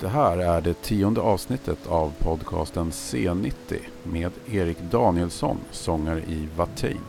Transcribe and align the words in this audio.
Det 0.00 0.08
här 0.08 0.38
är 0.38 0.60
det 0.60 0.82
tionde 0.82 1.20
avsnittet 1.20 1.86
av 1.86 2.12
podcasten 2.18 2.90
C90 2.90 3.52
med 4.02 4.32
Erik 4.46 4.78
Danielsson, 4.90 5.56
sångare 5.70 6.20
i 6.20 6.48
Watain. 6.56 7.00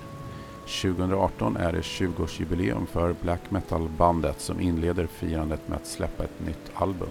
2018 0.82 1.58
är 1.58 1.72
det 1.72 1.82
20-årsjubileum 1.82 2.86
för 2.86 3.16
black 3.22 3.52
metal-bandet 3.52 4.42
som 4.42 4.60
inleder 4.60 5.08
firandet 5.08 5.68
med 5.68 5.78
att 5.78 5.88
släppa 5.88 6.24
ett 6.24 6.46
nytt 6.46 6.72
album. 6.74 7.10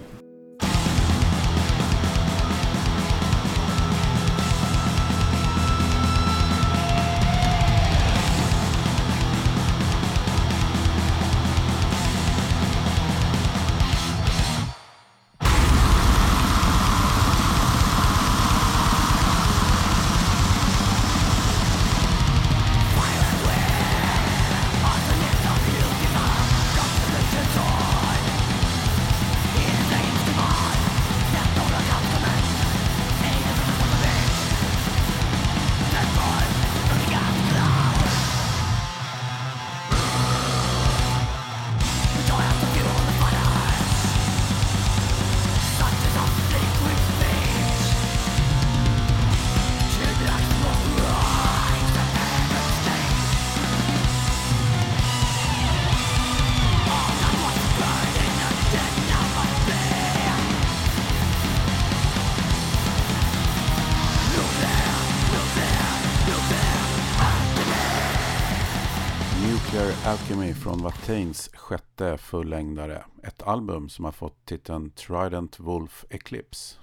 Sjätte 71.97 72.17
fullängdare. 72.17 73.03
Ett 73.23 73.43
album 73.43 73.89
som 73.89 74.05
har 74.05 74.11
fått 74.11 74.45
titeln 74.45 74.89
Trident 74.89 75.59
Wolf 75.59 76.05
Eclipse. 76.09 76.75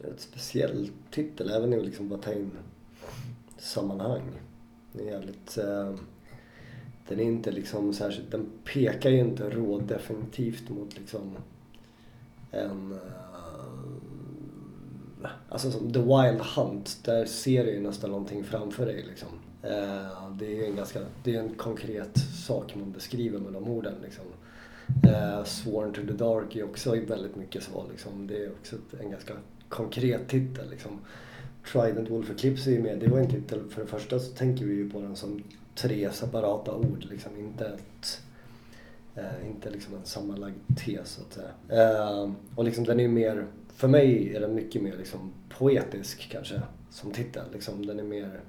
Ett 0.00 0.20
speciell 0.20 0.90
titel 1.10 1.50
även 1.50 1.72
i 1.72 1.82
liksom 1.82 2.08
Batain 2.08 2.50
sammanhang. 3.58 4.22
Den 4.92 5.08
är 5.08 5.12
jävligt... 5.12 5.58
Eh, 5.58 5.94
den 7.08 7.20
är 7.20 7.24
inte 7.24 7.50
liksom 7.50 7.92
särskilt... 7.92 8.30
Den 8.30 8.46
pekar 8.64 9.10
ju 9.10 9.20
inte 9.20 9.50
rå 9.50 9.78
definitivt 9.78 10.68
mot 10.68 10.98
liksom 10.98 11.36
en... 12.50 12.92
Eh, 12.92 12.98
alltså 15.48 15.70
som 15.70 15.92
The 15.92 16.00
Wild 16.00 16.40
Hunt, 16.56 17.04
där 17.04 17.24
ser 17.24 17.64
du 17.64 17.70
ju 17.70 17.80
nästan 17.80 18.10
någonting 18.10 18.44
framför 18.44 18.86
dig 18.86 19.04
liksom. 19.08 19.28
Eh, 19.62 20.30
det 20.38 20.46
är 20.46 20.56
ju 20.56 20.64
en 20.64 20.76
ganska, 20.76 21.00
det 21.24 21.36
är 21.36 21.40
en 21.40 21.54
konkret 21.54 22.18
sak 22.46 22.74
man 22.74 22.92
beskriver 22.92 23.38
med 23.38 23.52
de 23.52 23.68
orden 23.68 23.94
liksom. 24.02 24.24
Eh, 25.04 25.44
Sworn 25.44 25.92
to 25.92 26.00
the 26.06 26.12
Dark 26.12 26.56
är 26.56 26.64
också 26.64 26.90
väldigt 26.90 27.36
mycket 27.36 27.62
så 27.62 27.84
liksom. 27.90 28.26
Det 28.26 28.44
är 28.44 28.50
också 28.50 28.76
en 29.00 29.10
ganska 29.10 29.34
konkret 29.68 30.28
titel 30.28 30.70
liksom. 30.70 31.00
Trident 31.72 32.10
Wolf 32.10 32.30
Eclipse 32.30 32.70
är 32.70 32.74
ju 32.74 32.82
med, 32.82 32.98
det 32.98 33.08
var 33.08 33.18
en 33.18 33.30
titel, 33.30 33.60
för 33.70 33.80
det 33.80 33.86
första 33.86 34.18
så 34.18 34.32
tänker 34.32 34.64
vi 34.64 34.74
ju 34.74 34.90
på 34.90 35.00
den 35.00 35.16
som 35.16 35.42
tre 35.74 36.10
separata 36.12 36.74
ord 36.74 37.06
liksom, 37.10 37.36
inte 37.38 37.66
ett 37.66 38.22
eh, 39.14 39.46
inte 39.46 39.70
liksom 39.70 39.94
en 39.94 40.04
sammanlagd 40.04 40.56
tes 40.76 41.08
så 41.08 41.22
att 41.22 41.32
säga. 41.32 41.90
Eh, 41.90 42.30
och 42.54 42.64
liksom 42.64 42.84
den 42.84 43.00
är 43.00 43.02
ju 43.02 43.08
mer, 43.08 43.46
för 43.74 43.88
mig 43.88 44.36
är 44.36 44.40
den 44.40 44.54
mycket 44.54 44.82
mer 44.82 44.96
liksom 44.96 45.32
poetisk 45.48 46.28
kanske 46.30 46.62
som 46.90 47.10
titel. 47.10 47.44
Liksom, 47.52 47.86
den 47.86 47.98
är 47.98 48.04
mer 48.04 48.40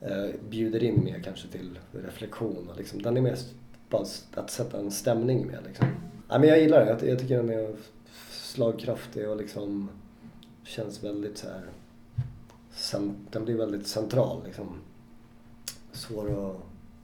eh, 0.00 0.28
bjuder 0.50 0.84
in 0.84 1.04
mer 1.04 1.20
kanske 1.24 1.48
till 1.48 1.78
reflektion. 1.92 2.68
Och 2.70 2.76
liksom, 2.76 3.02
den 3.02 3.16
är 3.16 3.20
mer 3.20 3.38
bara 3.92 4.02
att 4.34 4.50
sätta 4.50 4.78
en 4.78 4.90
stämning 4.90 5.46
med. 5.46 5.58
Liksom. 5.66 5.86
Ja, 6.28 6.38
men 6.38 6.48
jag 6.48 6.60
gillar 6.60 6.78
den. 6.78 6.88
Jag, 6.88 7.08
jag 7.08 7.18
tycker 7.18 7.36
den 7.36 7.50
är 7.50 7.76
slagkraftig 8.30 9.28
och 9.28 9.36
liksom 9.36 9.88
känns 10.62 11.04
väldigt 11.04 11.38
så 11.38 11.46
här. 11.46 11.64
Den 13.30 13.44
blir 13.44 13.56
väldigt 13.56 13.86
central. 13.86 14.42
Liksom. 14.44 14.66
Svår, 15.92 16.50
att, 16.50 16.56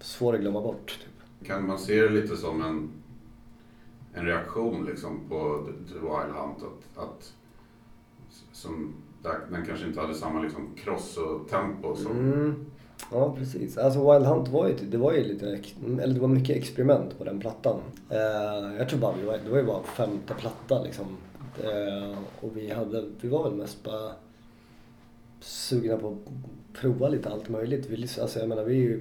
svår 0.04 0.34
att 0.34 0.40
glömma 0.40 0.60
bort. 0.60 0.98
Typ. 1.00 1.46
Kan 1.48 1.66
man 1.66 1.78
se 1.78 2.02
det 2.02 2.08
lite 2.08 2.36
som 2.36 2.62
en, 2.62 2.90
en 4.14 4.26
reaktion 4.26 4.84
liksom 4.84 5.20
på 5.28 5.68
The 5.88 5.94
Wild 5.94 6.34
Hunt? 6.34 6.58
Att, 6.62 7.04
att 7.04 7.34
som, 8.52 8.94
den 9.22 9.66
kanske 9.66 9.86
inte 9.86 10.00
hade 10.00 10.14
samma 10.14 10.42
liksom 10.42 10.74
kross 10.76 11.16
och 11.16 11.48
tempo 11.48 11.96
som... 11.96 12.12
Mm. 12.12 12.66
Ja, 13.12 13.34
precis. 13.38 13.78
Alltså 13.78 14.12
Wild 14.12 14.26
Hunt 14.26 14.48
var 14.48 14.68
ju, 14.68 14.74
typ- 14.78 14.90
det 14.90 14.98
var 14.98 15.12
ju 15.12 15.24
lite, 15.24 15.46
eller 16.02 16.14
det 16.14 16.20
var 16.20 16.28
mycket 16.28 16.56
experiment 16.56 17.18
på 17.18 17.24
den 17.24 17.40
plattan. 17.40 17.80
Eh, 18.10 18.76
jag 18.78 18.88
tror 18.88 18.98
bara 19.00 19.14
vi 19.20 19.24
var, 19.26 19.38
det 19.44 19.50
var 19.50 19.58
ju 19.58 19.64
bara 19.64 19.82
femte 19.82 20.34
platta 20.34 20.82
liksom. 20.82 21.06
Eh, 21.64 22.18
och 22.40 22.56
vi 22.56 22.70
hade, 22.70 23.04
vi 23.20 23.28
var 23.28 23.44
väl 23.44 23.52
mest 23.58 23.84
bara 23.84 24.12
sugna 25.40 25.96
på 25.96 26.08
att 26.08 26.32
prova 26.80 27.08
lite 27.08 27.28
allt 27.28 27.48
möjligt. 27.48 27.86
Vi, 27.90 28.02
alltså 28.20 28.38
jag 28.38 28.48
menar 28.48 28.64
vi 28.64 28.72
är 28.74 28.82
ju 28.82 29.00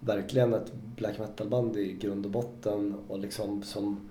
verkligen 0.00 0.54
ett 0.54 0.72
black 0.96 1.18
metal-band 1.18 1.76
i 1.76 1.92
grund 1.92 2.24
och 2.26 2.32
botten 2.32 2.94
och 3.08 3.18
liksom 3.18 3.62
som 3.62 4.10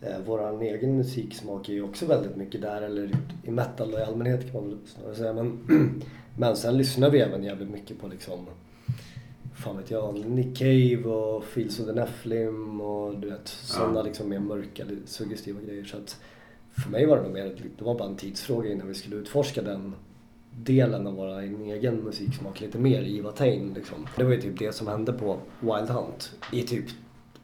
eh, 0.00 0.18
våran 0.26 0.62
egen 0.62 0.96
musiksmak 0.96 1.68
är 1.68 1.72
ju 1.72 1.82
också 1.82 2.06
väldigt 2.06 2.36
mycket 2.36 2.62
där, 2.62 2.82
eller 2.82 3.10
i 3.44 3.50
metal 3.50 3.92
i 3.92 3.96
allmänhet 3.96 4.52
kan 4.52 4.60
man 4.60 4.70
väl 4.70 4.78
snarare 4.86 5.14
säga. 5.14 5.32
Men 5.32 5.58
Men 6.38 6.56
sen 6.56 6.76
lyssnar 6.76 7.10
vi 7.10 7.20
även 7.20 7.44
jävligt 7.44 7.70
mycket 7.70 8.00
på 8.00 8.08
liksom 8.08 8.46
fan 9.56 9.76
vet 9.76 9.90
jag, 9.90 10.26
Nick 10.26 10.58
Cave 10.58 11.04
och 11.04 11.44
Fields 11.44 11.80
of 11.80 11.86
the 11.86 11.92
Nephilim 11.92 12.80
och 12.80 13.18
du 13.18 13.30
vet 13.30 13.48
sådana 13.48 13.98
ja. 13.98 14.02
liksom 14.02 14.28
mer 14.28 14.38
mörka, 14.38 14.84
suggestiva 15.04 15.60
grejer. 15.60 15.84
Så 15.84 15.96
att 15.96 16.20
för 16.82 16.90
mig 16.90 17.06
var 17.06 17.16
det 17.16 17.22
nog 17.22 17.32
mer, 17.32 17.56
det 17.78 17.84
var 17.84 17.98
bara 17.98 18.08
en 18.08 18.16
tidsfråga 18.16 18.70
innan 18.70 18.88
vi 18.88 18.94
skulle 18.94 19.16
utforska 19.16 19.62
den 19.62 19.94
delen 20.50 21.06
av 21.06 21.14
vår 21.14 21.40
egen 21.40 21.96
musiksmak 21.96 22.60
lite 22.60 22.78
mer 22.78 23.02
i 23.02 23.20
Watain 23.20 23.74
liksom. 23.74 24.08
Det 24.16 24.24
var 24.24 24.32
ju 24.32 24.40
typ 24.40 24.58
det 24.58 24.72
som 24.72 24.86
hände 24.86 25.12
på 25.12 25.38
Wild 25.60 25.90
Hunt 25.90 26.32
i 26.52 26.62
typ 26.62 26.86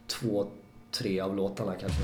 två, 0.07 0.47
tre 0.91 1.19
av 1.19 1.35
låtarna 1.35 1.75
kanske. 1.75 2.03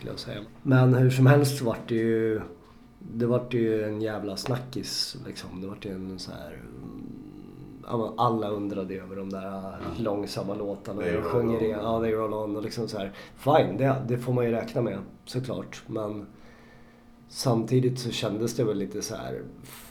Skulle 0.00 0.12
jag 0.12 0.20
säga. 0.20 0.40
Men 0.62 0.94
hur 0.94 1.10
som 1.10 1.26
helst 1.26 1.58
så 1.58 1.64
vart 1.64 1.88
det 1.88 1.94
ju 1.94 2.40
det 2.98 3.26
vart 3.26 3.54
ju 3.54 3.84
en 3.84 4.02
jävla 4.02 4.36
snackis 4.36 5.16
liksom. 5.26 5.60
Det 5.60 5.66
vart 5.66 5.86
ju 5.86 5.90
en 5.90 6.18
så 6.18 6.30
här 6.30 6.62
alla 8.16 8.48
undrade 8.48 8.94
över 8.94 9.16
de 9.16 9.30
där 9.30 9.76
långsamma 9.96 10.54
låtarna. 10.54 11.02
They 11.02 11.22
sjunger 11.22 11.60
det, 11.60 11.68
ja, 11.68 12.00
They 12.00 12.12
Roll 12.12 12.34
On 12.34 12.56
och 12.56 12.62
liksom 12.62 12.88
så 12.88 12.98
här. 12.98 13.12
Fine, 13.36 13.76
det, 13.76 14.02
det 14.08 14.18
får 14.18 14.32
man 14.32 14.44
ju 14.44 14.50
räkna 14.50 14.82
med 14.82 14.98
såklart. 15.24 15.82
Men 15.86 16.26
samtidigt 17.28 17.98
så 17.98 18.10
kändes 18.10 18.56
det 18.56 18.64
väl 18.64 18.78
lite 18.78 19.02
så 19.02 19.14
här 19.14 19.42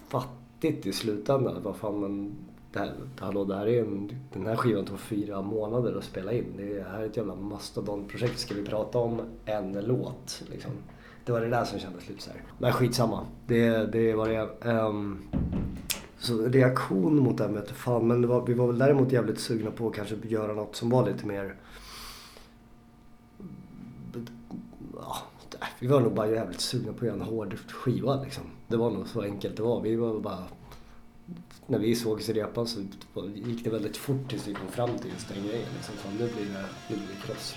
fattigt 0.08 0.86
i 0.86 0.94
slutändan. 0.94 1.64
Vad 1.64 1.76
fan, 1.76 2.00
men 2.00 2.36
här, 2.76 2.92
hallå, 3.20 3.46
det 3.46 3.56
här 3.56 3.68
är 3.68 3.82
en, 3.82 4.12
den 4.34 4.46
här 4.46 4.56
skivan 4.56 4.86
tog 4.86 5.00
fyra 5.00 5.42
månader 5.42 5.98
att 5.98 6.04
spela 6.04 6.34
in. 6.34 6.54
Det 6.58 6.86
här 6.92 7.02
är 7.02 7.06
ett 7.06 7.18
jävla 7.18 7.36
mastodontprojekt. 7.36 8.40
Ska 8.40 8.54
vi 8.56 8.66
prata 8.66 8.98
om 8.98 9.22
en 9.46 9.72
låt 9.72 10.44
liksom? 10.52 10.72
Det 11.26 11.32
var 11.32 11.42
det 11.42 11.50
där 11.50 11.66
som 11.66 11.80
kändes 11.80 12.10
lite 12.10 12.22
så 12.22 12.30
här. 12.30 12.42
Men 12.58 12.74
skitsamma. 12.74 13.26
Det, 13.48 13.92
det 13.92 14.14
var 14.14 14.30
det. 14.30 14.70
Um, 14.70 15.28
så 16.20 16.48
reaktion 16.48 17.20
mot 17.20 17.38
det 17.38 17.44
här 17.44 17.52
mötet, 17.52 17.76
fan 17.76 18.08
men 18.08 18.28
var, 18.28 18.46
vi 18.46 18.54
var 18.54 18.68
väl 18.68 18.78
däremot 18.78 19.12
jävligt 19.12 19.40
sugna 19.40 19.72
på 19.72 19.88
att 19.88 19.96
kanske 19.96 20.16
göra 20.24 20.54
något 20.54 20.76
som 20.76 20.90
var 20.90 21.06
lite 21.10 21.26
mer... 21.26 21.56
Ja, 24.96 25.18
vi 25.80 25.88
var 25.88 26.00
nog 26.00 26.14
bara 26.14 26.28
jävligt 26.28 26.62
sugna 26.62 26.94
på 26.94 26.98
att 26.98 27.04
göra 27.04 27.16
en 27.16 27.22
hård 27.22 27.58
skiva 27.68 28.24
liksom. 28.24 28.44
Det 28.68 28.78
var 28.78 28.92
nog 28.92 29.08
så 29.08 29.22
enkelt 29.22 29.58
det 29.58 29.64
var. 29.64 29.82
Vi 29.82 29.96
var 29.96 30.20
bara... 30.20 30.44
När 31.70 31.80
vi 31.80 31.96
sågs 31.96 32.30
i 32.30 32.34
repan 32.34 32.68
så 32.68 32.80
gick 33.34 33.64
det 33.64 33.70
väldigt 33.70 33.98
fort 33.98 34.30
tills 34.30 34.48
vi 34.48 34.54
kom 34.54 34.68
fram 34.68 34.98
till 34.98 35.12
just 35.12 35.30
den 35.30 35.38
grejen. 35.48 35.68
Liksom. 35.76 35.96
Fan, 35.96 36.12
nu 36.12 36.18
blir 36.18 36.46
det, 36.46 36.66
nu 36.90 36.96
blir 36.96 37.08
det 37.08 37.28
kross. 37.28 37.56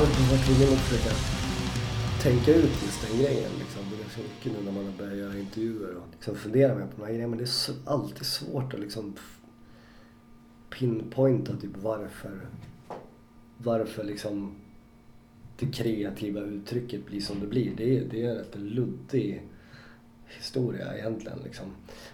Alltså, 0.00 0.22
jag 0.22 0.38
var 0.38 0.44
tvungen 0.44 0.72
att 0.72 0.80
försöka 0.80 1.14
tänka 2.22 2.54
ut 2.54 2.82
just 2.84 3.08
den 3.08 3.18
grejen. 3.18 3.50
Liksom. 3.58 3.82
Det 3.90 4.04
är 4.04 4.08
så 4.08 4.20
mycket 4.20 4.52
nu 4.52 4.64
när 4.64 4.72
man 4.72 4.84
har 4.84 4.92
börjat 4.92 5.18
göra 5.18 5.38
intervjuer 5.38 5.94
och 5.96 6.06
liksom 6.12 6.34
fundera 6.34 6.74
mer 6.74 6.84
på 6.84 6.90
de 6.96 7.02
här 7.02 7.12
grejerna. 7.12 7.28
Men 7.28 7.38
det 7.38 7.44
är 7.44 7.74
alltid 7.84 8.26
svårt 8.26 8.74
att 8.74 8.80
liksom 8.80 9.14
pinpointa 10.78 11.56
typ 11.56 11.70
varför, 11.82 12.48
varför 13.58 14.04
liksom 14.04 14.54
det 15.58 15.66
kreativa 15.66 16.40
uttrycket 16.40 17.06
blir 17.06 17.20
som 17.20 17.40
det 17.40 17.46
blir. 17.46 17.72
Det 17.76 17.98
är, 17.98 18.04
det 18.10 18.24
är 18.24 18.30
en 18.30 18.36
rätt 18.36 18.56
luddig 18.58 19.42
historia 20.26 20.96
egentligen. 20.98 21.38
Liksom. 21.44 21.66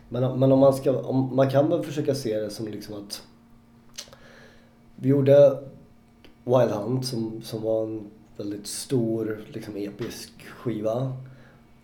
Men, 0.08 0.38
men 0.40 0.52
om 0.52 0.58
man 0.58 0.74
ska, 0.74 1.00
om, 1.00 1.36
man 1.36 1.50
kan 1.50 1.68
väl 1.68 1.82
försöka 1.82 2.14
se 2.14 2.40
det 2.40 2.50
som 2.50 2.68
liksom 2.68 2.94
att 2.94 3.22
vi 4.96 5.08
gjorde 5.08 5.62
Wild 6.46 6.70
Hunt 6.70 7.06
som, 7.06 7.42
som 7.42 7.62
var 7.62 7.84
en 7.84 8.10
väldigt 8.36 8.66
stor, 8.66 9.40
liksom 9.48 9.76
episk 9.76 10.42
skiva. 10.42 11.12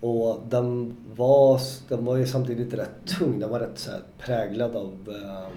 Och 0.00 0.40
den 0.48 0.96
var, 1.16 1.60
den 1.88 2.04
var 2.04 2.16
ju 2.16 2.26
samtidigt 2.26 2.74
rätt 2.74 3.06
tung. 3.06 3.38
Den 3.38 3.50
var 3.50 3.60
rätt 3.60 3.78
så 3.78 3.90
här, 3.90 4.02
präglad 4.18 4.76
av 4.76 5.16
eh, 5.22 5.48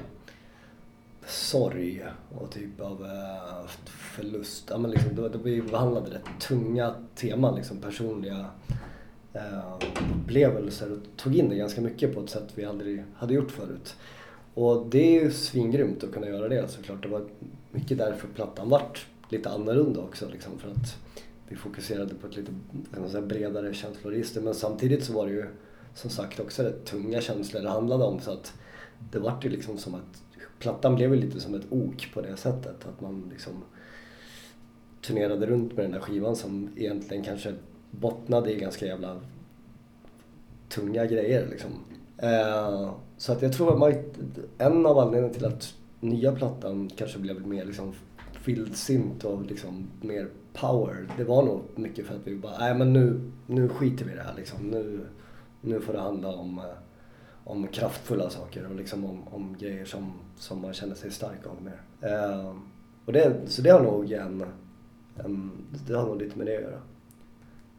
sorg 1.27 2.05
och 2.39 2.51
typ 2.51 2.81
av 2.81 3.05
eh, 3.05 3.69
förlust. 3.87 4.67
Ja, 4.69 4.77
men 4.77 4.91
liksom, 4.91 5.15
det, 5.15 5.29
det, 5.29 5.37
vi 5.37 5.61
behandlade 5.61 6.11
rätt 6.11 6.41
tunga 6.47 6.93
teman, 7.15 7.55
liksom 7.55 7.77
personliga 7.77 8.45
eh, 9.33 9.77
upplevelser 10.23 10.91
och 10.91 10.99
tog 11.17 11.35
in 11.35 11.49
det 11.49 11.55
ganska 11.55 11.81
mycket 11.81 12.15
på 12.15 12.21
ett 12.21 12.29
sätt 12.29 12.49
vi 12.55 12.65
aldrig 12.65 13.03
hade 13.15 13.33
gjort 13.33 13.51
förut. 13.51 13.95
Och 14.53 14.87
det 14.89 15.17
är 15.17 15.23
ju 15.23 15.31
svingrymt 15.31 16.03
att 16.03 16.11
kunna 16.11 16.27
göra 16.27 16.47
det 16.49 16.67
såklart. 16.67 17.03
Det 17.03 17.09
var 17.09 17.21
mycket 17.75 17.97
därför 17.97 18.27
plattan 18.27 18.69
vart 18.69 19.05
lite 19.29 19.49
annorlunda 19.49 20.01
också 20.01 20.29
liksom 20.29 20.59
för 20.59 20.69
att 20.69 20.97
vi 21.47 21.55
fokuserade 21.55 22.15
på 22.15 22.27
ett 22.27 22.35
lite 22.35 22.51
säga, 23.07 23.21
bredare 23.21 23.73
känsloregister 23.73 24.41
men 24.41 24.53
samtidigt 24.53 25.03
så 25.03 25.13
var 25.13 25.25
det 25.25 25.33
ju 25.33 25.45
som 25.93 26.09
sagt 26.09 26.39
också 26.39 26.63
rätt 26.63 26.85
tunga 26.85 27.21
känslor 27.21 27.61
det 27.61 27.69
handlade 27.69 28.03
om. 28.03 28.19
Så 28.19 28.31
att 28.31 28.53
det 29.11 29.19
vart 29.19 29.45
ju 29.45 29.49
liksom 29.49 29.77
som 29.77 29.95
att 29.95 30.23
plattan 30.59 30.95
blev 30.95 31.15
ju 31.15 31.21
lite 31.21 31.39
som 31.39 31.55
ett 31.55 31.65
ok 31.69 32.13
på 32.13 32.21
det 32.21 32.37
sättet. 32.37 32.87
Att 32.87 33.01
man 33.01 33.29
liksom 33.31 33.53
turnerade 35.01 35.45
runt 35.45 35.75
med 35.75 35.85
den 35.85 35.91
där 35.91 35.99
skivan 35.99 36.35
som 36.35 36.69
egentligen 36.75 37.23
kanske 37.23 37.53
bottnade 37.91 38.53
i 38.53 38.59
ganska 38.59 38.85
jävla 38.85 39.21
tunga 40.69 41.05
grejer 41.05 41.47
liksom. 41.49 41.71
Eh, 42.17 42.93
så 43.17 43.31
att 43.31 43.41
jag 43.41 43.53
tror 43.53 43.89
att 43.89 44.03
en 44.57 44.85
av 44.85 44.99
anledningarna 44.99 45.33
till 45.33 45.45
att 45.45 45.73
nya 45.99 46.31
plattan 46.31 46.89
kanske 46.95 47.19
blev 47.19 47.47
mer 47.47 47.65
liksom 47.65 47.93
vildsint 48.45 49.23
och 49.23 49.45
liksom 49.45 49.87
mer 50.01 50.27
power. 50.53 51.07
Det 51.17 51.23
var 51.23 51.43
nog 51.43 51.61
mycket 51.75 52.05
för 52.05 52.15
att 52.15 52.27
vi 52.27 52.35
bara, 52.35 52.57
nej 52.59 52.75
men 52.75 52.93
nu, 52.93 53.31
nu 53.47 53.69
skiter 53.69 54.05
vi 54.05 54.11
i 54.11 54.15
det 54.15 54.21
här 54.21 54.35
liksom. 54.37 54.67
Nu, 54.67 54.99
nu 55.61 55.81
får 55.81 55.93
det 55.93 55.99
handla 55.99 56.35
om, 56.35 56.59
eh, 56.59 56.65
om 57.43 57.67
kraftfulla 57.67 58.29
saker 58.29 58.65
och 58.65 58.75
liksom 58.75 59.05
om, 59.05 59.27
om 59.27 59.55
grejer 59.59 59.85
som, 59.85 60.13
som 60.37 60.61
man 60.61 60.73
känner 60.73 60.95
sig 60.95 61.11
stark 61.11 61.47
av 61.47 61.61
mer. 61.61 61.81
Eh, 62.01 62.55
och 63.05 63.13
det, 63.13 63.35
så 63.47 63.61
det 63.61 63.69
har 63.69 63.83
nog 63.83 64.11
en, 64.11 64.45
en, 65.15 65.51
det 65.87 65.93
har 65.93 66.05
nog 66.05 66.21
lite 66.21 66.37
med 66.37 66.47
det 66.47 66.55
att 66.57 66.63
göra. 66.63 66.81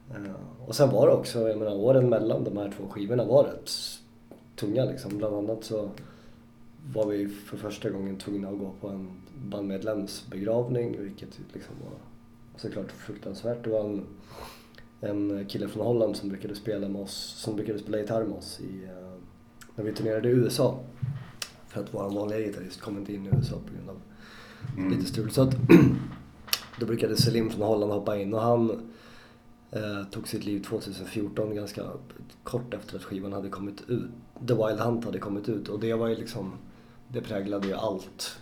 Eh, 0.09 0.65
och 0.67 0.75
sen 0.75 0.89
var 0.89 1.07
det 1.07 1.13
också, 1.13 1.47
jag 1.47 1.57
menar 1.57 1.75
åren 1.75 2.09
mellan 2.09 2.43
de 2.43 2.57
här 2.57 2.73
två 2.77 2.87
skivorna 2.89 3.25
var 3.25 3.43
rätt 3.43 3.69
tunga 4.55 4.85
liksom. 4.85 5.17
Bland 5.17 5.35
annat 5.35 5.63
så 5.63 5.89
var 6.93 7.07
vi 7.07 7.27
för 7.27 7.57
första 7.57 7.89
gången 7.89 8.17
tvungna 8.17 8.49
att 8.49 8.59
gå 8.59 8.73
på 8.81 8.87
en 8.87 9.09
bandmedlems 9.49 10.25
begravning 10.29 11.01
vilket 11.01 11.39
liksom 11.53 11.75
var 11.83 11.97
såklart 12.55 12.91
fruktansvärt. 12.91 13.63
Det 13.63 13.69
var 13.69 13.79
en, 13.79 14.05
en 15.01 15.45
kille 15.45 15.67
från 15.67 15.85
Holland 15.85 16.15
som 16.15 16.29
brukade 16.29 16.55
spela 16.55 16.89
med 16.89 17.01
oss, 17.01 17.33
som 17.37 17.55
brukade 17.55 17.79
spela 17.79 17.97
gitarr 17.97 18.23
med 18.23 18.37
oss 18.37 18.59
i, 18.59 18.85
uh, 18.85 19.13
när 19.75 19.83
vi 19.83 19.93
turnerade 19.93 20.29
i 20.29 20.31
USA. 20.31 20.79
För 21.67 21.81
att 21.81 21.93
vår 21.93 22.09
vanliga 22.09 22.39
gitarrist 22.39 22.81
kom 22.81 22.97
inte 22.97 23.13
in 23.13 23.25
i 23.25 23.29
USA 23.29 23.55
på 23.67 23.73
grund 23.73 23.89
av 23.89 24.01
mm. 24.77 24.91
lite 24.91 25.05
strul. 25.05 25.31
Så 25.31 25.41
att 25.41 25.55
då 26.79 26.85
brukade 26.85 27.17
Selim 27.17 27.49
från 27.49 27.67
Holland 27.67 27.91
hoppa 27.91 28.17
in 28.17 28.33
och 28.33 28.41
han 28.41 28.69
eh, 29.71 30.03
tog 30.11 30.27
sitt 30.27 30.45
liv 30.45 30.63
2014 30.63 31.55
ganska 31.55 31.83
kort 32.43 32.73
efter 32.73 32.95
att 32.95 33.03
skivan 33.03 33.33
hade 33.33 33.49
kommit 33.49 33.81
ut. 33.87 34.09
The 34.47 34.53
Wild 34.53 34.79
Hunt 34.79 35.05
hade 35.05 35.19
kommit 35.19 35.49
ut 35.49 35.67
och 35.67 35.79
det 35.79 35.93
var 35.93 36.07
ju 36.07 36.15
liksom, 36.15 36.51
det 37.07 37.21
präglade 37.21 37.67
ju 37.67 37.73
allt. 37.73 38.39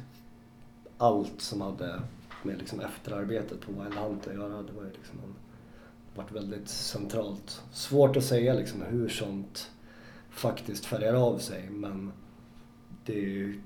Allt 0.98 1.41
som 1.41 1.62
hade 1.62 2.01
med 2.43 2.57
liksom 2.57 2.79
efterarbetet 2.79 3.62
på 3.62 3.72
Wild 3.72 3.93
Hunt 3.93 4.27
att 4.27 4.34
göra. 4.34 4.62
Det 4.62 4.74
var 4.74 4.84
ju 4.84 4.89
liksom 4.89 5.19
en, 5.24 5.36
varit 6.15 6.31
väldigt 6.31 6.69
centralt. 6.69 7.63
Svårt 7.72 8.17
att 8.17 8.24
säga 8.24 8.53
liksom 8.53 8.81
hur 8.81 9.10
sånt 9.10 9.72
faktiskt 10.29 10.86
färgar 10.86 11.13
av 11.13 11.38
sig 11.38 11.69
men 11.69 12.12
det 13.05 13.13
är 13.13 13.27
ju 13.27 13.62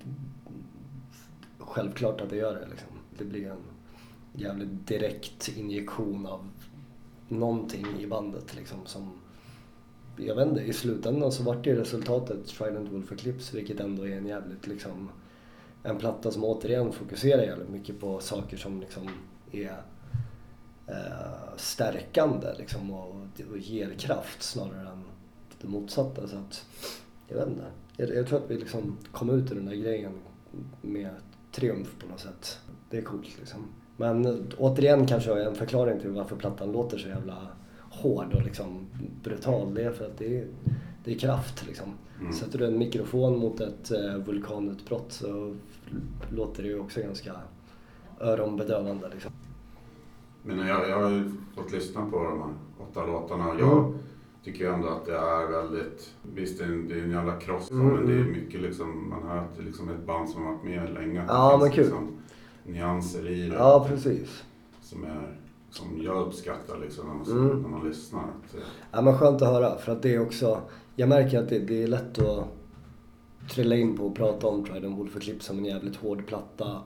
självklart 1.58 2.22
att 2.22 2.30
det 2.30 2.36
gör 2.36 2.56
det. 2.56 2.68
Liksom. 2.68 2.90
Det 3.18 3.26
blir 3.26 3.52
en 3.52 3.64
jävligt 4.34 4.88
direkt 4.88 5.48
injektion 5.48 6.26
av 6.26 6.50
någonting 7.28 7.86
i 8.00 8.08
bandet 8.08 8.56
liksom 8.56 8.80
som 8.86 9.12
jag 10.18 10.36
vet 10.36 10.48
inte, 10.48 10.62
i 10.62 10.74
slutändan 10.74 11.32
så 11.32 11.44
vart 11.44 11.68
ju 11.68 11.76
resultatet 11.76 12.48
Trident 12.48 12.92
Wolf 12.92 13.12
Eclipse 13.12 13.56
vilket 13.56 13.80
ändå 13.80 14.08
är 14.08 14.18
en 14.18 14.28
jävligt 14.28 14.68
liksom 14.68 15.10
en 15.84 15.98
platta 15.98 16.32
som 16.32 16.44
återigen 16.44 16.92
fokuserar 16.92 17.44
jävligt 17.44 17.70
mycket 17.70 18.00
på 18.00 18.20
saker 18.20 18.58
som 18.58 18.80
liksom 18.80 19.10
är 19.52 19.82
eh, 20.88 21.56
stärkande 21.58 22.48
liksom 22.58 22.92
och, 22.92 23.16
och 23.52 23.58
ger 23.58 23.94
kraft 23.94 24.44
snarare 24.44 24.90
än 24.90 25.04
det 25.62 25.68
motsatta. 25.68 26.28
Så 26.28 26.38
att, 26.38 26.66
jag 27.28 27.38
vet 27.38 27.48
inte. 27.48 27.66
Jag, 27.98 28.16
jag 28.16 28.28
tror 28.28 28.40
att 28.40 28.52
vi 28.52 28.58
liksom 28.58 28.98
kom 29.12 29.30
ut 29.30 29.52
ur 29.52 29.56
den 29.56 29.66
där 29.66 29.76
grejen 29.76 30.14
med 30.82 31.12
triumf 31.52 31.96
på 32.00 32.08
något 32.08 32.20
sätt. 32.20 32.60
Det 32.90 32.98
är 32.98 33.02
coolt 33.02 33.40
liksom. 33.40 33.66
Men 33.98 34.26
eh, 34.26 34.36
återigen 34.58 35.08
kanske 35.08 35.44
en 35.44 35.56
förklaring 35.56 36.00
till 36.00 36.10
varför 36.10 36.36
plattan 36.36 36.72
låter 36.72 36.98
så 36.98 37.08
jävla 37.08 37.48
hård 37.90 38.34
och 38.34 38.44
liksom 38.44 38.88
brutal. 39.24 39.74
Det 39.74 39.84
är 39.84 39.92
för 39.92 40.06
att 40.06 40.18
det 40.18 40.40
är, 40.40 40.48
det 41.04 41.14
är 41.14 41.20
kraft 41.20 41.68
liksom. 41.68 41.88
Mm. 42.20 42.34
Sätter 42.34 42.60
du 42.60 42.66
en 42.66 42.78
mikrofon 42.78 43.40
mot 43.40 43.60
ett 43.60 43.92
eh, 43.92 44.16
vulkanutbrott 44.16 45.12
så 45.12 45.56
låter 46.30 46.64
det 46.64 46.70
ju 46.70 46.80
också 46.80 47.02
ganska 47.02 47.34
öronbedövande 48.20 49.10
liksom. 49.14 49.32
Men 50.44 50.68
jag, 50.68 50.90
jag 50.90 51.02
har 51.02 51.10
ju 51.10 51.32
fått 51.56 51.72
lyssna 51.72 52.06
på 52.06 52.24
de 52.24 52.40
här 52.40 52.54
åtta 52.80 53.06
låtarna 53.06 53.50
och 53.50 53.60
jag 53.60 53.78
mm. 53.78 54.00
tycker 54.44 54.60
ju 54.60 54.74
ändå 54.74 54.88
att 54.88 55.06
det 55.06 55.16
är 55.16 55.48
väldigt, 55.48 56.16
visst 56.34 56.60
det 56.60 56.64
är 56.64 56.68
en, 56.68 56.88
det 56.88 56.94
är 56.94 57.04
en 57.04 57.12
jävla 57.12 57.40
kross 57.40 57.72
mm. 57.72 57.88
men 57.88 58.06
det 58.06 58.14
är 58.14 58.24
mycket 58.24 58.62
liksom, 58.62 59.10
man 59.10 59.24
hör 59.24 59.38
att 59.38 59.56
det 59.56 59.62
är 59.62 59.66
liksom 59.66 59.90
ett 59.90 60.06
band 60.06 60.30
som 60.30 60.46
har 60.46 60.54
varit 60.54 60.64
med 60.64 60.94
länge. 60.94 61.26
Ja 61.28 61.58
men 61.62 61.72
kul. 61.72 61.84
Liksom 61.84 62.18
nyanser 62.64 63.30
i 63.30 63.50
det. 63.50 63.56
Ja 63.56 63.86
precis. 63.90 64.44
Som, 64.82 65.04
är, 65.04 65.38
som 65.72 66.02
jag 66.02 66.28
uppskattar 66.28 66.80
liksom 66.80 67.08
när 67.08 67.14
man, 67.14 67.48
mm. 67.48 67.62
när 67.62 67.70
man 67.70 67.88
lyssnar. 67.88 68.20
Att, 68.20 68.56
ja 68.92 69.02
men 69.02 69.18
skönt 69.18 69.42
att 69.42 69.48
höra 69.48 69.78
för 69.78 69.92
att 69.92 70.02
det 70.02 70.16
är 70.16 70.22
också, 70.22 70.62
jag 70.96 71.10
märker 71.10 71.40
att 71.40 71.50
det, 71.50 71.60
det 71.60 71.84
är 71.84 71.88
lätt 71.88 72.20
att 72.20 72.48
trilla 73.50 73.76
in 73.76 73.98
på 73.98 74.06
och 74.06 74.16
prata 74.16 74.48
om 74.48 74.66
Trident 74.66 74.98
Wolf 74.98 75.16
Eclipse 75.16 75.48
som 75.48 75.58
en 75.58 75.66
jävligt 75.66 75.96
hård 75.96 76.28
platta 76.28 76.82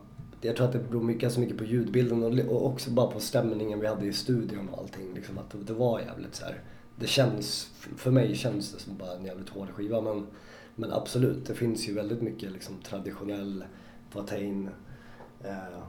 jag 0.46 0.56
tror 0.56 0.68
att 0.68 0.74
det 0.74 0.80
beror 0.80 1.04
mycket, 1.04 1.22
ganska 1.22 1.42
mycket 1.42 1.58
på 1.58 1.64
ljudbilden 1.64 2.48
och, 2.50 2.66
också 2.66 2.92
bara 2.92 3.08
på 3.08 3.20
stämningen 3.20 3.80
vi 3.80 3.88
hade 3.88 4.06
i 4.06 4.14
studion 4.14 4.70
och 4.70 4.80
allting. 4.80 5.14
Liksom 5.14 5.38
att 5.38 5.68
det, 5.68 5.74
var 5.74 6.00
jävligt 6.00 6.36
så 6.36 6.46
här. 6.46 6.62
Det 6.96 7.08
känns, 7.08 7.72
för 7.98 8.12
mig 8.12 8.36
känns 8.36 8.72
det 8.74 8.80
som 8.80 8.98
bara 8.98 9.16
en 9.16 9.26
jävligt 9.26 9.50
hård 9.50 9.70
skiva 9.70 10.02
men, 10.02 10.28
men 10.76 10.94
absolut, 10.94 11.46
det 11.46 11.54
finns 11.54 11.90
ju 11.90 11.94
väldigt 11.94 12.22
mycket 12.22 12.52
liksom 12.52 12.76
traditionell 12.84 13.64
Watain 14.14 14.70
eh, 15.44 15.80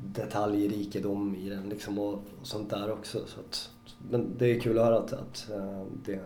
detaljrikedom 0.00 1.34
i 1.36 1.48
den 1.48 1.68
liksom 1.68 1.98
och, 1.98 2.14
och, 2.14 2.46
sånt 2.46 2.70
där 2.70 2.90
också. 2.92 3.18
Så 3.26 3.40
att, 3.40 3.70
men 4.10 4.38
det 4.38 4.46
är 4.46 4.60
kul 4.60 4.78
att 4.78 4.84
höra 4.84 4.98
att, 4.98 5.12
att, 5.12 5.50
eh, 5.50 5.82
det, 6.04 6.20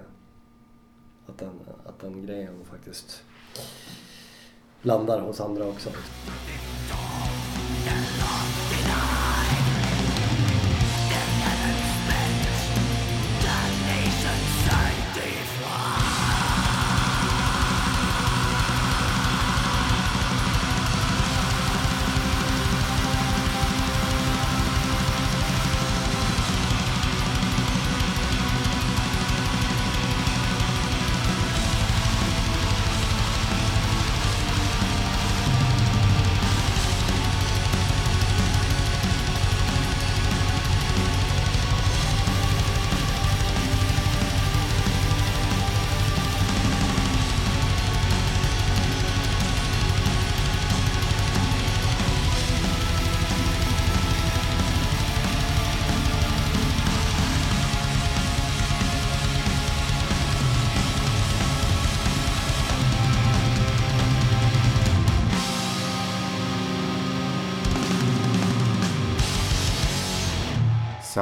att, 1.27 1.39
den, 1.39 1.61
att 1.87 2.01
den 2.01 2.27
grejen 2.27 2.65
faktiskt 2.65 3.23
landar 4.83 5.21
hos 5.21 5.41
andra 5.41 5.67
också. 5.67 5.91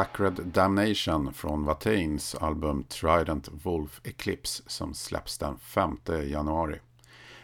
Sacred 0.01 0.41
Damnation 0.45 1.33
från 1.33 1.65
Watains 1.65 2.35
album 2.35 2.85
Trident 2.85 3.49
Wolf 3.63 4.01
Eclipse 4.05 4.63
som 4.67 4.95
släpps 4.95 5.39
den 5.39 5.59
5 5.59 5.97
januari. 6.27 6.79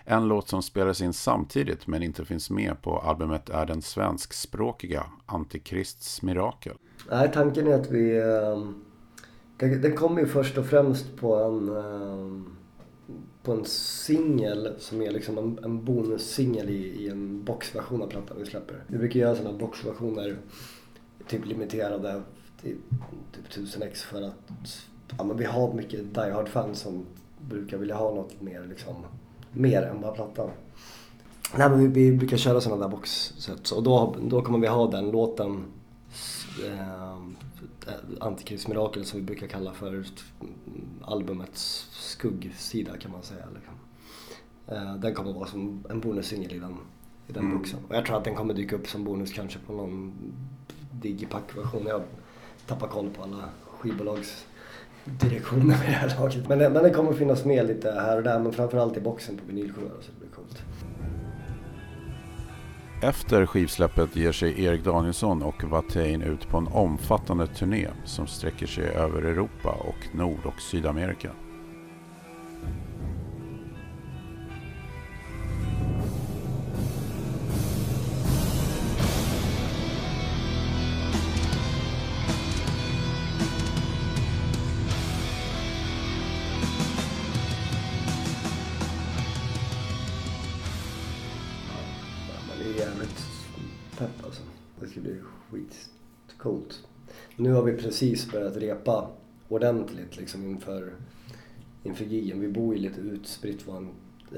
En 0.04 0.28
låt 0.28 0.48
som 0.48 0.62
spelas 0.62 1.00
in 1.00 1.12
samtidigt 1.12 1.86
men 1.86 2.02
inte 2.02 2.24
finns 2.24 2.50
med 2.50 2.82
på 2.82 2.98
albumet 2.98 3.50
är 3.50 3.66
den 3.66 3.82
svenskspråkiga 3.82 5.06
Antikrists 5.26 6.22
mirakel. 6.22 6.74
Nej, 7.10 7.30
tanken 7.34 7.66
är 7.66 7.74
att 7.74 7.90
vi... 7.90 8.20
Ehm, 8.20 8.84
den, 9.56 9.82
den 9.82 9.96
kommer 9.96 10.20
ju 10.20 10.26
först 10.26 10.58
och 10.58 10.66
främst 10.66 11.16
på 11.16 11.36
en, 11.36 11.76
ehm, 11.76 12.56
på 13.42 13.52
en 13.52 13.64
singel 13.64 14.74
som 14.78 15.02
är 15.02 15.10
liksom 15.10 15.38
en, 15.38 15.58
en 15.64 15.84
bonussingel 15.84 16.70
i, 16.70 17.04
i 17.04 17.08
en 17.08 17.44
boxversion 17.44 18.02
av 18.02 18.06
plattan 18.06 18.36
vi 18.40 18.46
släpper. 18.46 18.84
Vi 18.86 18.98
brukar 18.98 19.20
göra 19.20 19.36
sådana 19.36 19.58
boxversioner 19.58 20.36
typ 21.28 21.46
limiterade 21.46 22.22
till 23.32 23.42
typ 23.42 23.52
1000 23.52 23.82
x 23.82 24.02
för 24.02 24.22
att 24.22 24.50
ja, 25.18 25.24
men 25.24 25.36
vi 25.36 25.44
har 25.44 25.72
mycket 25.72 26.14
Die 26.14 26.30
Hard-fans 26.30 26.80
som 26.80 27.06
brukar 27.40 27.76
vilja 27.76 27.96
ha 27.96 28.14
något 28.14 28.40
mer 28.40 28.66
liksom, 28.68 28.94
mer 29.52 29.82
än 29.82 30.00
bara 30.00 30.12
plattan. 30.12 30.50
Nej 31.56 31.70
men 31.70 31.78
vi, 31.78 31.86
vi 31.86 32.16
brukar 32.16 32.36
köra 32.36 32.60
sådana 32.60 32.82
där 32.82 32.96
boxsets 32.96 33.72
och 33.72 33.82
då, 33.82 34.16
då 34.22 34.42
kommer 34.42 34.58
vi 34.58 34.66
ha 34.66 34.90
den 34.90 35.10
låten 35.10 35.64
eh, 36.64 37.16
Antikrist 38.20 38.68
Mirakel 38.68 39.04
som 39.04 39.20
vi 39.20 39.26
brukar 39.26 39.46
kalla 39.46 39.72
för 39.72 40.04
albumets 41.02 41.88
skuggsida 41.90 42.96
kan 42.96 43.12
man 43.12 43.22
säga. 43.22 43.44
Liksom. 43.54 43.74
Eh, 44.66 44.94
den 44.94 45.14
kommer 45.14 45.32
vara 45.32 45.46
som 45.46 45.84
en 45.90 46.00
bonussingel 46.00 46.52
i 46.52 46.58
den, 46.58 46.76
i 47.28 47.32
den 47.32 47.44
mm. 47.44 47.58
boxen. 47.58 47.80
Och 47.88 47.96
jag 47.96 48.06
tror 48.06 48.16
att 48.16 48.24
den 48.24 48.34
kommer 48.34 48.54
dyka 48.54 48.76
upp 48.76 48.88
som 48.88 49.04
bonus 49.04 49.32
kanske 49.32 49.58
på 49.58 49.72
någon 49.72 50.12
digipack-version. 50.92 51.86
Jag 51.86 52.02
tappar 52.66 52.86
koll 52.86 53.10
på 53.10 53.22
alla 53.22 53.44
skivbolagsdirektioner 53.78 55.66
med 55.66 55.86
det 55.86 55.92
här 55.92 56.20
laget. 56.20 56.48
Men, 56.48 56.58
men 56.58 56.72
den 56.72 56.94
kommer 56.94 57.12
finnas 57.12 57.44
med 57.44 57.66
lite 57.66 57.90
här 57.90 58.16
och 58.16 58.22
där 58.22 58.38
men 58.38 58.52
framförallt 58.52 58.96
i 58.96 59.00
boxen 59.00 59.36
på 59.36 59.42
vinylskivor 59.46 59.90
så 60.00 60.10
det 60.12 60.18
blir 60.18 60.30
coolt. 60.34 60.62
Efter 63.02 63.46
skivsläppet 63.46 64.16
ger 64.16 64.32
sig 64.32 64.64
Erik 64.64 64.84
Danielsson 64.84 65.42
och 65.42 65.64
Watain 65.64 66.22
ut 66.22 66.48
på 66.48 66.58
en 66.58 66.66
omfattande 66.66 67.46
turné 67.46 67.88
som 68.04 68.26
sträcker 68.26 68.66
sig 68.66 68.84
över 68.84 69.22
Europa 69.22 69.70
och 69.70 70.16
Nord 70.16 70.46
och 70.46 70.60
Sydamerika. 70.60 71.30
Nu 97.36 97.52
har 97.52 97.62
vi 97.62 97.72
precis 97.72 98.32
börjat 98.32 98.56
repa 98.56 99.10
ordentligt 99.48 100.16
liksom 100.16 100.50
inför, 100.50 100.92
inför 101.82 102.04
gigen. 102.04 102.40
Vi 102.40 102.48
bor 102.48 102.74
ju 102.74 102.80
lite 102.80 103.00
utspritt. 103.00 103.62
Vår 103.66 103.88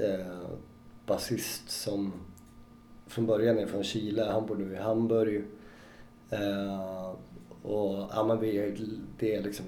eh, 0.03 0.49
basist 1.05 1.69
som 1.69 2.13
från 3.07 3.25
början 3.25 3.57
är 3.57 3.65
från 3.65 3.83
Chile, 3.83 4.23
han 4.23 4.45
bor 4.45 4.55
nu 4.55 4.73
i 4.73 4.77
Hamburg. 4.77 5.43
Eh, 6.29 7.09
och 7.61 8.09
ja, 8.11 8.25
men 8.27 8.39
vi, 8.39 8.75
det 9.19 9.35
är 9.35 9.43
liksom 9.43 9.65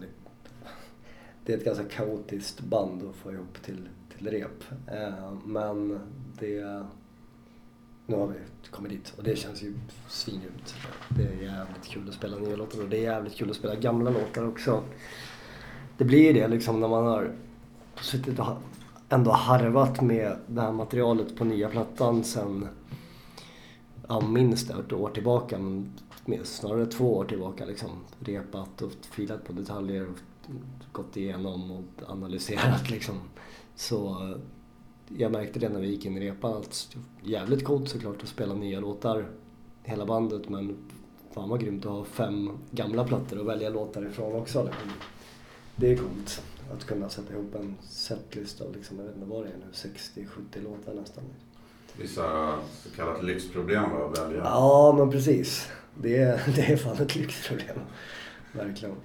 det 1.45 1.53
är 1.53 1.57
ett 1.57 1.65
ganska 1.65 1.83
kaotiskt 1.83 2.61
band 2.61 3.09
att 3.09 3.15
få 3.15 3.31
ihop 3.31 3.63
till, 3.63 3.89
till 4.17 4.29
rep. 4.29 4.63
Eh, 4.88 5.33
men 5.45 6.00
det 6.39 6.85
nu 8.12 8.18
har 8.18 8.27
vi 8.27 8.36
kommit 8.72 8.91
dit 8.91 9.13
och 9.18 9.24
det 9.24 9.36
känns 9.36 9.63
ju 9.63 9.74
svingrymt. 10.08 10.75
Det 11.10 11.24
är 11.24 11.44
jävligt 11.44 11.84
kul 11.84 12.10
att 12.10 12.15
spela 12.15 12.38
nya 12.38 12.56
låtar 12.56 12.82
och 12.84 12.89
det 12.89 12.98
är 12.98 13.01
jävligt 13.01 13.36
kul 13.36 13.50
att 13.50 13.56
spela 13.56 13.75
gamla 13.75 14.10
låtar 14.10 14.48
också. 14.48 14.84
Det 15.98 16.06
blir 16.06 16.27
ju 16.27 16.34
det 16.34 16.48
liksom 16.48 16.80
när 16.80 16.88
man 16.88 17.06
har 17.06 17.32
suttit 18.01 18.39
och 18.39 18.46
ändå 19.10 19.32
harvat 19.32 20.01
med 20.01 20.38
det 20.48 20.62
här 20.62 20.72
materialet 20.72 21.38
på 21.38 21.46
nya 21.46 21.70
plattan 21.70 22.24
sen 22.24 22.68
ja, 24.08 24.22
minst 24.22 24.70
ett 24.70 24.94
år 24.94 25.10
tillbaka. 25.10 25.60
Men 25.60 25.94
snarare 26.44 26.86
två 26.86 27.18
år 27.18 27.25
tillbaka 27.25 27.65
liksom. 27.65 27.89
Repat 28.20 28.82
och 28.82 28.91
filat 29.01 29.46
på 29.46 29.53
detaljer 29.53 30.08
och 30.10 30.18
gått 30.91 31.18
igenom 31.18 31.72
och 31.72 32.12
analyserat 32.12 32.89
liksom. 32.89 33.15
Så 33.75 34.34
jag 35.18 35.32
märkte 35.32 35.60
det 35.60 35.70
när 35.70 35.80
vi 35.80 35.88
gick 35.88 36.06
in 36.06 36.18
i 36.18 36.20
repan 36.20 36.53
att 36.53 36.96
jävligt 37.24 37.63
coolt 37.63 37.89
såklart 37.89 38.24
att 38.24 38.30
spela 38.30 38.53
nya 38.53 38.80
låtar 38.80 39.25
hela 39.84 40.06
bandet 40.06 40.50
men 40.50 40.77
fan 41.34 41.50
vad 41.50 41.60
grymt 41.60 41.86
att 41.86 41.91
ha 41.91 42.03
fem 42.03 42.50
gamla 42.72 43.03
plattor 43.03 43.39
och 43.39 43.48
välja 43.48 43.70
låtar 43.70 44.06
ifrån 44.06 44.36
också. 44.36 44.63
Liksom. 44.63 44.91
Det 45.75 45.91
är 45.91 45.98
coolt 45.98 46.44
att 46.74 46.86
kunna 46.86 47.10
sätta 47.10 47.34
ihop 47.34 47.56
en 47.56 47.75
setlist 47.82 48.62
av, 48.62 48.75
liksom, 48.75 48.98
jag 48.98 49.06
vet 49.06 49.15
inte 49.15 49.27
vad 49.27 49.44
det 49.44 49.50
är 49.50 49.58
nu, 49.58 49.72
60-70 49.72 50.63
låtar 50.63 50.94
nästan. 50.94 51.24
Vissa 51.98 52.56
så 52.84 52.89
kallat 52.96 53.24
lyxproblem 53.24 53.84
att 53.84 54.20
välja. 54.20 54.38
Ja, 54.44 54.96
men 54.98 55.12
precis. 55.12 55.70
Det 55.96 56.18
är, 56.18 56.41
det 56.56 56.62
är 56.62 56.77
fan 56.77 56.98
ett 56.98 57.15
lyxproblem. 57.15 57.80
Verkligen. 58.51 58.96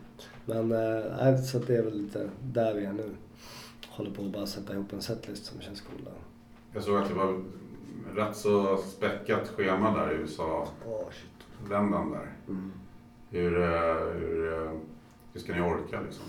Men 0.45 0.73
äh, 0.73 1.43
så 1.43 1.59
det 1.59 1.77
är 1.77 1.83
väl 1.83 2.03
lite 2.03 2.31
där 2.43 2.75
vi 2.75 2.85
är 2.85 2.93
nu. 2.93 3.11
Håller 3.97 4.11
på 4.11 4.23
att 4.23 4.33
bara 4.33 4.47
sätta 4.47 4.73
ihop 4.73 4.93
en 4.93 5.03
setlist 5.03 5.45
som 5.45 5.61
känns 5.61 5.81
cool. 5.81 6.05
Där. 6.05 6.13
Jag 6.73 6.83
såg 6.83 7.03
att 7.03 7.09
det 7.09 7.15
var 7.15 7.45
rätt 8.15 8.37
så 8.37 8.77
späckat 8.77 9.49
schema 9.49 9.99
där 9.99 10.13
i 10.13 10.15
USA. 10.15 10.69
Oh, 10.87 11.09
Vändan 11.69 12.11
där. 12.11 12.33
Mm. 12.49 12.73
Hur, 13.31 13.63
eh, 13.63 14.19
hur, 14.21 14.53
eh, 14.53 14.71
hur 15.33 15.41
ska 15.41 15.55
ni 15.55 15.61
orka 15.61 16.01
liksom? 16.01 16.25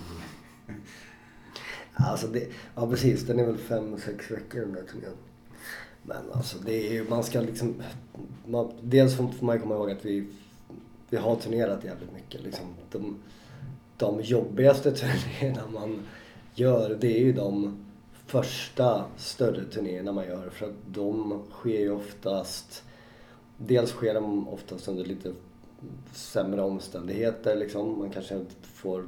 Alltså 1.94 2.26
det, 2.26 2.48
ja 2.74 2.90
precis, 2.90 3.26
den 3.26 3.38
är 3.38 3.44
väl 3.44 3.58
fem, 3.58 3.98
sex 3.98 4.30
veckor 4.30 4.60
den 4.60 4.72
där 4.72 4.82
turnén. 4.82 5.16
Men 6.02 6.32
alltså 6.32 6.58
det 6.58 6.88
är 6.88 6.92
ju, 6.92 7.08
man 7.08 7.24
ska 7.24 7.40
liksom... 7.40 7.82
Man, 8.46 8.72
dels 8.82 9.16
får 9.16 9.34
man 9.40 9.60
komma 9.60 9.74
ihåg 9.74 9.90
att 9.90 10.04
vi, 10.04 10.26
vi 11.10 11.16
har 11.16 11.36
turnerat 11.36 11.84
jävligt 11.84 12.12
mycket. 12.12 12.42
Liksom. 12.42 12.66
De, 12.90 13.18
de 13.96 14.20
jobbigaste 14.22 14.92
turnéerna 14.96 15.62
man 15.72 16.02
gör, 16.60 16.98
det 17.00 17.16
är 17.16 17.20
ju 17.20 17.32
de 17.32 17.78
första 18.26 19.04
större 19.16 19.64
turnéerna 19.64 20.12
man 20.12 20.26
gör. 20.26 20.50
För 20.50 20.66
att 20.66 20.76
de 20.86 21.42
sker 21.50 21.78
ju 21.78 21.90
oftast... 21.90 22.84
Dels 23.56 23.90
sker 23.90 24.14
de 24.14 24.48
oftast 24.48 24.88
under 24.88 25.04
lite 25.04 25.32
sämre 26.12 26.62
omständigheter. 26.62 27.56
Liksom. 27.56 27.98
Man 27.98 28.10
kanske 28.10 28.44
får 28.62 29.04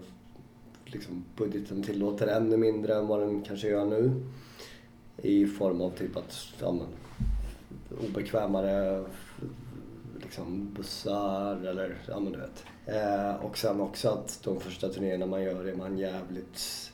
liksom, 0.85 1.25
budgeten 1.37 1.83
tillåter 1.83 2.27
ännu 2.27 2.57
mindre 2.57 2.95
än 2.95 3.07
vad 3.07 3.21
den 3.21 3.43
kanske 3.43 3.69
gör 3.69 3.85
nu. 3.85 4.13
I 5.17 5.47
form 5.47 5.81
av 5.81 5.91
typ 5.91 6.17
att, 6.17 6.37
ja, 6.61 6.73
men, 6.73 6.87
obekvämare 8.09 9.05
liksom, 10.23 10.75
bussar 10.75 11.67
eller, 11.67 11.99
ja 12.09 12.21
men 12.21 12.33
du 12.33 12.39
vet. 12.39 12.65
Eh, 12.87 13.45
och 13.45 13.59
sen 13.59 13.81
också 13.81 14.09
att 14.09 14.41
de 14.45 14.61
första 14.61 14.89
turnéerna 14.89 15.27
man 15.27 15.43
gör 15.43 15.65
är 15.65 15.77
man 15.77 15.99
jävligt, 15.99 16.90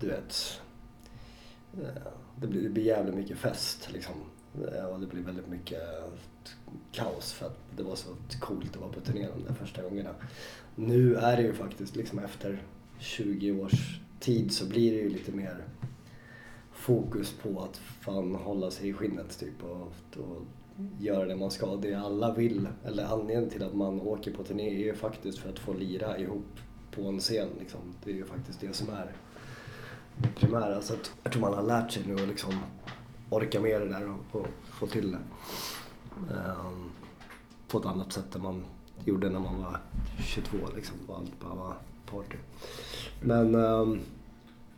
du 0.00 0.06
vet. 0.06 0.60
Eh, 1.82 2.12
det, 2.40 2.46
blir, 2.46 2.62
det 2.62 2.68
blir 2.68 2.84
jävligt 2.84 3.14
mycket 3.14 3.38
fest 3.38 3.88
liksom. 3.92 4.14
Eh, 4.54 4.84
och 4.84 5.00
det 5.00 5.06
blir 5.06 5.22
väldigt 5.22 5.48
mycket 5.48 5.82
kaos 6.92 7.32
för 7.32 7.46
att 7.46 7.58
det 7.76 7.82
var 7.82 7.96
så 7.96 8.08
coolt 8.40 8.76
att 8.76 8.80
vara 8.80 8.92
på 8.92 9.00
turné 9.00 9.28
de 9.36 9.44
där 9.44 9.54
första 9.54 9.82
gångerna. 9.82 10.10
Nu 10.74 11.14
är 11.14 11.36
det 11.36 11.42
ju 11.42 11.52
faktiskt 11.52 11.96
liksom 11.96 12.18
efter 12.18 12.62
20 12.98 13.60
års 13.60 14.00
tid 14.20 14.52
så 14.52 14.66
blir 14.66 14.92
det 14.92 14.98
ju 14.98 15.08
lite 15.08 15.32
mer 15.32 15.64
fokus 16.72 17.32
på 17.42 17.60
att 17.62 17.76
fan 17.76 18.34
hålla 18.34 18.70
sig 18.70 18.88
i 18.88 18.92
skinnet 18.92 19.38
typ 19.38 19.64
och, 19.64 19.92
och 20.22 20.42
göra 21.00 21.24
det 21.24 21.36
man 21.36 21.50
ska. 21.50 21.76
Det 21.76 21.94
alla 21.94 22.34
vill, 22.34 22.68
eller 22.84 23.04
anledningen 23.04 23.50
till 23.50 23.62
att 23.62 23.74
man 23.74 24.00
åker 24.00 24.32
på 24.32 24.44
turné 24.44 24.68
är 24.68 24.84
ju 24.84 24.94
faktiskt 24.94 25.38
för 25.38 25.50
att 25.50 25.58
få 25.58 25.72
lira 25.72 26.18
ihop 26.18 26.60
på 26.90 27.02
en 27.02 27.20
scen. 27.20 27.48
Liksom. 27.60 27.80
Det 28.04 28.10
är 28.10 28.14
ju 28.14 28.24
faktiskt 28.24 28.60
det 28.60 28.72
som 28.72 28.88
är 28.88 29.12
primära. 30.34 30.80
Så 30.80 30.94
att 30.94 31.12
jag 31.22 31.32
tror 31.32 31.40
man 31.42 31.54
har 31.54 31.62
lärt 31.62 31.90
sig 31.90 32.02
nu 32.06 32.14
att 32.14 32.28
liksom 32.28 32.54
orka 33.30 33.60
med 33.60 33.80
det 33.80 33.88
där 33.88 34.08
och, 34.08 34.40
och 34.40 34.46
få 34.70 34.86
till 34.86 35.12
det. 35.12 35.18
Um, 36.34 36.90
på 37.68 37.78
ett 37.78 37.86
annat 37.86 38.12
sätt 38.12 38.34
än 38.34 38.42
man 38.42 38.64
gjorde 39.04 39.30
när 39.30 39.40
man 39.40 39.62
var 39.62 39.80
22 40.18 40.56
liksom. 40.76 40.96
Och 41.06 41.16
allt 41.16 41.40
bara 41.40 41.54
var 41.54 41.74
party. 42.10 42.36
Men... 43.20 43.54
Um, 43.54 44.00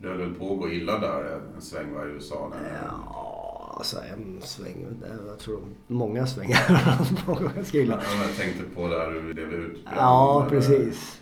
det 0.01 0.07
höll 0.07 0.17
väl 0.17 0.33
på 0.33 0.53
att 0.53 0.59
gå 0.59 0.69
illa 0.69 0.99
där 0.99 1.41
en 1.55 1.61
sväng 1.61 1.93
var 1.93 2.05
i 2.05 2.09
USA? 2.09 2.51
När 2.51 2.81
ja, 2.85 3.75
alltså 3.77 3.97
en 3.97 4.41
sväng. 4.41 4.87
Jag 5.27 5.39
tror 5.39 5.59
många 5.87 6.27
svängar 6.27 7.53
ganska 7.55 7.77
illa. 7.77 8.01
Ja, 8.03 8.25
jag 8.27 8.35
tänkte 8.35 8.63
på 8.75 8.87
där 8.87 9.11
du 9.11 9.33
blev 9.33 9.53
ut. 9.53 9.85
Ja, 9.95 10.45
precis. 10.49 11.21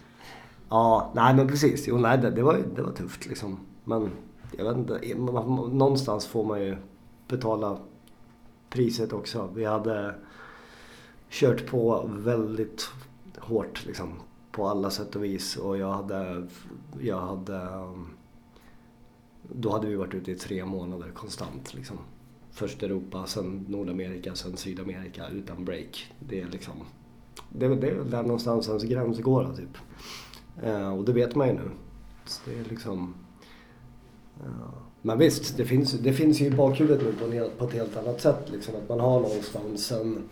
Ja, 0.69 1.12
nej 1.15 1.36
men 1.36 1.47
precis. 1.47 1.88
Jo, 1.88 1.97
nej, 1.97 2.17
det, 2.17 2.32
det, 2.32 2.43
var, 2.43 2.60
det 2.75 2.82
var 2.82 2.91
tufft 2.91 3.25
liksom. 3.25 3.60
Men 3.88 4.12
jag 4.58 4.65
vet 4.65 4.78
inte, 4.78 5.15
någonstans 5.71 6.28
får 6.28 6.43
man 6.43 6.62
ju 6.62 6.78
betala 7.28 7.78
priset 8.69 9.13
också. 9.13 9.50
Vi 9.56 9.65
hade 9.65 10.15
kört 11.30 11.65
på 11.65 12.10
väldigt 12.13 12.89
hårt 13.38 13.86
liksom, 13.86 14.13
på 14.52 14.67
alla 14.67 14.89
sätt 14.89 15.15
och 15.15 15.23
vis. 15.23 15.58
Och 15.58 15.78
jag 15.78 15.93
hade, 15.93 16.47
jag 17.02 17.19
hade... 17.21 17.60
Um, 17.60 18.08
då 19.41 19.71
hade 19.71 19.88
vi 19.88 19.95
varit 19.95 20.13
ute 20.13 20.32
i 20.32 20.36
tre 20.36 20.65
månader 20.65 21.12
konstant. 21.12 21.73
Liksom. 21.73 21.97
Först 22.52 22.84
Europa, 22.84 23.26
sen 23.26 23.65
Nordamerika, 23.69 24.36
sen 24.36 24.58
Sydamerika 24.58 25.28
utan 25.28 25.65
break. 25.65 26.13
Det 26.19 26.41
är 26.41 26.47
liksom... 26.47 26.73
Det, 27.50 27.65
är 27.65 27.69
väl 27.69 28.10
där 28.12 28.23
någonstans 28.23 28.67
ens 28.67 28.84
gräns 28.84 29.19
går 29.19 29.54
typ. 29.56 29.78
Eh, 30.63 30.97
och 30.97 31.06
det 31.06 31.13
vet 31.13 31.36
man 31.36 31.47
ju 31.47 31.54
nu. 31.54 31.69
Så 32.26 32.41
det 32.50 32.60
är 32.60 32.63
liksom... 32.63 33.13
Men 35.02 35.17
visst, 35.17 35.58
det 35.58 35.65
finns, 35.65 35.91
det 35.91 36.13
finns 36.13 36.41
ju 36.41 36.45
i 36.45 36.52
bakhuvudet 36.52 37.04
nu 37.06 37.13
på, 37.13 37.26
en, 37.26 37.50
på 37.58 37.65
ett 37.65 37.73
helt 37.73 37.97
annat 37.97 38.21
sätt. 38.21 38.50
Liksom, 38.52 38.76
att 38.76 38.89
man 38.89 39.00
har 39.00 39.19
någonstans 39.19 39.91
en... 39.91 40.30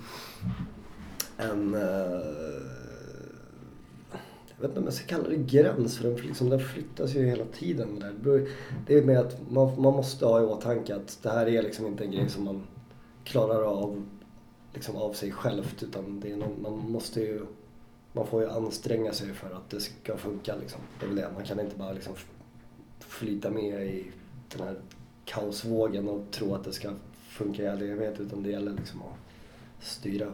en 1.37 1.75
uh, 1.75 1.81
jag 4.55 4.61
vet 4.61 4.69
inte 4.69 4.79
om 4.79 4.85
jag 4.85 4.93
ska 4.93 5.07
kalla 5.07 5.29
det 5.29 5.35
gräns, 5.35 5.97
för 5.97 6.09
den, 6.09 6.15
liksom, 6.15 6.49
den 6.49 6.59
flyttas 6.59 7.15
ju 7.15 7.25
hela 7.25 7.45
tiden. 7.45 7.99
Där. 7.99 8.47
Det 8.87 8.97
är 8.97 9.03
med 9.03 9.19
att 9.19 9.51
man, 9.51 9.81
man 9.81 9.93
måste 9.93 10.25
ha 10.25 10.41
i 10.41 10.45
åtanke 10.45 10.95
att 10.95 11.19
det 11.21 11.29
här 11.29 11.47
är 11.47 11.61
liksom 11.61 11.85
inte 11.85 12.03
en 12.03 12.11
grej 12.11 12.29
som 12.29 12.43
man 12.43 12.63
klarar 13.23 13.61
av 13.61 14.05
liksom, 14.73 14.95
av 14.95 15.13
sig 15.13 15.31
självt. 15.31 15.83
Utan 15.83 16.19
det 16.19 16.31
är 16.31 16.37
någon, 16.37 16.61
man 16.61 16.91
måste 16.91 17.21
ju... 17.21 17.45
Man 18.13 18.27
får 18.27 18.41
ju 18.41 18.49
anstränga 18.49 19.13
sig 19.13 19.33
för 19.33 19.47
att 19.55 19.69
det 19.69 19.79
ska 19.79 20.17
funka. 20.17 20.55
Liksom. 20.55 20.81
Det 20.99 21.05
är 21.05 21.07
väl 21.07 21.17
det. 21.17 21.29
Man 21.33 21.43
kan 21.43 21.59
inte 21.59 21.75
bara 21.75 21.91
liksom, 21.91 22.13
flyta 23.07 23.49
med 23.49 23.87
i 23.87 24.11
den 24.49 24.67
här 24.67 24.75
kaosvågen 25.25 26.09
och 26.09 26.31
tro 26.31 26.55
att 26.55 26.63
det 26.63 26.73
ska 26.73 26.89
funka 27.29 27.63
i 27.63 27.67
all 27.67 27.81
evighet 27.81 28.19
utan 28.19 28.43
det 28.43 28.49
gäller 28.49 28.71
liksom 28.71 29.01
att 29.01 29.85
styra 29.85 30.27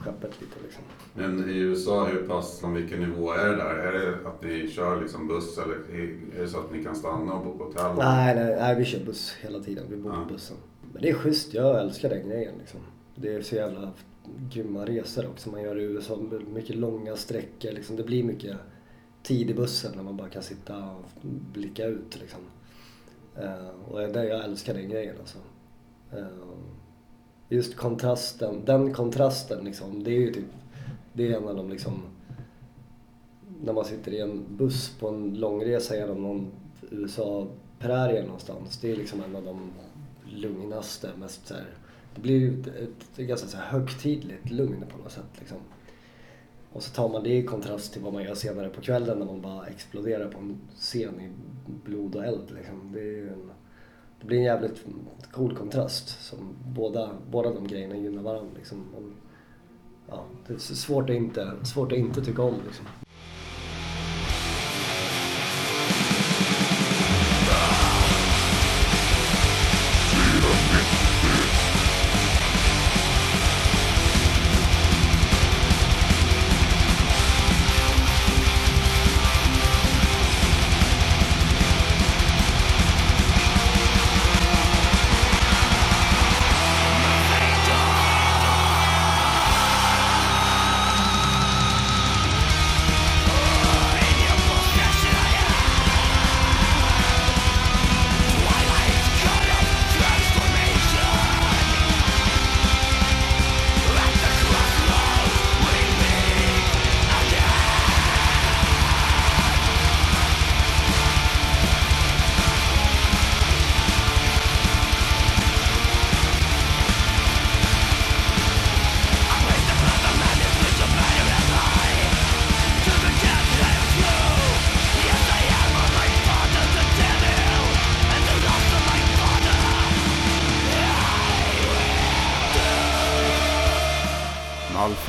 skeppet 0.00 0.40
lite 0.40 0.56
liksom. 0.62 0.82
Men 1.14 1.50
i 1.50 1.58
USA, 1.58 2.06
hur 2.06 2.22
pass, 2.22 2.60
från 2.60 2.74
vilken 2.74 3.00
nivå 3.00 3.32
är 3.32 3.48
det 3.48 3.56
där? 3.56 3.74
Är 3.74 3.92
det 3.92 4.28
att 4.28 4.42
ni 4.42 4.70
kör 4.70 5.00
liksom 5.00 5.28
buss 5.28 5.58
eller 5.58 5.74
är 5.74 6.42
det 6.42 6.48
så 6.48 6.58
att 6.58 6.72
ni 6.72 6.84
kan 6.84 6.96
stanna 6.96 7.34
och 7.34 7.44
bo 7.44 7.58
på 7.58 7.64
hotell? 7.64 7.96
Nej, 7.98 8.34
nej, 8.34 8.56
nej, 8.60 8.76
vi 8.76 8.84
kör 8.84 9.04
buss 9.04 9.34
hela 9.40 9.60
tiden. 9.60 9.84
Vi 9.90 9.96
bor 9.96 10.12
ja. 10.12 10.24
på 10.28 10.34
bussen. 10.34 10.56
Men 10.92 11.02
det 11.02 11.10
är 11.10 11.14
schysst, 11.14 11.54
jag 11.54 11.80
älskar 11.80 12.08
den 12.08 12.28
grejen 12.28 12.54
liksom. 12.58 12.80
Det 13.14 13.34
är 13.34 13.42
så 13.42 13.54
jävla 13.54 13.92
grymma 14.52 14.86
resor 14.86 15.26
också 15.26 15.50
man 15.50 15.62
gör 15.62 15.78
i 15.78 15.82
USA. 15.82 16.18
Mycket 16.54 16.76
långa 16.76 17.16
sträckor 17.16 17.72
liksom. 17.72 17.96
Det 17.96 18.02
blir 18.02 18.24
mycket 18.24 18.56
tid 19.22 19.50
i 19.50 19.54
bussen 19.54 19.92
när 19.96 20.02
man 20.02 20.16
bara 20.16 20.28
kan 20.28 20.42
sitta 20.42 20.76
och 20.76 21.04
blicka 21.52 21.86
ut 21.86 22.20
liksom. 22.20 22.40
Uh, 23.38 23.90
och 23.90 23.98
det, 23.98 24.24
jag 24.24 24.44
älskar 24.44 24.74
den 24.74 24.88
grejen 24.88 25.16
alltså. 25.20 25.38
Uh, 26.16 26.26
just 27.48 27.76
kontrasten, 27.76 28.64
den 28.64 28.94
kontrasten 28.94 29.64
liksom, 29.64 30.04
det 30.04 30.10
är 30.10 30.20
ju 30.20 30.32
typ, 30.32 30.46
det 31.12 31.32
är 31.32 31.36
en 31.36 31.48
av 31.48 31.56
de 31.56 31.70
liksom, 31.70 32.02
när 33.64 33.72
man 33.72 33.84
sitter 33.84 34.12
i 34.12 34.20
en 34.20 34.56
buss 34.56 34.90
på 34.98 35.08
en 35.08 35.34
långresa 35.34 35.96
genom 35.96 36.22
någon 36.22 36.50
USA-prärie 36.90 38.24
någonstans, 38.24 38.78
det 38.78 38.92
är 38.92 38.96
liksom 38.96 39.22
en 39.22 39.36
av 39.36 39.44
de 39.44 39.70
lugnaste, 40.24 41.10
mest 41.18 41.46
så 41.46 41.54
här, 41.54 41.66
det 42.14 42.20
blir 42.20 42.38
ju 42.38 42.60
ett, 42.60 42.66
ett, 42.66 43.18
ett 43.18 43.26
ganska 43.26 43.48
så 43.48 43.56
här 43.56 43.64
högtidligt 43.64 44.50
lugn 44.50 44.84
på 44.90 45.02
något 45.02 45.12
sätt 45.12 45.38
liksom. 45.38 45.58
Och 46.72 46.82
så 46.82 46.94
tar 46.94 47.08
man 47.08 47.22
det 47.22 47.36
i 47.36 47.42
kontrast 47.42 47.92
till 47.92 48.02
vad 48.02 48.12
man 48.12 48.22
gör 48.22 48.34
senare 48.34 48.68
på 48.68 48.80
kvällen 48.80 49.18
när 49.18 49.26
man 49.26 49.40
bara 49.40 49.66
exploderar 49.66 50.28
på 50.28 50.38
en 50.38 50.58
scen 50.76 51.20
i 51.20 51.30
blod 51.84 52.16
och 52.16 52.24
eld. 52.24 52.50
Liksom. 52.54 52.92
Det, 52.92 53.20
en, 53.20 53.50
det, 54.20 54.26
blir 54.26 54.38
en 54.38 54.44
jävligt 54.44 54.84
cool 55.30 55.56
kontrast. 55.56 56.22
Som 56.22 56.38
båda, 56.74 57.10
båda 57.30 57.54
de 57.54 57.66
grejerna 57.66 57.96
gynnar 57.96 58.22
varandra. 58.22 58.50
Liksom. 58.56 58.84
Och, 58.96 59.02
ja, 60.08 60.24
det 60.46 60.54
är 60.54 60.58
svårt 60.58 61.10
att 61.10 61.16
inte, 61.16 61.52
svårt 61.64 61.92
att 61.92 61.98
inte 61.98 62.24
tycka 62.24 62.42
om. 62.42 62.54
Liksom. 62.66 62.86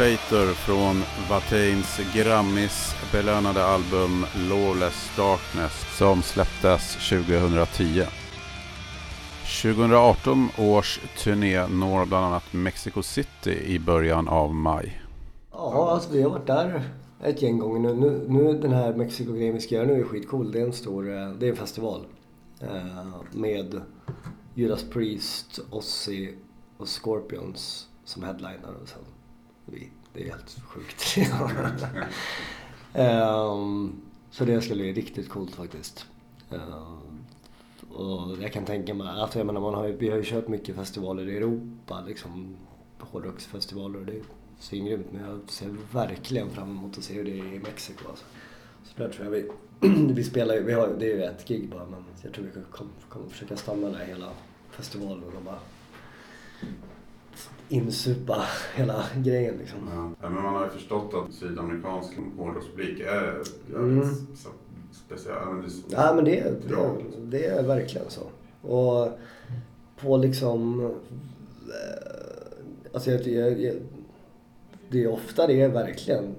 Alfator 0.03 0.53
från 0.53 1.03
Vatains 1.29 1.99
Grammis 2.15 2.95
belönade 3.11 3.65
album 3.65 4.25
Lawless 4.49 5.17
Darkness 5.17 5.97
som 5.97 6.21
släpptes 6.21 7.09
2010. 7.09 8.03
2018 9.61 10.49
års 10.57 10.99
turné 11.23 11.67
når 11.67 12.05
bland 12.05 12.25
annat 12.25 12.53
Mexico 12.53 13.03
City 13.03 13.63
i 13.65 13.79
början 13.79 14.27
av 14.27 14.53
maj. 14.55 15.01
Ja, 15.51 15.91
alltså 15.91 16.13
vi 16.13 16.21
har 16.21 16.29
varit 16.29 16.47
där 16.47 16.83
ett 17.23 17.41
gäng 17.41 17.59
gånger 17.59 17.79
nu. 17.79 17.93
Nu, 17.93 18.25
nu 18.27 18.59
den 18.59 18.71
här 18.71 18.93
Mexiko-grejen 18.93 19.53
vi 19.53 19.61
ska 19.61 19.75
göra 19.75 19.87
nu 19.87 19.99
är 19.99 20.03
skitcool. 20.03 20.51
Det 20.51 20.59
är 20.59 20.65
en 20.65 20.73
stor, 20.73 21.09
eh, 21.09 21.29
det 21.29 21.45
är 21.45 21.49
en 21.49 21.55
festival. 21.55 22.05
Eh, 22.61 23.21
med 23.31 23.81
Judas 24.55 24.83
Priest, 24.83 25.59
Ozzy 25.71 26.33
och 26.77 26.87
Scorpions 26.87 27.87
som 28.05 28.23
headliner. 28.23 28.75
Och 28.81 28.89
sen. 28.89 29.12
Det 30.13 30.21
är 30.21 30.29
helt 30.29 30.59
sjukt. 30.65 31.17
um, 32.93 34.01
så 34.31 34.45
det 34.45 34.61
ska 34.61 34.73
bli 34.73 34.93
riktigt 34.93 35.29
coolt 35.29 35.55
faktiskt. 35.55 36.05
Um, 36.49 37.25
och 37.93 38.37
jag 38.41 38.53
kan 38.53 38.65
tänka 38.65 38.93
mig, 38.93 39.07
alltså 39.07 39.39
jag 39.39 39.45
menar 39.45 39.61
man 39.61 39.73
har 39.73 39.87
ju, 39.87 39.97
vi 39.97 40.09
har 40.09 40.17
ju 40.17 40.23
kört 40.23 40.47
mycket 40.47 40.75
festivaler 40.75 41.29
i 41.29 41.37
Europa 41.37 42.03
liksom. 42.07 42.55
Hårdrocksfestivaler 42.99 43.99
och 43.99 44.05
det 44.05 44.11
är 44.11 44.23
svingrymt 44.59 45.07
men 45.11 45.23
jag 45.23 45.39
ser 45.47 45.75
verkligen 45.91 46.49
fram 46.49 46.69
emot 46.69 46.97
att 46.97 47.03
se 47.03 47.13
hur 47.13 47.23
det 47.23 47.31
är 47.31 47.53
i 47.53 47.59
Mexiko 47.59 48.09
alltså. 48.09 48.25
Så 48.83 49.03
där 49.03 49.09
tror 49.09 49.25
jag 49.25 49.31
vi, 49.31 49.49
vi 50.13 50.23
spelar 50.23 50.59
vi 50.59 50.73
har, 50.73 50.87
det 50.99 51.11
är 51.11 51.15
ju 51.15 51.23
ett 51.23 51.47
gig 51.47 51.69
bara 51.69 51.85
men 51.85 52.03
jag 52.21 52.33
tror 52.33 52.45
vi 52.45 52.51
kommer, 52.71 52.91
kommer 53.09 53.29
försöka 53.29 53.57
stanna 53.57 53.89
där 53.89 54.05
hela 54.05 54.29
festivalen 54.71 55.23
och 55.23 55.43
bara 55.43 55.59
insupa 57.69 58.45
hela 58.75 59.03
grejen 59.17 59.57
liksom. 59.57 59.79
Ja. 60.21 60.29
men 60.29 60.43
man 60.43 60.53
har 60.53 60.63
ju 60.63 60.69
förstått 60.69 61.13
att 61.13 61.33
sydamerikansk 61.33 62.13
hårdrockspublik 62.37 62.99
är 62.99 63.41
mm. 63.75 64.05
speciell. 64.91 65.35
Ja 65.89 66.13
men 66.15 66.25
det, 66.25 66.67
det, 66.67 66.77
det 67.17 67.45
är 67.45 67.63
verkligen 67.63 68.09
så. 68.09 68.21
Och 68.67 69.19
på 70.01 70.17
liksom... 70.17 70.85
Eh, 70.85 70.89
alltså 72.93 73.11
jag, 73.11 73.27
jag, 73.27 73.61
jag, 73.61 73.75
det 74.89 75.03
är 75.03 75.07
ofta 75.07 75.47
det 75.47 75.61
är 75.61 75.69
verkligen 75.69 76.35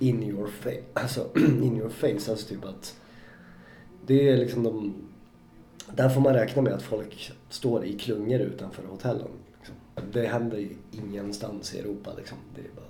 in 0.00 0.22
your 0.22 0.46
face. 0.46 0.82
Alltså 0.94 1.26
in 1.36 1.76
your 1.76 1.88
face. 1.88 2.30
Alltså 2.30 2.48
typ 2.48 2.64
att 2.64 2.96
det 4.06 4.28
är 4.28 4.36
liksom 4.36 4.62
de... 4.62 4.94
Där 5.94 6.08
får 6.08 6.20
man 6.20 6.34
räkna 6.34 6.62
med 6.62 6.72
att 6.72 6.82
folk 6.82 7.32
står 7.48 7.84
i 7.84 7.98
klungor 7.98 8.40
utanför 8.40 8.82
hotellen. 8.82 9.28
Det 10.12 10.26
händer 10.26 10.58
ju 10.58 10.68
ingenstans 10.90 11.74
i 11.74 11.78
Europa 11.78 12.10
liksom. 12.16 12.38
Det 12.54 12.60
är 12.60 12.70
bara... 12.76 12.84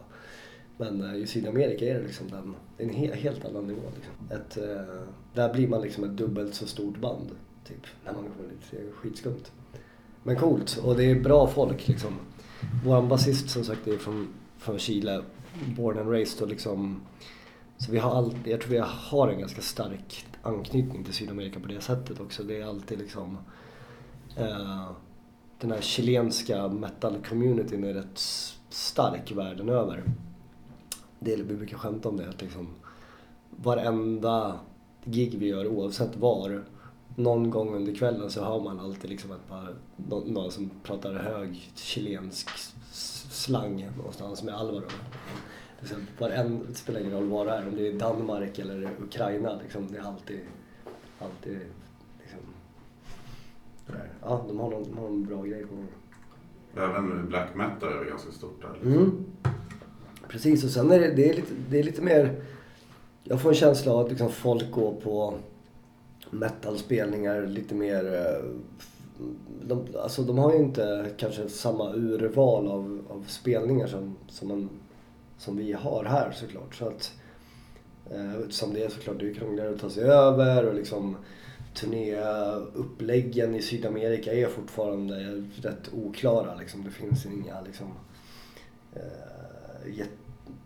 Men 0.77 1.11
eh, 1.11 1.23
i 1.23 1.27
Sydamerika 1.27 1.85
är 1.85 1.95
det 1.95 2.07
liksom 2.07 2.31
den, 2.31 2.55
en 2.79 2.95
helt 3.15 3.45
annan 3.45 3.67
nivå. 3.67 3.83
Liksom. 3.97 4.39
Ett, 4.39 4.57
eh, 4.57 5.05
där 5.35 5.53
blir 5.53 5.69
man 5.69 5.83
liksom 5.83 6.05
ett 6.05 6.17
dubbelt 6.17 6.55
så 6.55 6.67
stort 6.67 6.97
band. 6.97 7.31
Typ, 7.65 7.87
när 8.05 8.13
man 8.13 8.23
kommer 8.23 8.49
dit. 8.51 8.63
Det 8.71 8.77
är 8.77 8.93
skitskumt. 8.93 9.53
Men 10.23 10.37
coolt 10.37 10.81
och 10.85 10.97
det 10.97 11.05
är 11.05 11.21
bra 11.21 11.47
folk 11.47 11.89
liksom. 11.89 12.15
Vår 12.85 13.03
basist 13.03 13.51
som 13.51 13.65
sagt 13.65 13.89
är 13.89 13.97
från, 13.97 14.29
från 14.59 14.79
Chile, 14.79 15.23
born 15.77 15.99
and 15.99 16.11
raised 16.11 16.43
och 16.43 16.49
liksom 16.49 17.01
så 17.79 17.93
vi 17.93 17.99
har 17.99 18.17
alltid, 18.17 18.53
jag 18.53 18.61
tror 18.61 18.71
vi 18.71 18.79
har 18.79 19.29
en 19.29 19.41
ganska 19.41 19.61
stark 19.61 20.27
anknytning 20.43 21.05
till 21.05 21.15
Sydamerika 21.15 21.61
på 21.61 21.67
det 21.69 21.81
sättet 21.81 22.21
också. 22.21 22.43
Det 22.43 22.61
är 22.61 22.67
alltid 22.67 22.99
liksom 22.99 23.39
eh, 24.37 24.91
den 25.61 25.71
här 25.71 25.81
chilenska 25.81 26.69
metal-communityn 26.69 27.85
är 27.85 27.95
rätt 27.95 28.19
stark 28.69 29.33
världen 29.33 29.69
över. 29.69 30.05
Det, 31.21 31.37
vi 31.37 31.55
brukar 31.57 31.77
skämta 31.77 32.09
om 32.09 32.17
det 32.17 32.29
att 32.29 32.43
liksom 32.43 32.69
varenda 33.51 34.61
gig 35.05 35.39
vi 35.39 35.47
gör 35.47 35.67
oavsett 35.67 36.17
var 36.17 36.65
någon 37.17 37.51
gång 37.51 37.75
under 37.75 37.95
kvällen 37.95 38.31
så 38.31 38.45
har 38.45 38.61
man 38.61 38.81
alltid 38.81 39.11
liksom 39.11 39.33
ett 39.33 39.49
par, 39.49 39.75
någon 40.27 40.51
som 40.53 40.71
pratar 40.83 41.15
hög 41.15 41.71
chilensk 41.75 42.49
slang 43.31 43.91
någonstans 43.97 44.43
med 44.43 44.55
Alvaro. 44.55 44.85
Liksom, 45.81 46.07
varenda, 46.19 46.65
det 46.69 46.75
spelar 46.75 47.01
ingen 47.01 47.13
roll 47.13 47.29
var 47.29 47.47
det 47.47 47.53
är, 47.53 47.69
om 47.69 47.77
det 47.77 47.89
är 47.89 47.93
Danmark 47.93 48.59
eller 48.59 48.91
Ukraina. 49.03 49.59
Liksom, 49.63 49.87
det 49.93 49.99
är 49.99 50.03
alltid, 50.03 50.41
alltid 51.19 51.61
Ja, 54.23 54.45
de 54.49 54.61
har, 54.61 54.71
någon, 54.71 54.85
de 54.85 54.99
har 54.99 55.07
en 55.07 55.25
bra 55.25 55.43
grej 55.43 55.67
på 55.67 55.75
gång. 55.75 55.89
Även 56.77 57.29
black 57.29 57.55
metal 57.55 57.93
är 57.93 58.05
ganska 58.05 58.33
stort 58.33 58.63
där. 58.63 58.73
Liksom. 58.73 58.93
Mm. 58.93 59.25
Precis, 60.29 60.65
och 60.65 60.71
sen 60.71 60.91
är 60.91 61.01
det, 61.01 61.11
det, 61.11 61.31
är 61.31 61.35
lite, 61.35 61.53
det 61.71 61.79
är 61.79 61.83
lite 61.83 62.03
mer... 62.03 62.43
Jag 63.25 63.43
får 63.43 63.49
en 63.49 63.55
känsla 63.55 63.93
av 63.93 63.99
att 63.99 64.09
liksom 64.09 64.31
folk 64.31 64.71
går 64.71 64.95
på 64.95 65.35
metalspelningar 66.31 67.47
lite 67.47 67.75
mer... 67.75 68.15
Eh, 68.15 68.45
de, 69.63 69.87
alltså 70.03 70.23
de 70.23 70.39
har 70.39 70.53
ju 70.53 70.59
inte 70.59 71.11
kanske 71.17 71.49
samma 71.49 71.95
urval 71.95 72.69
av, 72.69 73.05
av 73.09 73.25
spelningar 73.29 73.87
som, 73.87 74.17
som, 74.29 74.49
man, 74.49 74.69
som 75.39 75.57
vi 75.57 75.73
har 75.73 76.05
här 76.05 76.31
såklart. 76.31 76.75
Så 76.75 76.87
att, 76.87 77.13
eh, 78.11 78.49
som 78.49 78.75
det 78.75 78.85
är 78.85 78.89
såklart, 78.89 79.19
det 79.19 79.31
är 79.31 79.35
krångligare 79.35 79.71
att 79.71 79.81
ta 79.81 79.91
sig 79.91 80.05
över 80.05 80.67
och 80.67 80.75
liksom 80.75 81.17
turnéuppläggen 81.81 83.55
i 83.55 83.63
Sydamerika 83.63 84.33
är 84.33 84.47
fortfarande 84.47 85.45
rätt 85.55 85.91
oklara. 85.93 86.55
Liksom. 86.55 86.85
Det 86.85 86.91
finns 86.91 87.27
inga 87.27 87.61
liksom, 87.61 87.87
eh, 88.93 89.03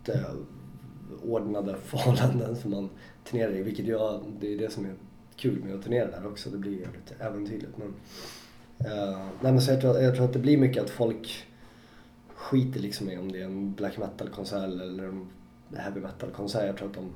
jätteordnade 0.07 1.75
förhållanden 1.85 2.55
som 2.55 2.71
man 2.71 2.89
turnerar 3.23 3.51
i. 3.51 3.63
Vilket 3.63 3.87
jag, 3.87 4.23
det 4.39 4.53
är 4.53 4.57
det 4.57 4.69
som 4.69 4.85
är 4.85 4.93
kul 5.35 5.63
med 5.63 5.75
att 5.75 5.83
turnera 5.83 6.11
där 6.11 6.27
också. 6.27 6.49
Det 6.49 6.57
blir 6.57 6.71
jävligt 6.71 7.13
äventyrligt. 7.19 7.77
Men, 7.77 7.93
eh, 8.91 9.17
nej, 9.41 9.51
men 9.51 9.61
så 9.61 9.71
jag, 9.71 9.81
tror, 9.81 9.97
jag 9.97 10.15
tror 10.15 10.25
att 10.25 10.33
det 10.33 10.39
blir 10.39 10.57
mycket 10.57 10.83
att 10.83 10.89
folk 10.89 11.45
skiter 12.27 12.79
liksom 12.79 13.09
i 13.09 13.17
om 13.17 13.31
det 13.31 13.41
är 13.41 13.45
en 13.45 13.73
black 13.73 13.97
metal-konsert 13.97 14.63
eller 14.63 15.03
en 15.03 15.27
heavy 15.75 15.99
metal-konsert. 16.01 16.65
Jag 16.65 16.77
tror 16.77 16.87
att 16.87 16.95
de, 16.95 17.11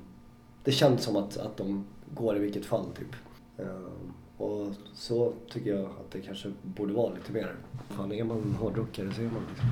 det 0.63 0.71
känns 0.71 1.03
som 1.03 1.15
att, 1.15 1.37
att 1.37 1.57
de 1.57 1.85
går 2.13 2.37
i 2.37 2.39
vilket 2.39 2.65
fall 2.65 2.85
typ. 2.97 3.15
Ehm, 3.57 4.13
och 4.37 4.67
så 4.93 5.33
tycker 5.49 5.75
jag 5.75 5.85
att 5.85 6.11
det 6.11 6.21
kanske 6.21 6.51
borde 6.63 6.93
vara 6.93 7.13
lite 7.13 7.31
mer. 7.31 7.55
Fan, 7.89 8.11
är 8.11 8.23
man 8.23 8.55
hårdrockare 8.59 9.13
så 9.13 9.21
är 9.21 9.25
man 9.25 9.43
liksom. 9.49 9.69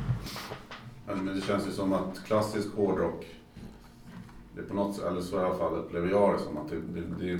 Men 1.06 1.36
det 1.36 1.42
känns 1.42 1.68
ju 1.68 1.72
som 1.72 1.94
att 1.94 2.24
klassisk 2.26 2.76
hårdrock, 2.76 3.26
det 4.56 4.62
är 4.62 4.66
på 4.66 4.74
något 4.74 4.96
sätt, 4.96 5.06
eller 5.06 5.22
så 5.22 5.36
i 5.36 5.40
alla 5.44 5.58
fall 5.58 5.74
upplever 5.74 6.10
jag 6.10 6.34
det 6.34 6.40
som 6.40 6.58
att 6.58 6.70
det, 6.70 6.76
det, 6.76 7.02
det, 7.20 7.40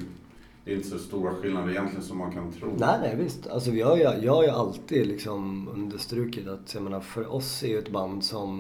det 0.66 0.72
är 0.72 0.76
inte 0.76 0.90
så 0.90 1.00
stora 1.00 1.34
skillnader 1.34 1.70
egentligen 1.70 2.04
som 2.04 2.18
man 2.18 2.32
kan 2.32 2.52
tro. 2.52 2.76
Nej, 2.78 3.00
nej 3.02 3.16
visst. 3.16 3.48
Alltså 3.48 3.72
vi 3.72 3.82
har 3.82 3.98
jag 3.98 4.34
har 4.34 4.44
ju 4.44 4.50
alltid 4.50 5.08
liksom 5.08 5.68
understrukit 5.68 6.48
att 6.48 6.74
jag 6.74 6.84
menar, 6.84 7.00
för 7.00 7.34
oss 7.34 7.64
är 7.64 7.68
ju 7.68 7.80
ett 7.80 7.92
band 7.92 8.24
som 8.24 8.60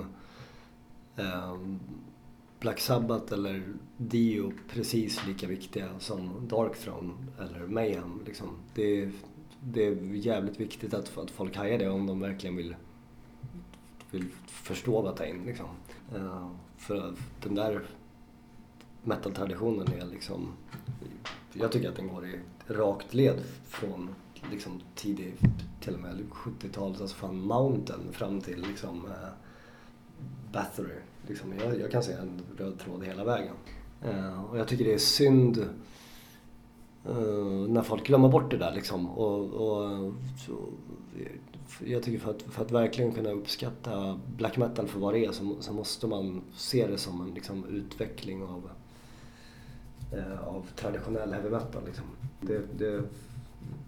eh, 1.15 1.57
Black 2.59 2.79
Sabbath 2.79 3.33
eller 3.33 3.63
Dio 3.97 4.53
precis 4.69 5.27
lika 5.27 5.47
viktiga 5.47 5.99
som 5.99 6.47
Darkthrone 6.47 7.13
eller 7.39 7.67
Mayhem. 7.67 8.21
Liksom. 8.25 8.47
Det, 8.73 9.01
är, 9.01 9.11
det 9.59 9.85
är 9.85 9.95
jävligt 10.13 10.59
viktigt 10.59 10.93
att, 10.93 11.17
att 11.17 11.31
folk 11.31 11.55
hajar 11.57 11.77
det 11.77 11.89
om 11.89 12.07
de 12.07 12.19
verkligen 12.19 12.55
vill, 12.55 12.75
vill 14.11 14.25
förstå 14.47 15.01
Watain. 15.01 15.45
Liksom. 15.45 15.67
Uh, 16.15 16.51
för 16.77 17.13
den 17.43 17.55
där 17.55 17.85
metal-traditionen 19.03 19.87
är 19.87 20.05
liksom... 20.05 20.53
Jag 21.53 21.71
tycker 21.71 21.89
att 21.89 21.95
den 21.95 22.07
går 22.07 22.25
i 22.25 22.39
rakt 22.67 23.13
led 23.13 23.43
från 23.67 24.15
liksom 24.51 24.81
tidig, 24.95 25.33
till 25.81 25.93
och 25.93 25.99
med 25.99 26.23
70-talet, 26.31 27.01
alltså 27.01 27.15
från 27.15 27.39
Mountain 27.39 28.11
fram 28.11 28.41
till 28.41 28.61
liksom 28.61 29.05
uh, 29.05 29.11
Bathory. 30.51 30.99
Liksom, 31.27 31.53
jag, 31.59 31.79
jag, 31.79 31.91
kan 31.91 32.03
se 32.03 32.13
en 32.13 32.41
röd 32.57 32.79
tråd 32.79 33.03
hela 33.03 33.23
vägen. 33.23 33.55
Eh, 34.05 34.43
och 34.43 34.59
jag 34.59 34.67
tycker 34.67 34.85
det 34.85 34.93
är 34.93 34.97
synd 34.97 35.57
eh, 37.05 37.67
när 37.67 37.81
folk 37.81 38.07
glömmer 38.07 38.29
bort 38.29 38.51
det 38.51 38.57
där 38.57 38.71
liksom. 38.75 39.09
Och, 39.09 39.39
och 39.39 40.13
så, 40.45 40.57
jag 41.85 42.03
tycker 42.03 42.19
för 42.19 42.31
att, 42.31 42.41
för 42.41 42.61
att 42.61 42.71
verkligen 42.71 43.11
kunna 43.11 43.29
uppskatta 43.31 44.19
black 44.37 44.57
metal 44.57 44.87
för 44.87 44.99
vad 44.99 45.13
det 45.13 45.25
är 45.25 45.31
så, 45.31 45.55
så 45.59 45.73
måste 45.73 46.07
man 46.07 46.41
se 46.55 46.87
det 46.87 46.97
som 46.97 47.21
en 47.21 47.33
liksom, 47.33 47.65
utveckling 47.65 48.43
av, 48.43 48.69
eh, 50.11 50.47
av 50.47 50.65
traditionell 50.75 51.33
heavy 51.33 51.49
metal. 51.49 51.85
Liksom. 51.85 52.05
Det, 52.41 52.77
det, 52.77 53.03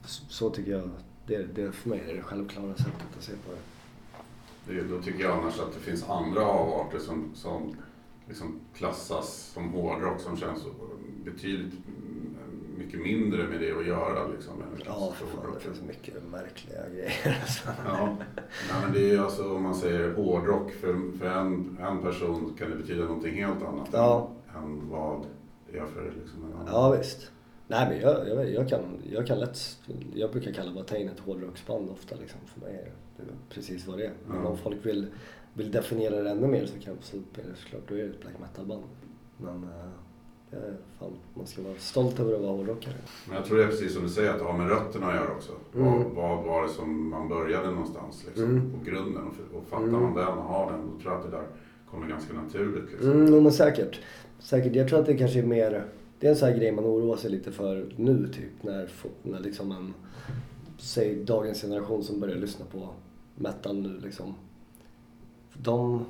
så 0.06 0.50
tycker 0.50 0.72
jag, 0.72 0.90
det, 1.28 1.44
det 1.44 1.72
för 1.72 1.90
mig 1.90 2.04
är 2.10 2.16
det 2.16 2.22
självklara 2.22 2.76
sättet 2.76 3.18
att 3.18 3.24
se 3.24 3.32
på 3.32 3.52
det 3.52 3.60
det, 4.68 4.84
då 4.84 5.02
tycker 5.02 5.24
jag 5.24 5.38
annars 5.38 5.60
att 5.60 5.74
det 5.74 5.80
finns 5.80 6.10
andra 6.10 6.42
avarter 6.46 7.00
som, 7.00 7.32
som 7.36 7.76
liksom 8.28 8.60
klassas 8.74 9.52
som 9.54 9.70
hårdrock 9.74 10.20
som 10.20 10.38
känns 10.38 10.66
betydligt 11.26 11.74
mycket 12.78 13.00
mindre 13.00 13.48
med 13.48 13.60
det 13.62 13.72
att 13.72 13.88
göra 13.88 14.28
liksom. 14.28 14.54
än 14.62 14.82
Ja, 14.86 15.14
för 15.16 15.26
fan, 15.26 15.54
det 15.54 15.60
finns 15.60 15.82
mycket 15.82 16.14
märkliga 16.32 16.90
grejer. 16.90 17.38
alltså. 17.42 17.68
Ja, 17.86 18.18
Nej, 18.72 18.82
men 18.84 18.94
det 18.94 19.00
är 19.00 19.14
ju 19.14 19.20
alltså 19.20 19.56
om 19.56 19.64
man 19.64 19.76
säger 19.76 20.14
hårdrock 20.14 20.72
för, 20.72 21.18
för 21.20 21.26
en, 21.26 21.78
en 21.82 22.02
person 22.02 22.54
kan 22.60 22.70
det 22.70 22.76
betyda 22.76 23.04
någonting 23.04 23.36
helt 23.46 23.64
annat 23.64 23.90
Ja. 23.92 24.30
än, 24.56 24.64
än 24.64 24.90
vad 24.90 25.26
det 25.72 25.78
är 25.78 25.86
för 25.86 26.12
liksom 26.22 26.46
en 26.46 26.54
annan. 26.54 26.68
Ja, 26.74 26.96
visst. 26.98 27.32
Nej, 27.70 27.88
men 27.90 28.00
jag, 28.02 28.30
jag, 28.30 28.52
jag, 28.54 28.70
kan, 28.70 28.82
jag 29.12 29.28
kan 29.28 29.40
lätt... 29.40 29.58
Jag 30.14 30.32
brukar 30.32 30.52
kalla 30.52 30.72
Watain 30.72 31.10
ett 31.10 31.20
hårdrocksband 31.20 31.90
ofta. 31.90 32.16
Liksom. 32.16 32.40
För 32.46 32.60
mig 32.62 32.76
är 32.76 33.24
det 33.26 33.32
precis 33.50 33.88
vad 33.88 33.98
det 33.98 34.06
är. 34.06 34.14
Men 34.28 34.38
Ja. 34.44 34.48
om 34.50 34.58
folk 34.58 34.86
vill, 34.86 35.08
vill 35.58 35.72
definiera 35.72 36.24
det 36.24 36.30
ännu 36.30 36.48
mer 36.48 36.66
så, 36.66 36.80
kan, 36.80 36.96
så 37.02 37.18
är 37.18 37.22
det 37.34 37.56
såklart 37.56 37.82
då 37.90 37.96
är 37.96 38.00
det 38.00 38.06
ett 38.10 38.22
black 38.22 38.34
metal-band. 38.40 38.84
Men 39.38 39.64
eh, 39.64 39.90
jag 40.52 40.60
är 40.62 40.74
fan, 41.00 41.12
man 41.34 41.48
ska 41.48 41.62
vara 41.62 41.74
stolt 41.78 42.20
över 42.20 42.34
att 42.36 42.42
vara 42.42 42.52
hårdrockare. 42.52 42.94
Men 43.28 43.36
jag 43.36 43.46
tror 43.46 43.58
det 43.58 43.64
är 43.64 43.68
precis 43.68 43.94
som 43.94 44.04
du 44.04 44.10
säger 44.10 44.32
att 44.32 44.40
det 44.40 44.46
har 44.46 44.58
med 44.58 44.70
rötterna 44.70 45.08
att 45.08 45.16
göra 45.16 45.32
också. 45.36 45.52
Mm. 45.76 46.16
Vad, 46.16 46.44
var 46.44 46.64
det 46.64 46.70
som 46.70 47.10
man 47.10 47.30
började 47.30 47.72
någonstans 47.72 48.24
liksom, 48.28 48.44
Mm. 48.44 48.72
på 48.72 48.86
grunden 48.86 49.24
och, 49.24 49.58
och 49.58 49.68
fattar 49.68 49.84
Mm. 49.88 50.02
man 50.02 50.14
den 50.16 50.28
och 50.28 50.44
har 50.44 50.72
den 50.72 50.82
då 50.82 51.02
tror 51.02 51.14
jag 51.14 51.20
att 51.22 51.32
det 51.32 51.38
där 51.38 51.46
kommer 51.92 52.08
ganska 52.08 52.34
naturligt. 52.34 52.92
Liksom. 52.92 53.12
Mm, 53.12 53.44
men 53.44 53.52
säkert. 53.52 54.00
Säkert. 54.40 54.76
Jag 54.76 54.90
tror 54.90 55.00
att 55.00 55.06
det 55.06 55.18
kanske 55.18 55.40
är 55.40 55.44
mer... 55.46 55.86
Det 56.20 56.28
är 56.28 56.32
en 56.32 56.38
sån 56.38 56.50
här 56.50 56.58
grej 56.58 56.72
man 56.72 56.86
oroar 56.86 57.16
sig 57.18 57.32
lite 57.32 57.52
för 57.52 57.94
nu 57.96 58.28
typ. 58.28 58.64
När, 58.64 58.90
när 59.24 59.40
liksom 59.40 59.72
en... 59.72 59.94
Säg 60.78 61.16
dagens 61.24 61.62
generation 61.62 62.04
som 62.04 62.20
börjar 62.20 62.36
lyssna 62.36 62.66
på 62.72 62.90
metal 63.36 63.76
nu 63.82 64.00
liksom. 64.00 64.34
De 65.62 66.06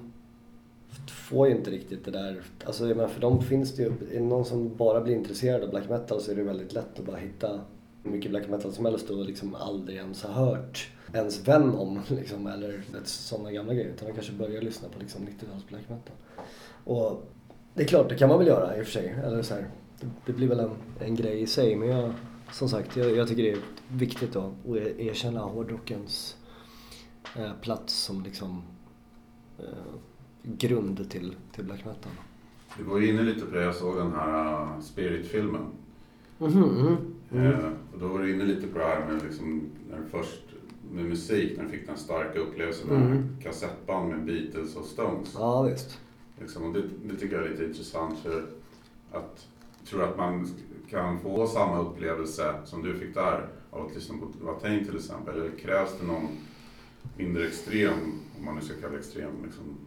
får 1.27 1.47
ju 1.47 1.55
inte 1.55 1.71
riktigt 1.71 2.05
det 2.05 2.11
där. 2.11 2.41
Alltså 2.65 2.87
jag 2.87 2.97
menar, 2.97 3.09
för 3.09 3.21
dem 3.21 3.41
finns 3.41 3.75
det 3.75 3.83
ju... 3.83 3.89
Är 3.89 4.19
det 4.19 4.19
någon 4.19 4.45
som 4.45 4.75
bara 4.75 5.01
blir 5.01 5.15
intresserad 5.15 5.63
av 5.63 5.69
black 5.69 5.89
metal 5.89 6.21
så 6.21 6.31
är 6.31 6.35
det 6.35 6.43
väldigt 6.43 6.73
lätt 6.73 6.99
att 6.99 7.05
bara 7.05 7.17
hitta 7.17 7.61
hur 8.03 8.11
mycket 8.11 8.31
black 8.31 8.49
metal 8.49 8.73
som 8.73 8.85
helst 8.85 9.09
och 9.09 9.25
liksom 9.25 9.55
aldrig 9.55 9.97
ens 9.97 10.23
har 10.23 10.45
hört 10.45 10.89
ens 11.13 11.47
vän 11.47 11.75
om 11.75 12.01
liksom, 12.09 12.47
eller 12.47 12.81
sådana 13.03 13.51
gamla 13.51 13.73
grejer. 13.73 13.89
Utan 13.89 14.07
de 14.07 14.13
kanske 14.13 14.33
börjar 14.33 14.61
lyssna 14.61 14.89
på 14.89 14.99
liksom 14.99 15.21
90-tals 15.21 15.67
black 15.67 15.89
metal. 15.89 16.15
Och 16.83 17.23
det 17.73 17.83
är 17.83 17.87
klart, 17.87 18.09
det 18.09 18.15
kan 18.15 18.29
man 18.29 18.37
väl 18.37 18.47
göra 18.47 18.77
i 18.77 18.81
och 18.81 18.85
för 18.85 18.91
sig. 18.91 19.15
Eller 19.25 19.41
så 19.41 19.53
här, 19.53 19.67
det, 20.25 20.33
blir 20.33 20.47
väl 20.47 20.59
en, 20.59 20.71
en 20.99 21.15
grej 21.15 21.41
i 21.41 21.47
sig. 21.47 21.75
Men 21.75 21.87
jag, 21.87 22.13
som 22.51 22.69
sagt, 22.69 22.95
jag, 22.95 23.15
jag 23.15 23.27
tycker 23.27 23.43
det 23.43 23.51
är 23.51 23.59
viktigt 23.87 24.33
då 24.33 24.39
att 24.39 24.77
e- 24.77 24.93
erkänna 24.97 25.39
hårdrockens 25.39 26.37
eh, 27.35 27.51
plats 27.61 27.93
som 27.93 28.23
liksom 28.23 28.63
grund 30.43 31.09
till, 31.11 31.35
till 31.55 31.63
black 31.65 31.85
metal. 31.85 32.11
Du 32.77 32.83
var 32.83 33.01
inne 33.01 33.21
lite 33.21 33.45
på 33.45 33.55
det, 33.55 33.63
jag 33.63 33.75
såg 33.75 33.95
den 33.97 34.11
här 34.11 34.63
uh, 34.63 34.79
Spirit-filmen. 34.81 35.65
Mhm, 36.37 36.97
mm. 37.31 37.45
Eh, 37.45 37.69
och 37.93 37.99
då 37.99 38.07
var 38.07 38.19
du 38.19 38.33
inne 38.33 38.43
lite 38.45 38.67
på 38.67 38.79
det 38.79 38.85
här 38.85 39.11
med 39.11 39.23
liksom, 39.23 39.61
när 39.89 39.99
först 40.11 40.41
med 40.91 41.05
musik, 41.05 41.57
när 41.57 41.63
du 41.63 41.69
fick 41.69 41.87
den 41.87 41.97
starka 41.97 42.39
upplevelsen 42.39 42.87
med 42.87 43.01
Mm. 43.11 43.27
kassettband 43.43 44.09
med 44.09 44.25
Beatles 44.25 44.75
och 44.75 44.85
Stones. 44.85 45.33
Ja, 45.37 45.61
visst. 45.61 45.99
Liksom, 46.39 46.63
och 46.63 46.73
det, 46.73 46.83
det 47.05 47.15
tycker 47.15 47.35
jag 47.35 47.45
är 47.45 47.49
lite 47.49 47.65
intressant 47.65 48.19
för 48.19 48.39
att 49.11 49.47
jag 49.79 49.89
tror 49.89 50.03
att 50.03 50.17
man 50.17 50.47
kan 50.89 51.19
få 51.19 51.47
samma 51.47 51.79
upplevelse 51.79 52.53
som 52.65 52.83
du 52.83 52.99
fick 52.99 53.13
där 53.13 53.47
av 53.69 53.85
att 53.85 53.95
lyssna 53.95 54.15
på 54.17 54.45
Watain 54.45 54.85
till 54.85 54.95
exempel. 54.95 55.35
Eller 55.35 55.49
krävs 55.51 55.95
det 55.99 56.07
någon 56.07 56.27
mindre 57.17 57.47
extrem, 57.47 58.19
om 58.37 58.45
man 58.45 58.55
nu 58.55 58.61
ska 58.61 58.73
kalla 58.73 58.93
det 58.93 58.99
extrem, 58.99 59.43
liksom, 59.45 59.77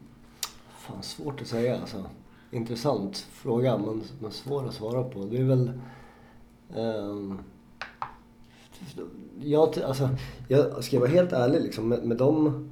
Fan, 0.79 1.03
svårt 1.03 1.41
att 1.41 1.47
säga 1.47 1.81
alltså. 1.81 2.05
Intressant 2.51 3.17
fråga, 3.17 3.79
men, 3.79 4.03
men 4.21 4.33
svår 4.33 4.69
att 4.69 4.75
svara 4.75 5.03
på. 5.03 5.25
Det 5.25 5.39
är 5.39 5.45
väl... 5.45 5.81
Um, 6.77 7.39
jag, 9.41 9.79
alltså, 9.79 10.09
jag 10.49 10.85
ska 10.85 10.97
jag 10.97 11.01
vara 11.01 11.11
helt 11.11 11.33
ärlig 11.33 11.61
liksom, 11.61 11.89
med, 11.89 12.05
med, 12.05 12.17
dem, 12.17 12.71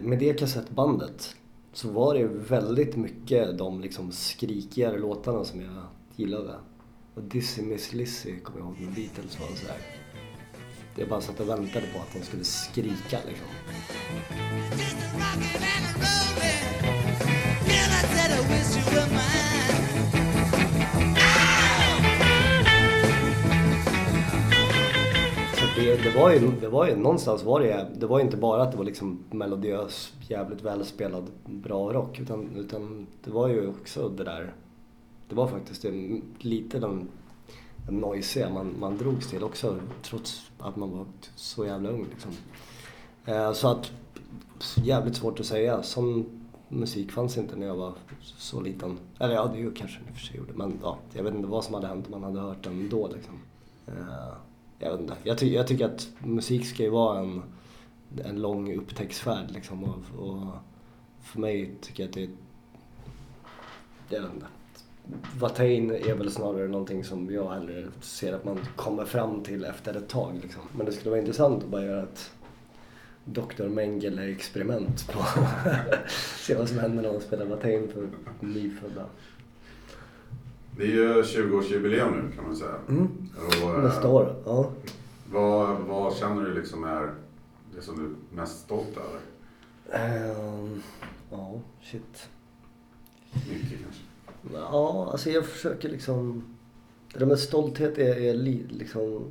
med 0.00 0.18
det 0.18 0.38
kassettbandet 0.38 1.36
så 1.72 1.90
var 1.90 2.14
det 2.14 2.24
väldigt 2.26 2.96
mycket 2.96 3.58
de 3.58 3.80
liksom 3.80 4.12
skrikigare 4.12 4.98
låtarna 4.98 5.44
som 5.44 5.60
jag 5.60 5.82
gillade. 6.16 6.54
Och 7.14 7.22
Dizzy 7.22 7.62
Miss 7.62 7.92
Lizzy 7.92 8.40
kommer 8.40 8.58
jag 8.58 8.68
ihåg 8.68 8.80
med 8.80 8.94
Beatles 8.94 9.40
var 9.40 9.46
så 9.46 9.66
här. 9.66 10.05
Jag 10.98 11.08
bara 11.08 11.20
satt 11.20 11.40
och 11.40 11.48
väntade 11.48 11.86
på 11.86 11.98
att 11.98 12.12
de 12.12 12.22
skulle 12.22 12.44
skrika 12.44 13.18
liksom. 13.26 13.46
Det, 25.76 25.96
det, 26.02 26.10
var 26.16 26.30
ju, 26.30 26.50
det 26.60 26.68
var 26.68 26.86
ju 26.86 26.96
någonstans 26.96 27.44
var 27.44 27.60
det, 27.60 27.86
det 27.96 28.06
var 28.06 28.18
ju 28.18 28.24
inte 28.24 28.36
bara 28.36 28.62
att 28.62 28.72
det 28.72 28.78
var 28.78 28.84
liksom 28.84 29.18
melodiös, 29.30 30.12
jävligt 30.28 30.62
välspelad, 30.62 31.30
bra 31.44 31.92
rock. 31.92 32.20
Utan, 32.20 32.56
utan 32.56 33.06
det 33.24 33.30
var 33.30 33.48
ju 33.48 33.68
också 33.68 34.08
det 34.08 34.24
där, 34.24 34.54
det 35.28 35.34
var 35.34 35.48
faktiskt 35.48 35.84
lite 36.38 36.78
den 36.78 37.08
noisiga 37.88 38.50
man, 38.50 38.74
man 38.78 38.98
drogs 38.98 39.30
till 39.30 39.44
också. 39.44 39.78
Trots 40.02 40.50
att 40.58 40.76
man 40.76 40.90
var 40.90 41.06
så 41.36 41.66
jävla 41.66 41.88
ung 41.88 42.06
liksom. 42.10 42.32
Eh, 43.24 43.52
så 43.52 43.68
att, 43.68 43.92
jävligt 44.74 45.16
svårt 45.16 45.40
att 45.40 45.46
säga. 45.46 45.82
Sån 45.82 46.26
musik 46.68 47.12
fanns 47.12 47.38
inte 47.38 47.56
när 47.56 47.66
jag 47.66 47.76
var 47.76 47.94
så 48.20 48.60
liten. 48.60 48.98
Eller 49.18 49.34
ja, 49.34 49.46
det 49.46 49.58
ju 49.58 49.72
kanske 49.72 49.98
den 49.98 50.08
i 50.08 50.10
och 50.10 50.16
för 50.16 50.26
sig 50.26 50.36
gjorde. 50.36 50.52
Men 50.52 50.78
ja, 50.82 50.98
jag 51.12 51.24
vet 51.24 51.34
inte 51.34 51.48
vad 51.48 51.64
som 51.64 51.74
hade 51.74 51.86
hänt 51.86 52.06
om 52.06 52.20
man 52.20 52.22
hade 52.22 52.40
hört 52.40 52.64
den 52.64 52.88
då 52.88 53.08
liksom. 53.08 53.34
Eh, 53.86 54.34
jag 54.78 54.90
vet 54.90 55.00
inte. 55.00 55.16
Jag, 55.22 55.38
ty 55.38 55.54
jag 55.54 55.66
tycker 55.66 55.84
att 55.84 56.08
musik 56.18 56.66
ska 56.66 56.82
ju 56.82 56.90
vara 56.90 57.18
en, 57.18 57.42
en 58.24 58.40
lång 58.42 58.76
upptäcktsfärd 58.76 59.50
liksom. 59.50 59.84
Och, 59.84 60.28
och 60.28 60.52
för 61.20 61.40
mig 61.40 61.74
tycker 61.80 62.02
jag 62.02 62.08
att 62.08 62.14
det 62.14 62.22
är... 62.22 62.30
Jag 64.08 64.22
vet 64.22 64.34
inte. 64.34 64.46
Watain 65.38 65.90
är 65.90 66.14
väl 66.14 66.30
snarare 66.30 66.68
någonting 66.68 67.04
som 67.04 67.30
jag 67.30 67.50
hellre 67.50 67.86
ser 68.00 68.32
att 68.32 68.44
man 68.44 68.58
kommer 68.76 69.04
fram 69.04 69.42
till 69.42 69.64
efter 69.64 69.94
ett 69.96 70.08
tag. 70.08 70.38
Liksom. 70.42 70.62
Men 70.76 70.86
det 70.86 70.92
skulle 70.92 71.10
vara 71.10 71.20
intressant 71.20 71.62
att 71.62 71.68
bara 71.68 71.84
göra 71.84 72.02
ett 72.02 72.30
Dr. 73.24 73.68
Mengele-experiment 73.68 75.12
på 75.12 75.24
se 76.38 76.54
vad 76.54 76.68
som 76.68 76.78
händer 76.78 77.02
när 77.02 77.12
man 77.12 77.20
spelar 77.20 77.46
Watain 77.46 77.88
för 77.88 78.08
nyfödda. 78.40 79.06
Det 80.76 80.82
är 80.82 80.86
ju 80.86 81.22
20-årsjubileum 81.22 82.22
nu 82.22 82.36
kan 82.36 82.44
man 82.44 82.56
säga. 82.56 82.74
Mm. 82.88 83.08
Och, 83.62 83.74
eh, 83.74 83.82
Nästa 83.82 84.08
år, 84.08 84.36
ja. 84.44 84.70
Vad, 85.32 85.78
vad 85.78 86.16
känner 86.16 86.42
du 86.42 86.54
liksom 86.54 86.84
är 86.84 87.14
det 87.74 87.82
som 87.82 87.96
du 87.96 88.04
är 88.04 88.40
mest 88.40 88.60
stolt 88.60 88.96
över? 88.96 89.20
Ehm, 89.92 90.82
ja, 91.30 91.60
shit. 91.82 92.28
Mycket 93.32 93.78
kanske. 93.82 94.02
Ja, 94.52 95.08
alltså 95.12 95.30
jag 95.30 95.46
försöker 95.46 95.88
liksom... 95.88 96.44
Det 97.12 97.18
där 97.18 97.26
med 97.26 97.38
stolthet 97.38 97.98
är, 97.98 98.16
är 98.16 98.34
liksom... 98.34 99.24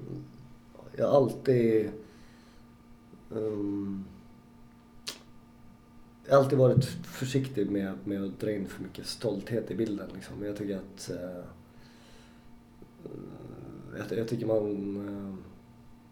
Jag 0.95 1.07
har 1.07 1.17
alltid... 1.17 1.91
Um, 3.29 4.05
jag 6.25 6.35
har 6.35 6.43
alltid 6.43 6.59
varit 6.59 6.85
försiktig 7.03 7.71
med, 7.71 7.93
med 8.03 8.23
att 8.23 8.39
dra 8.39 8.51
in 8.51 8.67
för 8.67 8.83
mycket 8.83 9.05
stolthet 9.05 9.71
i 9.71 9.75
bilden. 9.75 10.09
Liksom. 10.13 10.45
Jag 10.45 10.57
tycker 10.57 10.75
att... 10.75 11.11
Uh, 11.13 11.43
jag, 13.97 14.17
jag 14.17 14.27
tycker 14.27 14.45
man... 14.45 14.97
Uh, 14.97 15.35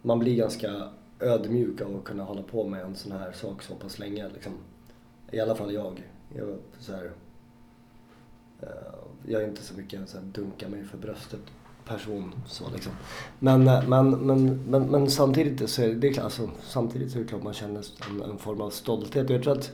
man 0.02 0.18
blir 0.18 0.36
ganska 0.36 0.88
ödmjuk 1.20 1.80
av 1.80 1.96
att 1.96 2.04
kunna 2.04 2.24
hålla 2.24 2.42
på 2.42 2.64
med 2.64 2.84
en 2.84 2.94
sån 2.94 3.12
här 3.12 3.32
sak 3.32 3.62
så 3.62 3.74
pass 3.74 3.98
länge. 3.98 4.28
Liksom. 4.28 4.52
I 5.30 5.40
alla 5.40 5.54
fall 5.54 5.74
jag. 5.74 6.02
jag 6.36 6.58
så 6.78 6.92
här, 6.92 7.10
Eh, 8.66 9.32
jag 9.32 9.42
är 9.42 9.48
inte 9.48 9.62
så 9.62 9.74
mycket 9.74 10.00
en 10.00 10.06
sån 10.06 10.20
här 10.20 10.28
dunka 10.32 10.68
mig 10.68 10.84
för 10.84 10.98
bröstet 10.98 11.40
person 11.84 12.32
så 12.46 12.64
liksom. 12.74 12.92
Men, 13.38 13.68
eh, 13.68 13.88
men, 13.88 14.10
men, 14.10 14.60
men, 14.68 14.82
men 14.82 15.10
samtidigt 15.10 15.70
så 15.70 15.82
är 15.82 15.94
det, 15.94 16.12
klart, 16.12 16.24
alltså, 16.24 16.50
samtidigt 16.62 17.12
så 17.12 17.18
är 17.18 17.22
det 17.22 17.28
klart 17.28 17.42
man 17.42 17.54
känner 17.54 17.84
en, 18.10 18.22
en 18.22 18.38
form 18.38 18.60
av 18.60 18.70
stolthet. 18.70 19.30
Och 19.30 19.36
jag 19.36 19.42
tror 19.42 19.58
att 19.58 19.72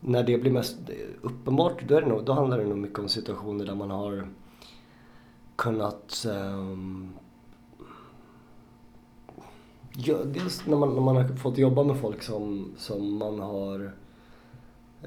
när 0.00 0.22
det 0.22 0.38
blir 0.38 0.52
mest 0.52 0.76
uppenbart 1.22 1.88
då, 1.88 1.96
är 1.96 2.00
det 2.00 2.08
nog, 2.08 2.24
då 2.24 2.32
handlar 2.32 2.58
det 2.58 2.66
nog 2.66 2.78
mycket 2.78 2.98
om 2.98 3.08
situationer 3.08 3.66
där 3.66 3.74
man 3.74 3.90
har 3.90 4.28
kunnat 5.56 6.26
ehm, 6.28 6.58
um, 6.58 7.12
Ja, 9.96 10.16
dels 10.24 10.66
när 10.66 10.76
man, 10.76 10.94
när 10.94 11.00
man 11.00 11.16
har 11.16 11.28
fått 11.36 11.58
jobba 11.58 11.82
med 11.82 11.96
folk 11.96 12.22
som, 12.22 12.72
som 12.76 13.16
man 13.16 13.40
har 13.40 13.92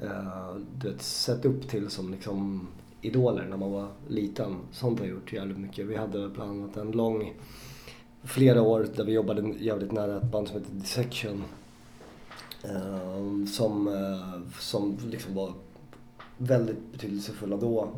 uh, 0.02 0.56
du 0.78 0.90
vet, 0.90 1.02
sett 1.02 1.44
upp 1.44 1.68
till 1.68 1.90
som 1.90 2.10
liksom 2.10 2.68
idoler 3.00 3.46
när 3.50 3.56
man 3.56 3.72
var 3.72 3.88
liten. 4.08 4.56
Sånt 4.72 4.98
har 4.98 5.06
jag 5.06 5.14
gjort 5.14 5.32
jävligt 5.32 5.58
mycket. 5.58 5.86
Vi 5.86 5.96
hade 5.96 6.28
bland 6.28 6.50
annat 6.50 6.76
en 6.76 6.90
lång, 6.90 7.34
flera 8.22 8.62
år 8.62 8.86
där 8.96 9.04
vi 9.04 9.12
jobbade 9.12 9.54
jävligt 9.58 9.92
nära 9.92 10.16
ett 10.16 10.30
band 10.30 10.48
som 10.48 10.58
heter 10.58 10.74
Dissection. 10.74 11.44
Eh, 12.64 13.46
som, 13.52 13.88
eh, 13.88 14.50
som 14.60 14.98
liksom 15.06 15.34
var 15.34 15.52
väldigt 16.38 16.92
betydelsefulla 16.92 17.56
då. 17.56 17.88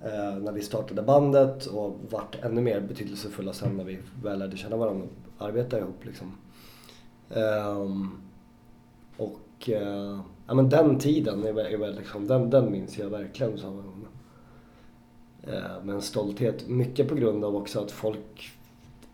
eh, 0.00 0.36
när 0.38 0.52
vi 0.52 0.62
startade 0.62 1.02
bandet 1.02 1.66
och 1.66 1.96
vart 2.10 2.44
ännu 2.44 2.60
mer 2.60 2.80
betydelsefulla 2.80 3.52
sen 3.52 3.76
när 3.76 3.84
vi 3.84 3.98
väl 4.22 4.38
lärde 4.38 4.56
känna 4.56 4.76
varandra 4.76 5.06
och 5.38 5.46
arbetade 5.46 5.82
ihop. 5.82 6.04
Liksom. 6.04 6.32
Ehm, 7.30 8.10
och 9.16 9.38
och 9.64 9.70
eh, 9.70 10.20
ja, 10.46 10.54
men 10.54 10.68
den 10.68 10.98
tiden, 10.98 11.44
är, 11.44 11.58
är 11.58 11.92
liksom, 11.92 12.26
den, 12.26 12.50
den 12.50 12.72
minns 12.72 12.98
jag 12.98 13.10
verkligen 13.10 13.58
som 13.58 13.78
en, 13.78 14.06
eh, 15.54 15.84
med 15.84 15.94
en 15.94 16.02
stolthet. 16.02 16.68
Mycket 16.68 17.08
på 17.08 17.14
grund 17.14 17.44
av 17.44 17.56
också 17.56 17.80
att 17.80 17.90
folk 17.90 18.50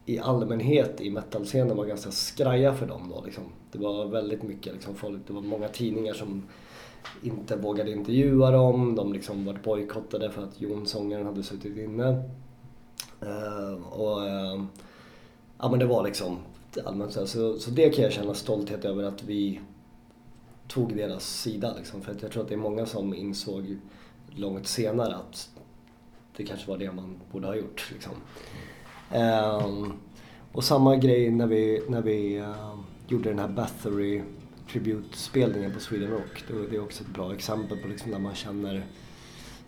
i 0.06 0.18
allmänhet 0.18 1.00
i 1.00 1.10
metalscenen 1.10 1.76
var 1.76 1.84
ganska 1.84 2.10
skraja 2.10 2.74
för 2.74 2.86
dem 2.86 3.12
då. 3.14 3.22
Liksom. 3.24 3.44
Det 3.72 3.78
var 3.78 4.06
väldigt 4.06 4.42
mycket 4.42 4.72
liksom, 4.72 4.94
folk, 4.94 5.26
det 5.26 5.32
var 5.32 5.42
många 5.42 5.68
tidningar 5.68 6.14
som 6.14 6.42
inte 7.22 7.56
vågade 7.56 7.92
intervjua 7.92 8.50
dem. 8.50 8.94
De 8.94 9.12
liksom 9.12 9.44
var 9.44 9.58
bojkottade 9.64 10.30
för 10.30 10.42
att 10.42 10.60
Jon, 10.60 10.86
sångaren, 10.86 11.26
hade 11.26 11.42
suttit 11.42 11.76
inne. 11.76 12.22
Uh, 13.22 13.86
och 13.92 14.18
uh, 14.18 14.64
ja 15.58 15.70
men 15.70 15.78
det 15.78 15.86
var 15.86 16.04
liksom 16.04 16.36
allmänt 16.84 17.12
så, 17.12 17.20
här. 17.20 17.26
så 17.26 17.58
Så 17.58 17.70
det 17.70 17.90
kan 17.90 18.04
jag 18.04 18.12
känna 18.12 18.34
stolthet 18.34 18.84
över 18.84 19.04
att 19.04 19.24
vi 19.24 19.60
tog 20.70 20.96
deras 20.96 21.40
sida 21.40 21.74
liksom. 21.78 22.02
För 22.02 22.12
att 22.12 22.22
jag 22.22 22.32
tror 22.32 22.42
att 22.42 22.48
det 22.48 22.54
är 22.54 22.58
många 22.58 22.86
som 22.86 23.14
insåg 23.14 23.78
långt 24.30 24.66
senare 24.66 25.14
att 25.14 25.50
det 26.36 26.44
kanske 26.44 26.70
var 26.70 26.78
det 26.78 26.92
man 26.92 27.20
borde 27.32 27.46
ha 27.46 27.54
gjort 27.54 27.92
liksom. 27.92 28.12
Um, 29.14 29.92
och 30.52 30.64
samma 30.64 30.96
grej 30.96 31.30
när 31.30 31.46
vi, 31.46 31.82
när 31.88 32.02
vi 32.02 32.40
uh, 32.40 32.78
gjorde 33.08 33.28
den 33.28 33.38
här 33.38 33.48
Bathory 33.48 34.22
tributspelningen 34.72 35.72
på 35.72 35.80
Sweden 35.80 36.10
Rock. 36.10 36.44
Det, 36.48 36.66
det 36.70 36.76
är 36.76 36.82
också 36.82 37.04
ett 37.04 37.14
bra 37.14 37.34
exempel 37.34 37.78
på 37.78 37.88
liksom 37.88 38.10
när 38.10 38.18
man 38.18 38.34
känner 38.34 38.86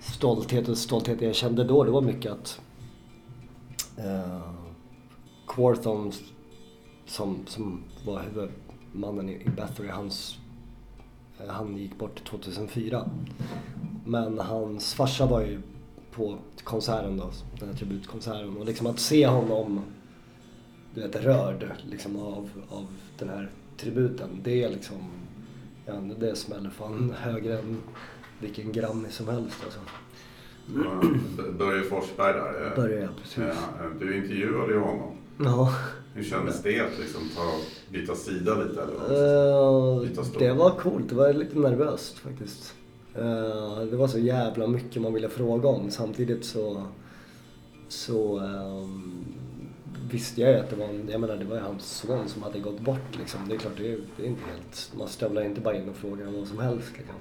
stolthet. 0.01 0.69
Och 0.69 0.79
stolthet 0.79 1.23
jag 1.23 1.35
kände 1.35 1.65
då, 1.65 1.85
det 1.85 1.91
var 1.91 2.01
mycket 2.01 2.33
att 2.33 2.61
ehm, 3.97 4.05
uh, 4.07 4.53
Quarthon 5.47 6.13
som, 7.07 7.47
som 7.47 7.85
var 8.07 8.23
huvudmannen 8.23 9.29
i, 9.29 9.33
i 9.33 9.49
Bathory, 9.57 9.89
hans, 9.89 10.39
han 11.49 11.77
gick 11.77 11.99
bort 11.99 12.25
2004. 12.25 13.11
Men 14.05 14.39
hans 14.39 14.95
farsa 14.95 15.27
var 15.27 15.41
ju 15.41 15.61
på 16.13 16.39
konserten 16.65 17.17
då, 17.17 17.31
den 17.59 17.69
här 17.69 17.77
tributkonserten. 17.77 18.57
Och 18.57 18.67
liksom 18.67 18.87
att 18.87 18.99
se 18.99 19.27
honom, 19.27 19.81
du 20.95 21.01
vet, 21.01 21.17
rörd 21.17 21.73
liksom 21.91 22.17
av, 22.17 22.51
av 22.69 22.87
den 23.19 23.29
här 23.29 23.51
tributen. 23.77 24.41
Det 24.45 24.65
är 24.65 24.69
liksom, 24.69 24.97
ja, 25.87 25.93
det 26.21 26.37
smäller 26.37 26.71
fan 26.71 27.15
högre 27.19 27.59
än 27.59 27.77
vilken 28.39 28.73
Grammy 28.73 29.09
som 29.09 29.29
helst 29.29 29.57
alltså. 29.65 29.81
Börje 31.59 31.83
Forsberg 31.83 32.33
där. 32.33 32.73
jag 33.01 33.17
precis. 33.23 33.45
Du 34.01 34.17
intervjuade 34.17 34.73
ju 34.73 34.79
honom. 34.79 35.17
Ja. 35.39 35.75
Hur 36.15 36.25
kändes 36.25 36.63
det 36.63 36.81
att 36.81 36.99
liksom 36.99 37.29
ta, 37.37 37.55
byta 37.91 38.15
sida 38.15 38.55
lite? 38.55 38.83
Eller? 38.83 40.05
Eh, 40.05 40.13
stort. 40.13 40.39
det 40.39 40.53
var 40.53 40.71
coolt, 40.71 41.09
det 41.09 41.15
var 41.15 41.33
lite 41.33 41.59
nervöst 41.59 42.19
faktiskt. 42.19 42.75
Eh, 43.15 43.79
det 43.91 43.97
var 43.97 44.09
så 44.09 44.19
jävla 44.19 44.67
mycket 44.67 45.03
man 45.03 45.15
ville 45.15 45.29
fråga 45.29 45.69
om. 45.69 45.91
Samtidigt 45.91 46.45
så, 46.45 46.83
så 47.89 48.39
ehm, 48.39 49.25
visste 50.11 50.41
jag 50.41 50.51
ju 50.51 50.57
att 50.57 50.71
det 50.71 50.77
var, 50.77 50.89
jag 51.11 51.21
menar, 51.21 51.37
det 51.37 51.45
var 51.45 51.57
ju 51.57 51.63
hans 51.63 51.87
son 51.87 52.29
som 52.29 52.43
hade 52.43 52.59
gått 52.59 52.81
bort 52.81 53.19
liksom. 53.19 53.41
Det 53.49 53.55
är 53.55 53.59
klart, 53.59 53.77
det 53.77 53.93
är, 53.93 53.99
det 54.17 54.23
är 54.23 54.27
inte 54.27 54.43
helt, 54.45 54.93
man 54.99 55.09
stövlar 55.09 55.43
inte 55.43 55.61
bara 55.61 55.77
in 55.77 55.89
och 55.89 55.97
frågar 55.97 56.27
om 56.27 56.39
vad 56.39 56.49
som 56.49 56.59
helst 56.59 56.93
liksom. 56.97 57.17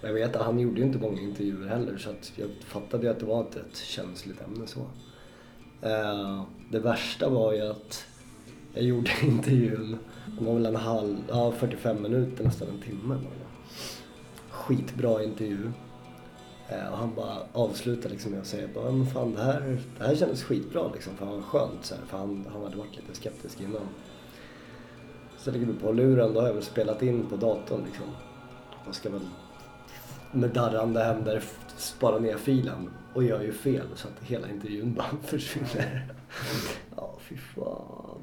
Och 0.00 0.08
jag 0.08 0.12
vet 0.12 0.36
att 0.36 0.46
han 0.46 0.58
gjorde 0.58 0.80
ju 0.80 0.86
inte 0.86 0.98
många 0.98 1.20
intervjuer 1.20 1.68
heller 1.68 1.98
så 1.98 2.10
att 2.10 2.32
jag 2.36 2.50
fattade 2.64 3.02
ju 3.02 3.10
att 3.10 3.20
det 3.20 3.26
var 3.26 3.40
inte 3.40 3.60
ett 3.60 3.76
känsligt 3.76 4.40
ämne 4.40 4.66
så. 4.66 4.80
Eh, 5.82 6.42
det 6.70 6.78
värsta 6.78 7.28
var 7.28 7.52
ju 7.52 7.60
att 7.60 8.06
jag 8.76 8.84
gjorde 8.84 9.10
intervjun, 9.22 9.98
det 10.38 10.44
var 10.44 10.54
väl 10.54 10.66
en 10.66 10.76
halv, 10.76 11.16
ja 11.28 11.52
45 11.52 12.02
minuter, 12.02 12.44
nästan 12.44 12.68
en 12.68 12.80
timme 12.80 13.14
var 13.14 13.22
det. 13.22 13.46
Skitbra 14.50 15.22
intervju. 15.22 15.72
Eh, 16.68 16.88
och 16.92 16.98
han 16.98 17.14
bara 17.14 17.36
avslutar 17.52 18.10
liksom 18.10 18.30
med 18.30 18.40
att 18.40 18.46
säga 18.46 18.68
bara, 18.74 18.90
men 18.90 19.06
fan 19.06 19.34
det 19.34 19.42
här, 19.42 19.78
det 19.98 20.04
här 20.04 20.16
kändes 20.16 20.42
skitbra 20.42 20.90
liksom, 20.94 21.16
för 21.16 21.26
han 21.26 21.34
var 21.34 21.42
skönt 21.42 21.84
så 21.84 21.94
här, 21.94 22.02
för 22.06 22.18
han, 22.18 22.46
han 22.52 22.62
hade 22.62 22.76
varit 22.76 22.96
lite 22.96 23.14
skeptisk 23.14 23.60
innan. 23.60 23.88
Så 25.38 25.50
lägger 25.50 25.66
vi 25.66 25.74
på 25.74 25.92
luren, 25.92 26.34
då 26.34 26.40
har 26.40 26.46
jag 26.46 26.54
väl 26.54 26.62
spelat 26.62 27.02
in 27.02 27.26
på 27.26 27.36
datorn 27.36 27.80
liksom. 27.86 28.06
Jag 28.86 28.94
ska 28.94 29.10
väl 29.10 29.28
med 30.32 30.50
darrande 30.50 31.04
händer 31.04 31.42
spara 31.76 32.18
ner 32.18 32.36
filen 32.36 32.90
och 33.14 33.24
gör 33.24 33.42
ju 33.42 33.52
fel 33.52 33.86
så 33.94 34.08
att 34.08 34.28
hela 34.28 34.50
intervjun 34.50 34.94
bara 34.94 35.06
försvinner. 35.22 36.14
Ja, 36.96 37.14
fy 37.20 37.36
fan. 37.36 38.15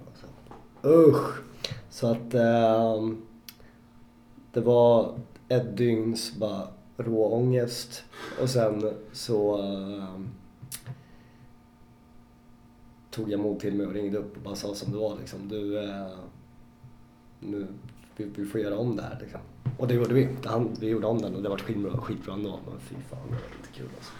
Usch! 0.85 1.37
Så 1.89 2.07
att 2.07 2.33
ehm, 2.33 3.21
det 4.53 4.61
var 4.61 5.15
ett 5.49 5.77
dygns 5.77 6.35
bara 6.35 6.67
rå 6.97 7.33
ångest 7.33 8.03
och 8.41 8.49
sen 8.49 8.93
så 9.11 9.61
ehm, 9.61 10.29
tog 13.11 13.31
jag 13.31 13.39
mod 13.39 13.59
till 13.59 13.75
mig 13.75 13.85
och 13.85 13.93
ringde 13.93 14.17
upp 14.17 14.37
och 14.37 14.41
bara 14.43 14.55
sa 14.55 14.75
som 14.75 14.91
det 14.91 14.97
var 14.97 15.17
liksom. 15.19 15.49
Du, 15.49 15.79
eh, 15.79 16.07
nu, 17.39 17.67
vi, 18.15 18.25
vi 18.35 18.45
får 18.45 18.61
göra 18.61 18.77
om 18.77 18.95
det 18.95 19.01
här 19.01 19.17
liksom. 19.21 19.39
Och 19.77 19.87
det 19.87 19.93
gjorde 19.93 20.13
vi. 20.13 20.27
Han, 20.45 20.69
vi 20.79 20.87
gjorde 20.87 21.07
om 21.07 21.21
den 21.21 21.35
och 21.35 21.43
det 21.43 21.49
var 21.49 21.57
skitbra, 21.57 21.97
skitbra 21.97 22.33
ändå. 22.33 22.59
Men 22.69 22.79
fy 22.79 22.95
fan, 23.09 23.19
det 23.25 23.35
var 23.35 23.57
inte 23.57 23.73
kul 23.73 23.89
alltså. 23.95 24.13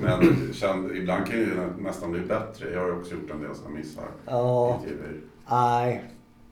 Men 0.00 0.52
känd, 0.52 0.96
ibland 0.96 1.26
kan 1.26 1.38
ju 1.38 1.56
nästan 1.78 2.12
bli 2.12 2.20
bättre. 2.20 2.72
Jag 2.72 2.80
har 2.80 2.86
ju 2.86 2.94
också 2.94 3.14
gjort 3.14 3.30
en 3.30 3.42
del 3.42 3.54
sådana 3.54 3.76
missar. 3.76 4.08
Ja. 4.26 4.80
Intervjuer. 4.82 5.20
Nej, 5.50 6.04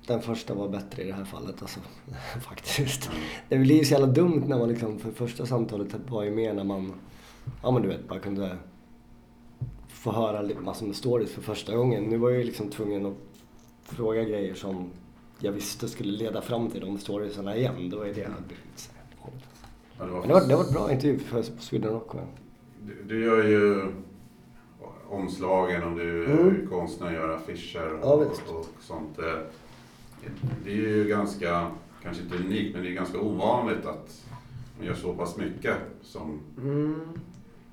den 0.07 0.23
första 0.23 0.55
var 0.55 0.69
bättre 0.69 1.03
i 1.03 1.07
det 1.07 1.13
här 1.13 1.25
fallet 1.25 1.63
alltså. 1.63 1.81
Faktiskt. 2.49 3.11
Det 3.49 3.59
blir 3.59 3.79
ju 3.79 3.85
så 3.85 3.93
jävla 3.93 4.07
dumt 4.07 4.45
när 4.47 4.59
man 4.59 4.69
liksom, 4.69 4.99
för 4.99 5.11
första 5.11 5.47
samtalet 5.47 5.95
var 6.09 6.23
ju 6.23 6.31
mer 6.31 6.55
när 6.55 6.65
man, 6.65 6.93
ja 7.63 7.71
men 7.71 7.83
du 7.83 7.89
vet, 7.89 8.09
bara 8.09 8.19
kunde 8.19 8.57
få 9.89 10.13
höra 10.13 10.61
massor 10.61 10.87
med 10.87 10.97
stories 10.97 11.33
för 11.33 11.43
första 11.43 11.77
gången. 11.77 12.05
Nu 12.05 12.17
var 12.17 12.31
jag 12.31 12.39
ju 12.39 12.45
liksom 12.45 12.71
tvungen 12.71 13.07
att 13.07 13.17
fråga 13.85 14.25
grejer 14.25 14.55
som 14.55 14.91
jag 15.39 15.53
visste 15.53 15.89
skulle 15.89 16.13
leda 16.13 16.43
fram 16.43 16.71
till 16.71 16.81
de 16.81 16.99
storiesarna 16.99 17.57
igen. 17.57 17.91
Det 17.91 17.97
var 17.97 18.05
ju 18.05 18.13
det 18.13 18.21
jag 18.21 18.31
hade 18.31 18.47
blivit 18.47 18.91
det 19.99 20.11
var 20.13 20.21
Men 20.21 20.29
det 20.29 20.35
var, 20.35 20.49
det 20.49 20.57
var 20.57 20.65
ett 20.65 20.73
bra 20.73 20.93
intervju 20.93 21.19
för 21.19 21.43
Sweden 21.43 21.91
Rock. 21.91 22.13
Du, 22.81 23.03
du 23.09 23.25
gör 23.25 23.45
ju 23.45 23.93
omslagen 25.13 25.83
och 25.83 25.97
du 25.99 26.25
är 26.25 26.31
Mm. 26.31 26.67
konstnär 26.71 27.07
och 27.07 27.13
gör 27.13 27.29
affischer 27.37 27.99
Ja, 28.03 28.13
och, 28.13 28.23
och 28.23 28.67
sånt. 28.81 29.19
Eh, 29.19 29.39
Det 30.65 30.71
är 30.71 30.77
ju 30.77 31.05
ganska, 31.09 31.71
kanske 32.03 32.23
inte 32.23 32.37
unikt, 32.37 32.75
men 32.75 32.83
det 32.85 32.89
är 32.91 32.93
ganska 32.95 33.21
ovanligt 33.21 33.87
att 33.87 34.23
man 34.79 34.87
gör 34.87 34.95
så 34.95 35.15
pass 35.15 35.37
mycket 35.37 35.77
som 36.03 36.41
Mm. 36.59 37.01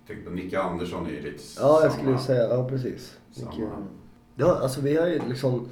Tänk 0.08 0.26
på 0.26 0.32
Nicke 0.32 0.60
Andersson 0.60 1.06
är 1.06 1.10
ju 1.12 1.22
lite 1.22 1.44
Ja, 1.60 1.82
jag 1.84 1.92
samma- 1.92 1.94
skulle 2.04 2.18
säga, 2.18 2.50
ja 2.56 2.70
precis. 2.70 3.18
samma. 3.32 3.88
Ja, 4.36 4.60
alltså 4.62 4.82
vi 4.82 4.98
har 4.98 5.08
ju 5.08 5.20
liksom, 5.30 5.68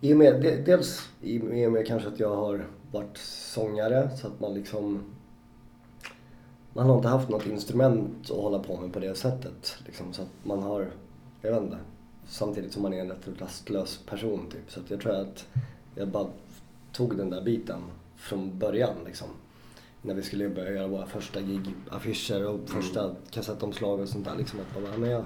i 0.00 0.12
och 0.12 0.16
med, 0.16 0.42
de- 0.42 0.56
dels 0.62 1.08
i 1.22 1.66
och 1.66 1.72
med 1.72 1.86
kanske 1.86 2.08
att 2.08 2.20
jag 2.20 2.36
har 2.36 2.66
varit 2.92 3.16
sångare 3.54 4.10
så 4.16 4.26
att 4.26 4.40
man 4.40 4.54
liksom, 4.54 5.00
man 6.76 6.86
har 6.86 6.96
inte 6.96 7.08
haft 7.08 7.28
något 7.28 7.46
instrument 7.46 8.30
att 8.30 8.36
hålla 8.36 8.58
på 8.58 8.80
med 8.80 8.92
på 8.92 8.98
det 8.98 9.14
sättet. 9.14 9.78
Liksom, 9.86 10.12
så 10.12 10.22
att 10.22 10.28
man 10.42 10.62
har, 10.62 10.90
jag 11.42 11.52
vet 11.52 11.62
inte, 11.62 11.78
samtidigt 12.26 12.72
som 12.72 12.82
man 12.82 12.92
är 12.92 13.00
en 13.00 13.08
rätt 13.08 13.28
rastlös 13.38 14.00
person 14.06 14.46
typ. 14.50 14.72
Så 14.72 14.80
jag 14.88 15.00
tror 15.00 15.14
att 15.14 15.46
jag 15.94 16.08
bara 16.08 16.26
tog 16.92 17.16
den 17.16 17.30
där 17.30 17.42
biten 17.42 17.80
från 18.16 18.58
början 18.58 18.94
liksom. 19.06 19.28
När 20.02 20.14
vi 20.14 20.22
skulle 20.22 20.48
börja 20.48 20.72
göra 20.72 20.86
våra 20.86 21.06
första 21.06 21.40
gig, 21.40 21.74
affischer 21.90 22.46
och 22.46 22.68
första 22.68 23.14
kassettomslag 23.30 24.00
och 24.00 24.08
sånt 24.08 24.24
där. 24.24 24.36
Liksom 24.36 24.60
att 24.60 24.82
bara, 24.82 24.98
men 24.98 25.10
jag, 25.10 25.24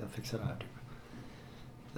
jag 0.00 0.08
fixar 0.10 0.38
det 0.38 0.44
här 0.44 0.56
typ. 0.56 0.74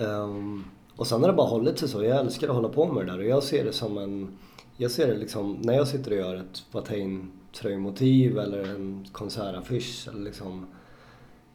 Ehm, 0.09 0.65
och 0.97 1.07
sen 1.07 1.21
har 1.21 1.29
det 1.29 1.37
bara 1.37 1.49
hållit 1.49 1.79
sig 1.79 1.89
så. 1.89 2.05
Jag 2.05 2.21
älskar 2.21 2.49
att 2.49 2.55
hålla 2.55 2.69
på 2.69 2.93
med 2.93 3.07
det 3.07 3.13
där 3.13 3.19
och 3.19 3.27
jag 3.27 3.43
ser 3.43 3.65
det 3.65 3.73
som 3.73 3.99
en... 3.99 4.39
Jag 4.77 4.91
ser 4.91 5.07
det 5.07 5.17
liksom, 5.17 5.53
när 5.53 5.75
jag 5.75 5.89
sitter 5.89 6.11
och 6.11 6.17
gör 6.17 6.37
ett 6.37 6.63
Watain 6.73 7.33
tröjmotiv 7.57 8.39
eller 8.39 8.75
en 8.75 9.07
konsertaffisch 9.13 10.09
eller 10.09 10.21
liksom... 10.25 10.67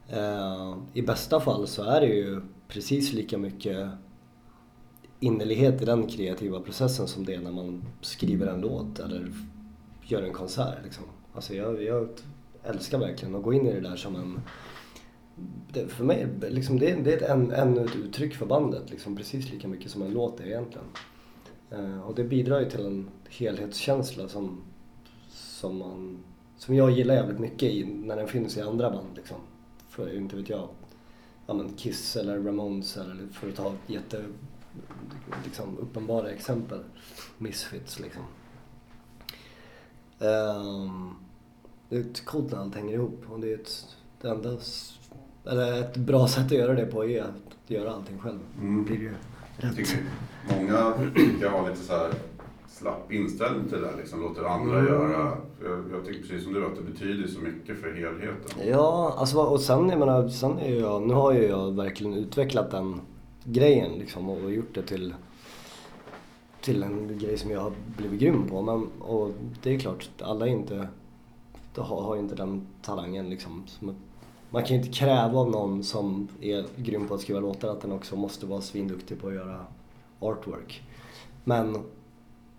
eh, 0.09 0.77
I 0.93 1.01
bästa 1.01 1.39
fall 1.39 1.67
så 1.67 1.83
är 1.83 2.01
det 2.01 2.07
ju 2.07 2.41
precis 2.67 3.13
lika 3.13 3.37
mycket 3.37 3.89
innerlighet 5.19 5.81
i 5.81 5.85
den 5.85 6.07
kreativa 6.07 6.59
processen 6.59 7.07
som 7.07 7.25
det 7.25 7.33
är 7.33 7.39
när 7.41 7.51
man 7.51 7.83
skriver 8.01 8.47
en 8.47 8.61
låt 8.61 8.99
eller 8.99 9.31
gör 10.03 10.23
en 10.23 10.33
konsert. 10.33 10.77
Liksom. 10.83 11.03
Alltså 11.33 11.53
jag, 11.55 11.83
jag 11.83 12.09
älskar 12.63 12.99
verkligen 12.99 13.35
att 13.35 13.43
gå 13.43 13.53
in 13.53 13.67
i 13.67 13.73
det 13.73 13.79
där 13.89 13.95
som 13.95 14.15
en... 14.15 14.39
Det, 15.73 15.87
för 15.87 16.03
mig 16.03 16.27
liksom, 16.49 16.79
det, 16.79 16.91
är- 16.91 17.01
det 17.03 17.13
är 17.13 17.17
ett, 17.17 17.29
en, 17.29 17.51
ännu 17.51 17.85
ett 17.85 17.95
uttryck 17.95 18.35
för 18.35 18.45
bandet, 18.45 18.89
liksom, 18.91 19.15
precis 19.15 19.51
lika 19.51 19.67
mycket 19.67 19.91
som 19.91 20.01
en 20.01 20.13
låt 20.13 20.39
är 20.39 20.45
egentligen. 20.45 20.87
Eh, 21.71 22.01
och 22.01 22.15
det 22.15 22.23
bidrar 22.23 22.59
ju 22.59 22.69
till 22.69 22.85
en 22.85 23.09
helhetskänsla 23.29 24.27
som, 24.27 24.61
som, 25.61 25.77
man, 25.77 26.17
som 26.57 26.75
jag 26.75 26.91
gillar 26.91 27.15
jävligt 27.15 27.39
mycket 27.39 27.71
i, 27.71 27.85
när 27.85 28.15
den 28.15 28.27
finns 28.27 28.57
i 28.57 28.61
andra 28.61 28.91
band 28.91 29.15
liksom. 29.15 29.37
För 29.89 30.15
inte 30.17 30.35
vet 30.35 30.49
jag, 30.49 30.67
ja 31.47 31.53
men 31.53 31.73
Kiss 31.73 32.15
eller 32.15 32.39
Ramones 32.39 32.97
eller 32.97 33.27
för 33.31 33.49
att 33.49 33.55
ta 33.55 33.73
jätte 33.87 34.23
liksom, 35.45 35.77
uppenbara 35.77 36.29
exempel. 36.29 36.79
Misfits 37.37 37.99
liksom. 37.99 38.23
Ehm, 40.19 41.15
det 41.89 41.95
är 41.97 42.25
coolt 42.25 42.51
när 42.51 42.59
allt 42.59 42.75
hänger 42.75 42.93
ihop 42.93 43.23
och 43.29 43.39
det 43.39 43.51
är 43.51 43.55
ett, 43.55 43.95
det 44.21 44.29
enda, 44.29 44.57
eller 45.45 45.81
ett 45.81 45.97
bra 45.97 46.27
sätt 46.27 46.45
att 46.45 46.51
göra 46.51 46.73
det 46.73 46.85
på 46.85 47.05
är 47.05 47.21
att 47.21 47.69
göra 47.69 47.93
allting 47.93 48.19
själv. 48.19 48.39
Mm. 48.61 48.83
blir 48.85 48.97
ju 48.97 49.13
Jag 49.59 49.69
rätt. 49.69 49.75
tycker 49.75 50.03
många 50.49 50.93
tycker 51.15 51.45
jag 51.45 51.51
har 51.51 51.69
lite 51.69 51.81
så 51.81 51.93
här 51.97 52.13
slapp 52.81 53.11
inställning 53.11 53.69
till 53.69 53.81
det 53.81 53.85
där. 53.87 53.97
Liksom 53.97 54.21
låter 54.21 54.43
andra 54.43 54.79
Mm. 54.79 54.91
göra. 54.93 55.37
Jag, 55.63 55.83
jag 55.91 56.05
tycker 56.05 56.21
precis 56.21 56.43
som 56.43 56.53
du 56.53 56.65
att 56.65 56.75
det 56.75 56.81
betyder 56.81 57.27
så 57.27 57.39
mycket 57.39 57.77
för 57.81 57.91
helheten. 57.93 58.61
Ja, 58.67 59.13
alltså 59.17 59.37
och 59.39 59.59
sen 59.61 59.89
jag 59.89 59.99
menar, 59.99 60.27
sen 60.29 60.59
är 60.59 60.79
jag, 60.79 61.01
nu 61.01 61.13
har 61.13 61.33
ju 61.33 61.43
jag 61.47 61.71
verkligen 61.75 62.13
utvecklat 62.13 62.71
den 62.71 63.01
grejen 63.43 63.91
liksom 63.91 64.29
och 64.29 64.51
gjort 64.51 64.75
det 64.75 64.81
till 64.81 65.13
till 66.61 66.83
en 66.83 67.17
grej 67.19 67.37
som 67.37 67.51
jag 67.51 67.61
har 67.61 67.71
blivit 67.97 68.19
grym 68.19 68.47
på. 68.49 68.61
Men, 68.61 68.87
och 68.99 69.31
det 69.63 69.75
är 69.75 69.79
klart, 69.79 70.09
alla 70.21 70.47
är 70.47 70.51
inte, 70.51 70.87
de 71.75 71.81
har, 71.81 72.01
har 72.01 72.15
inte 72.17 72.35
den 72.35 72.67
talangen 72.81 73.29
liksom. 73.29 73.63
Som- 73.67 73.95
Man 74.49 74.63
kan 74.63 74.75
ju 74.77 74.83
inte 74.83 74.97
kräva 74.99 75.39
av 75.39 75.51
någon 75.51 75.83
som 75.83 76.27
är 76.41 76.65
grym 76.75 77.07
på 77.07 77.13
att 77.13 77.21
skriva 77.21 77.39
låtar 77.39 77.67
att 77.69 77.81
den 77.81 77.91
också 77.91 78.15
måste 78.15 78.45
vara 78.45 78.61
svinduktig 78.61 79.21
på 79.21 79.27
att 79.27 79.33
göra 79.33 79.65
artwork. 80.19 80.81
Men 81.43 81.77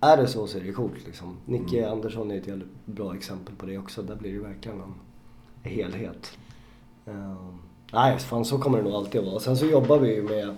är 0.03 0.17
det 0.17 0.27
så 0.27 0.47
så 0.47 0.59
är 0.59 0.63
det 0.63 0.73
coolt 0.73 1.07
liksom. 1.07 1.37
Nicke 1.47 1.79
Mm. 1.79 1.93
Andersson 1.93 2.31
är 2.31 2.39
ett 2.39 2.47
jävligt 2.47 2.87
bra 2.87 3.15
exempel 3.15 3.55
på 3.55 3.67
det 3.67 3.79
också. 3.79 4.03
Där 4.03 4.17
blir 4.17 4.33
det 4.33 4.39
verkligen 4.39 4.81
en 4.81 4.95
helhet. 5.63 6.39
Uh, 7.09 7.55
nej, 7.93 8.19
fan 8.19 8.45
så 8.45 8.59
kommer 8.59 8.79
det 8.79 8.85
nog 8.85 8.93
alltid 8.93 9.21
att 9.21 9.27
vara. 9.27 9.41
Sen 9.41 9.57
så 9.57 9.67
jobbar 9.67 9.99
vi 9.99 10.15
ju 10.15 10.23
med, 10.23 10.57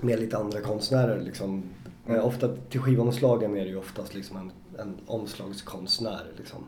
med 0.00 0.20
lite 0.20 0.38
andra 0.38 0.60
konstnärer 0.60 1.20
liksom. 1.20 1.62
Eh, 2.06 2.26
ofta 2.26 2.48
till 2.70 2.80
skivomslagen 2.80 3.56
är 3.56 3.64
det 3.64 3.70
ju 3.70 3.76
oftast 3.76 4.14
liksom 4.14 4.36
en, 4.36 4.52
en 4.78 4.96
omslagskonstnär 5.06 6.32
liksom. 6.36 6.64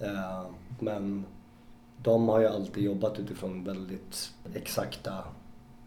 Eh, 0.00 0.46
men 0.78 1.24
de 2.02 2.28
har 2.28 2.40
ju 2.40 2.46
alltid 2.46 2.84
jobbat 2.84 3.18
utifrån 3.18 3.64
väldigt 3.64 4.32
exakta 4.54 5.24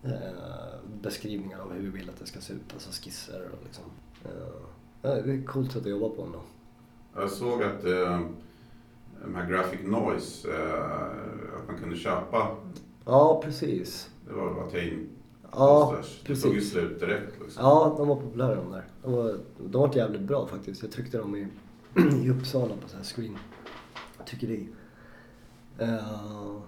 eh, 0.04 0.12
beskrivningar 1.02 1.60
av 1.60 1.74
hur 1.74 1.82
vi 1.82 1.90
vill 1.90 2.10
att 2.10 2.20
det 2.20 2.26
ska 2.26 2.42
se 2.42 2.54
ut, 2.54 2.74
alltså 2.74 2.92
skisser 2.92 3.50
och 3.54 3.64
liksom. 3.66 3.84
Ja, 5.06 5.10
det 5.10 5.32
är 5.32 5.38
ett 5.40 5.48
coolt 5.48 5.72
sätt 5.72 5.82
att 5.82 5.90
jobba 5.90 6.10
på 6.10 6.22
ändå. 6.24 6.40
Jag 7.16 7.30
såg 7.30 7.64
att 7.64 7.86
eh, 7.86 8.20
de 9.26 9.36
här 9.36 9.50
Graphic 9.50 9.80
Noise, 9.84 10.50
eh, 10.50 10.84
att 11.60 11.68
man 11.68 11.78
kunde 11.80 11.96
köpa, 11.96 12.48
Ja, 13.06 13.42
precis. 13.44 14.10
det 14.28 14.34
var 14.34 14.50
Watain 14.50 15.10
Ja. 15.52 15.96
Det 16.26 16.36
tog 16.36 16.52
ju 16.52 16.58
precis. 16.58 16.72
slut 16.72 17.00
direkt 17.00 17.34
liksom. 17.42 17.64
Ja, 17.66 17.94
de 17.98 18.08
var 18.08 18.16
populära 18.16 18.56
de 18.56 18.72
där. 18.72 18.86
De 19.04 19.12
var, 19.14 19.38
de 19.58 19.82
var 19.82 19.96
jävligt 19.96 20.22
bra 20.22 20.48
faktiskt. 20.48 20.84
Jag 20.84 20.92
tryckte 20.92 21.18
dem 21.18 21.36
i, 21.36 21.48
i 22.26 22.30
Uppsala 22.30 22.76
på 22.84 22.90
så 22.90 22.98
här 22.98 23.04
screen. 23.04 23.38
Tyckeri. 24.26 24.68
Uh, 25.82 26.62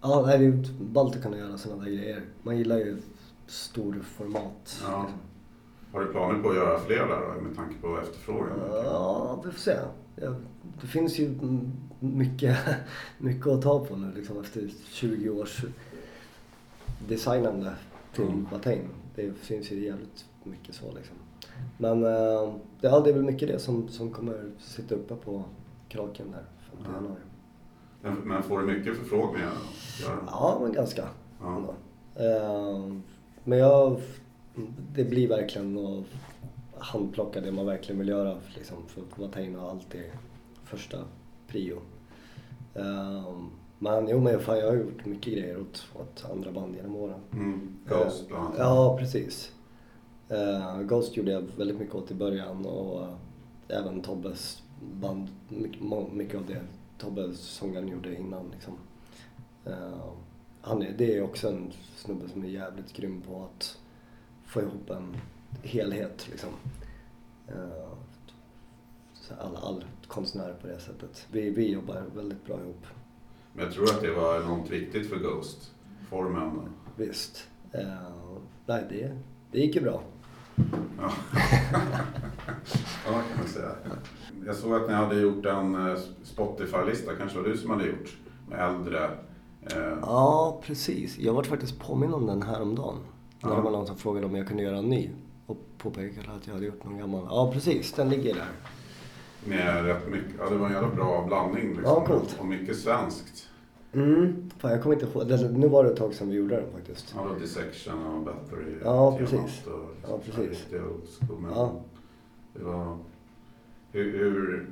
ja, 0.00 0.22
det 0.26 0.32
är 0.32 0.38
ju 0.38 0.64
ballt 0.80 1.16
att 1.16 1.22
kunna 1.22 1.36
göra 1.38 1.58
sådana 1.58 1.84
där 1.84 1.90
grejer. 1.90 2.22
Man 2.42 2.56
gillar 2.58 2.76
ju 2.76 2.96
stor 3.46 4.00
format. 4.02 4.82
Ja. 4.82 5.02
liksom. 5.02 5.18
Har 5.94 6.00
du 6.00 6.06
planer 6.12 6.42
på 6.42 6.48
att 6.50 6.56
göra 6.56 6.78
fler 6.78 6.96
där 7.06 7.34
då, 7.36 7.40
med 7.40 7.56
tanke 7.56 7.74
på 7.80 7.98
efterfrågan? 7.98 8.58
Ja, 8.84 9.40
vi 9.44 9.50
får 9.50 9.58
se. 9.58 9.76
Det 10.80 10.86
finns 10.86 11.18
ju 11.18 11.34
mycket, 12.00 12.58
mycket 13.18 13.46
att 13.46 13.62
ta 13.62 13.84
på 13.84 13.96
nu 13.96 14.12
liksom 14.16 14.40
efter 14.40 14.68
20 14.90 15.30
års 15.30 15.64
designande 17.08 17.72
till 18.14 18.24
Mm. 18.24 18.46
Watain. 18.52 18.88
Det 19.14 19.32
finns 19.38 19.70
ju 19.72 19.84
jävligt 19.84 20.24
mycket 20.44 20.74
så 20.74 20.84
liksom. 20.92 21.16
Men 21.78 22.04
eh, 22.04 22.54
det, 22.80 22.88
ja, 22.88 23.00
det 23.00 23.10
är 23.10 23.14
väl 23.14 23.22
mycket 23.22 23.48
det 23.48 23.58
som, 23.58 23.88
som 23.88 24.10
kommer 24.10 24.50
sitta 24.58 24.94
uppe 24.94 25.14
på 25.14 25.44
kraken 25.88 26.26
där 26.30 26.44
5 26.70 26.78
Ja. 26.84 26.92
januari. 26.94 27.20
Men, 28.02 28.14
men 28.14 28.42
får 28.42 28.58
du 28.60 28.66
mycket 28.66 28.96
förfrågningar? 28.96 29.52
Ja, 30.26 30.58
men 30.62 30.72
ganska. 30.72 31.02
Eh, 32.14 32.92
men 33.44 33.58
jag, 33.58 34.00
det 34.94 35.04
blir 35.04 35.28
verkligen 35.28 35.78
att 35.78 36.04
handplocka 36.78 37.40
det 37.40 37.52
man 37.52 37.66
verkligen 37.66 37.98
vill 37.98 38.08
göra. 38.08 38.38
Liksom, 38.54 38.76
för 38.86 39.02
Watain 39.22 39.54
har 39.54 39.70
alltid 39.70 40.02
första 40.64 40.98
prio. 41.48 41.78
Eh, 42.74 43.36
men 43.78 44.08
jo, 44.08 44.20
men 44.20 44.40
fan, 44.40 44.58
jag 44.58 44.66
har 44.66 44.76
gjort 44.76 45.06
mycket 45.06 45.32
grejer 45.32 45.60
åt, 45.60 45.86
åt 45.94 46.24
andra 46.30 46.52
band 46.52 46.76
genom 46.76 46.96
åren. 46.96 47.20
Mm. 47.32 47.76
Ghost 47.88 48.28
bland 48.28 48.44
annat. 48.44 48.58
Ja, 48.58 48.96
precis. 48.98 49.52
Eh, 50.28 50.80
Ghost 50.80 51.16
gjorde 51.16 51.32
jag 51.32 51.44
väldigt 51.56 51.78
mycket 51.78 51.94
åt 51.94 52.10
i 52.10 52.14
början 52.14 52.66
och 52.66 53.02
eh, 53.02 53.14
även 53.68 54.00
Tobbes 54.00 54.62
band, 54.92 55.28
mycket, 55.48 55.82
mycket 56.12 56.36
av 56.36 56.46
det 56.46 56.60
Tobbe 56.98 57.34
sångaren 57.34 57.88
gjorde 57.88 58.16
innan 58.16 58.50
liksom. 58.52 58.74
Eh, 59.64 60.04
han 60.60 60.82
är, 60.82 60.94
det 60.98 61.16
är 61.16 61.22
också 61.22 61.48
en 61.48 61.72
snubbe 61.96 62.28
som 62.28 62.44
är 62.44 62.48
jävligt 62.48 62.92
grym 62.92 63.20
på 63.20 63.44
att 63.44 63.78
få 64.54 64.60
ihop 64.60 64.90
en 64.90 65.16
helhet 65.62 66.28
liksom. 66.30 66.50
Eh, 67.48 67.88
så 69.14 69.34
all, 69.34 69.56
all 69.56 69.84
konstnär 70.06 70.54
på 70.60 70.66
det 70.66 70.78
sättet. 70.78 71.26
Vi, 71.30 71.50
vi 71.50 71.72
jobbar 71.72 72.02
väldigt 72.14 72.46
bra 72.46 72.60
ihop. 72.60 72.86
Men 73.52 73.64
jag 73.64 73.74
tror 73.74 73.84
att 73.84 74.00
det 74.00 74.10
var 74.14 74.40
enormt 74.40 74.70
viktigt 74.70 75.08
för 75.08 75.16
Ghost. 75.16 75.72
Formen. 76.08 76.60
Visst. 76.96 77.48
Eh, 77.72 78.08
nej, 78.66 78.84
det, 78.90 79.18
det 79.52 79.58
gick 79.58 79.74
ju 79.74 79.80
bra. 79.82 80.02
Ja. 80.98 81.12
ja, 83.06 83.12
kan 83.12 83.38
man 83.38 83.48
säga. 83.48 83.72
Jag 84.46 84.56
såg 84.56 84.74
att 84.74 84.88
ni 84.88 84.94
hade 84.94 85.20
gjort 85.20 85.46
en 85.46 85.88
eh, 85.88 85.98
Spotify-lista, 86.22 87.14
kanske 87.14 87.38
var 87.38 87.48
du 87.48 87.56
som 87.56 87.70
hade 87.70 87.86
gjort, 87.86 88.16
med 88.48 88.68
äldre. 88.68 89.04
Eh, 89.62 89.98
Ja, 90.02 90.60
precis. 90.64 91.18
Jag 91.18 91.32
var 91.32 91.42
faktiskt 91.42 91.80
påminn 91.80 92.14
om 92.14 92.26
den 92.26 92.42
häromdagen. 92.42 92.98
När 93.44 93.50
Ja. 93.50 93.56
det 93.56 93.62
var 93.62 93.70
någon 93.70 93.86
som 93.86 93.96
frågade 93.96 94.26
om 94.26 94.34
jag 94.34 94.48
kunde 94.48 94.62
göra 94.62 94.76
en 94.78 94.88
ny. 94.88 95.10
Och 95.46 95.56
påpekade 95.78 96.32
att 96.36 96.46
jag 96.46 96.54
hade 96.54 96.66
gjort 96.66 96.84
någon 96.84 96.98
gammal. 96.98 97.26
Ja, 97.30 97.50
precis. 97.52 97.92
Den 97.92 98.08
ligger 98.08 98.34
där. 98.34 98.48
med 99.46 99.84
rätt 99.84 100.08
mycket, 100.10 100.30
ja 100.38 100.48
det 100.50 100.56
var 100.56 100.66
en 100.66 100.72
jävla 100.72 100.88
bra 100.94 101.24
blandning 101.26 101.66
liksom. 101.68 101.84
Ja, 101.84 102.04
coolt. 102.06 102.36
Och 102.40 102.46
mycket 102.46 102.76
svenskt. 102.76 103.48
Mm. 103.92 104.50
Fan, 104.58 104.70
jag 104.70 104.82
kommer 104.82 104.94
inte 104.94 105.06
ihåg. 105.06 105.28
det- 105.28 105.50
Nu 105.50 105.68
var 105.68 105.84
det 105.84 105.90
ett 105.90 105.96
tag 105.96 106.14
sedan 106.14 106.28
vi 106.30 106.36
gjorde 106.36 106.56
den 106.56 106.72
faktiskt. 106.72 107.14
Ja, 107.16 107.26
då 107.28 107.34
Dissection 107.40 108.06
och 108.06 108.22
Battery. 108.22 108.74
Ja, 108.84 109.16
precis. 109.18 109.66
Och, 109.66 110.10
Ja, 110.10 110.18
precis. 110.24 110.64
Det, 110.70 110.78
school, 110.78 111.38
men 111.40 111.50
Ja. 111.54 111.72
det 112.54 112.64
var... 112.64 112.98
Hur, 113.92 114.18
hur, 114.18 114.66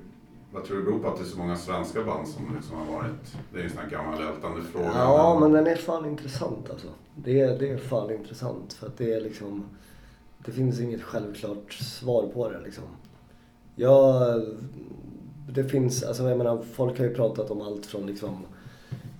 vad 0.53 0.65
tror 0.65 0.77
du 0.77 0.83
beror 0.85 0.99
på 0.99 1.09
att 1.09 1.17
det 1.17 1.23
är 1.23 1.27
så 1.27 1.39
många 1.39 1.57
svenska 1.57 2.05
band 2.05 2.29
som 2.29 2.43
liksom 2.57 2.77
har 2.79 2.87
varit... 2.95 3.37
Det 3.53 3.57
är 3.59 3.61
ju 3.63 3.65
en 3.65 3.71
sån 3.71 3.83
här 3.83 3.91
gammal 3.91 4.23
ältande 4.23 4.63
fråga. 4.63 4.91
Ja, 4.95 5.39
men 5.41 5.53
den 5.53 5.67
är 5.67 5.77
fan 5.77 6.07
intressant 6.07 6.71
alltså. 6.71 6.89
Det 7.15 7.41
är, 7.41 7.59
det 7.59 7.69
är 7.69 7.77
fan 7.77 8.11
intressant. 8.11 8.73
För 8.73 8.87
att 8.87 8.99
det 8.99 9.13
är 9.13 9.21
liksom... 9.21 9.65
Det 10.45 10.53
finns 10.53 10.81
inget 10.81 11.03
självklart 11.03 11.73
svar 11.73 12.27
på 12.35 12.51
det 12.51 12.61
liksom. 12.65 12.85
Jag... 13.77 14.43
Det 15.49 15.65
finns, 15.65 16.03
alltså 16.03 16.29
jag 16.29 16.39
menar, 16.39 16.63
folk 16.73 16.99
har 16.99 17.05
ju 17.05 17.15
pratat 17.15 17.51
om 17.51 17.61
allt 17.61 17.87
från 17.87 18.07
liksom... 18.07 18.37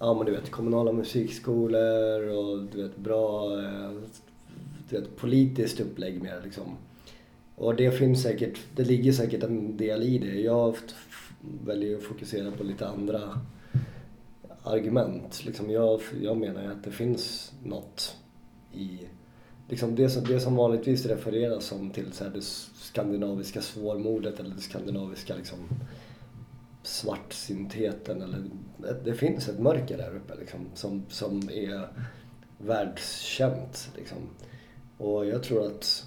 Ja 0.01 0.15
men 0.15 0.27
du 0.27 0.33
vet, 0.33 0.51
kommunala 0.51 0.93
musikskolor 0.93 2.29
och 2.29 2.63
du 2.63 2.83
vet, 2.83 2.97
bra... 2.97 3.59
Eh, 3.59 3.91
du 4.89 5.01
vet, 5.01 5.17
politiskt 5.17 5.81
upplägg 5.81 6.23
mer 6.23 6.41
liksom. 6.45 6.77
Och 7.57 7.77
det 7.77 7.91
finns 7.91 8.23
säkert, 8.23 8.61
det 8.77 8.85
ligger 8.85 9.13
säkert 9.13 9.43
en 9.43 9.77
del 9.77 10.03
i 10.03 10.19
det. 10.19 10.41
Jag 10.41 10.77
väljer 11.65 11.97
att 11.97 12.03
fokusera 12.03 12.51
på 12.51 12.65
lite 12.65 12.89
andra 12.89 13.21
argument. 14.65 15.45
Liksom 15.45 15.71
jag, 15.71 16.01
jag 16.21 16.37
menar 16.37 16.63
ju 16.63 16.73
att 16.73 16.85
det 16.85 16.91
finns 16.91 17.53
något 17.65 18.17
i 18.73 19.01
liksom 19.69 19.95
det, 19.95 20.09
som, 20.09 20.25
det 20.25 20.41
som 20.41 20.57
vanligtvis 20.57 21.07
refereras 21.07 21.65
som 21.65 21.91
till 21.91 22.13
så 22.13 22.25
här 22.25 22.31
det 22.31 22.43
skandinaviska 22.75 23.63
svårmodet 23.63 24.41
eller 24.41 24.55
det 24.55 24.61
skandinaviska 24.61 25.35
liksom 25.35 25.59
svartsyntheten. 26.83 28.23
Eller, 28.23 28.45
det 29.05 29.15
finns 29.15 29.49
ett 29.49 29.59
mörker 29.59 29.97
där 29.97 30.17
uppe 30.17 30.35
liksom, 30.41 30.67
som, 30.75 31.05
som 31.09 31.51
är 31.53 31.89
världskänt. 32.59 33.91
Liksom. 33.97 34.19
Och 34.99 35.27
jag 35.27 35.43
tror 35.43 35.67
att 35.67 36.05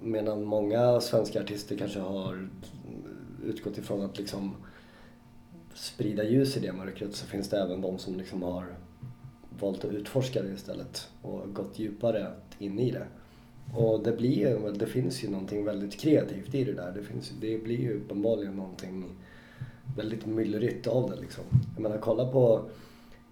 medan 0.00 0.44
många 0.44 1.00
svenska 1.00 1.42
artister 1.42 1.76
kanske 1.76 2.00
har 2.00 2.48
utgått 3.44 3.78
ifrån 3.78 4.02
att 4.02 4.18
liksom 4.18 4.56
sprida 5.74 6.24
ljus 6.24 6.56
i 6.56 6.60
det 6.60 6.72
mörkret 6.72 7.14
så 7.14 7.26
finns 7.26 7.48
det 7.48 7.58
även 7.58 7.80
de 7.80 7.98
som 7.98 8.16
liksom 8.16 8.42
har 8.42 8.66
valt 9.60 9.84
att 9.84 9.92
utforska 9.92 10.42
det 10.42 10.52
istället 10.52 11.08
och 11.22 11.54
gått 11.54 11.78
djupare 11.78 12.32
in 12.58 12.78
i 12.78 12.90
det. 12.90 13.06
Och 13.74 14.02
det 14.02 14.12
blir 14.12 14.38
ju, 14.38 14.72
det 14.72 14.86
finns 14.86 15.24
ju 15.24 15.30
någonting 15.30 15.64
väldigt 15.64 16.00
kreativt 16.00 16.54
i 16.54 16.64
det 16.64 16.72
där. 16.72 16.92
Det, 16.96 17.02
finns, 17.02 17.32
det 17.40 17.58
blir 17.58 17.80
ju 17.80 17.96
uppenbarligen 17.96 18.56
någonting 18.56 19.04
väldigt 19.96 20.26
myllrigt 20.26 20.86
av 20.86 21.10
det 21.10 21.20
liksom. 21.20 21.44
Jag 21.74 21.82
menar 21.82 21.98
kolla 21.98 22.26
på 22.26 22.62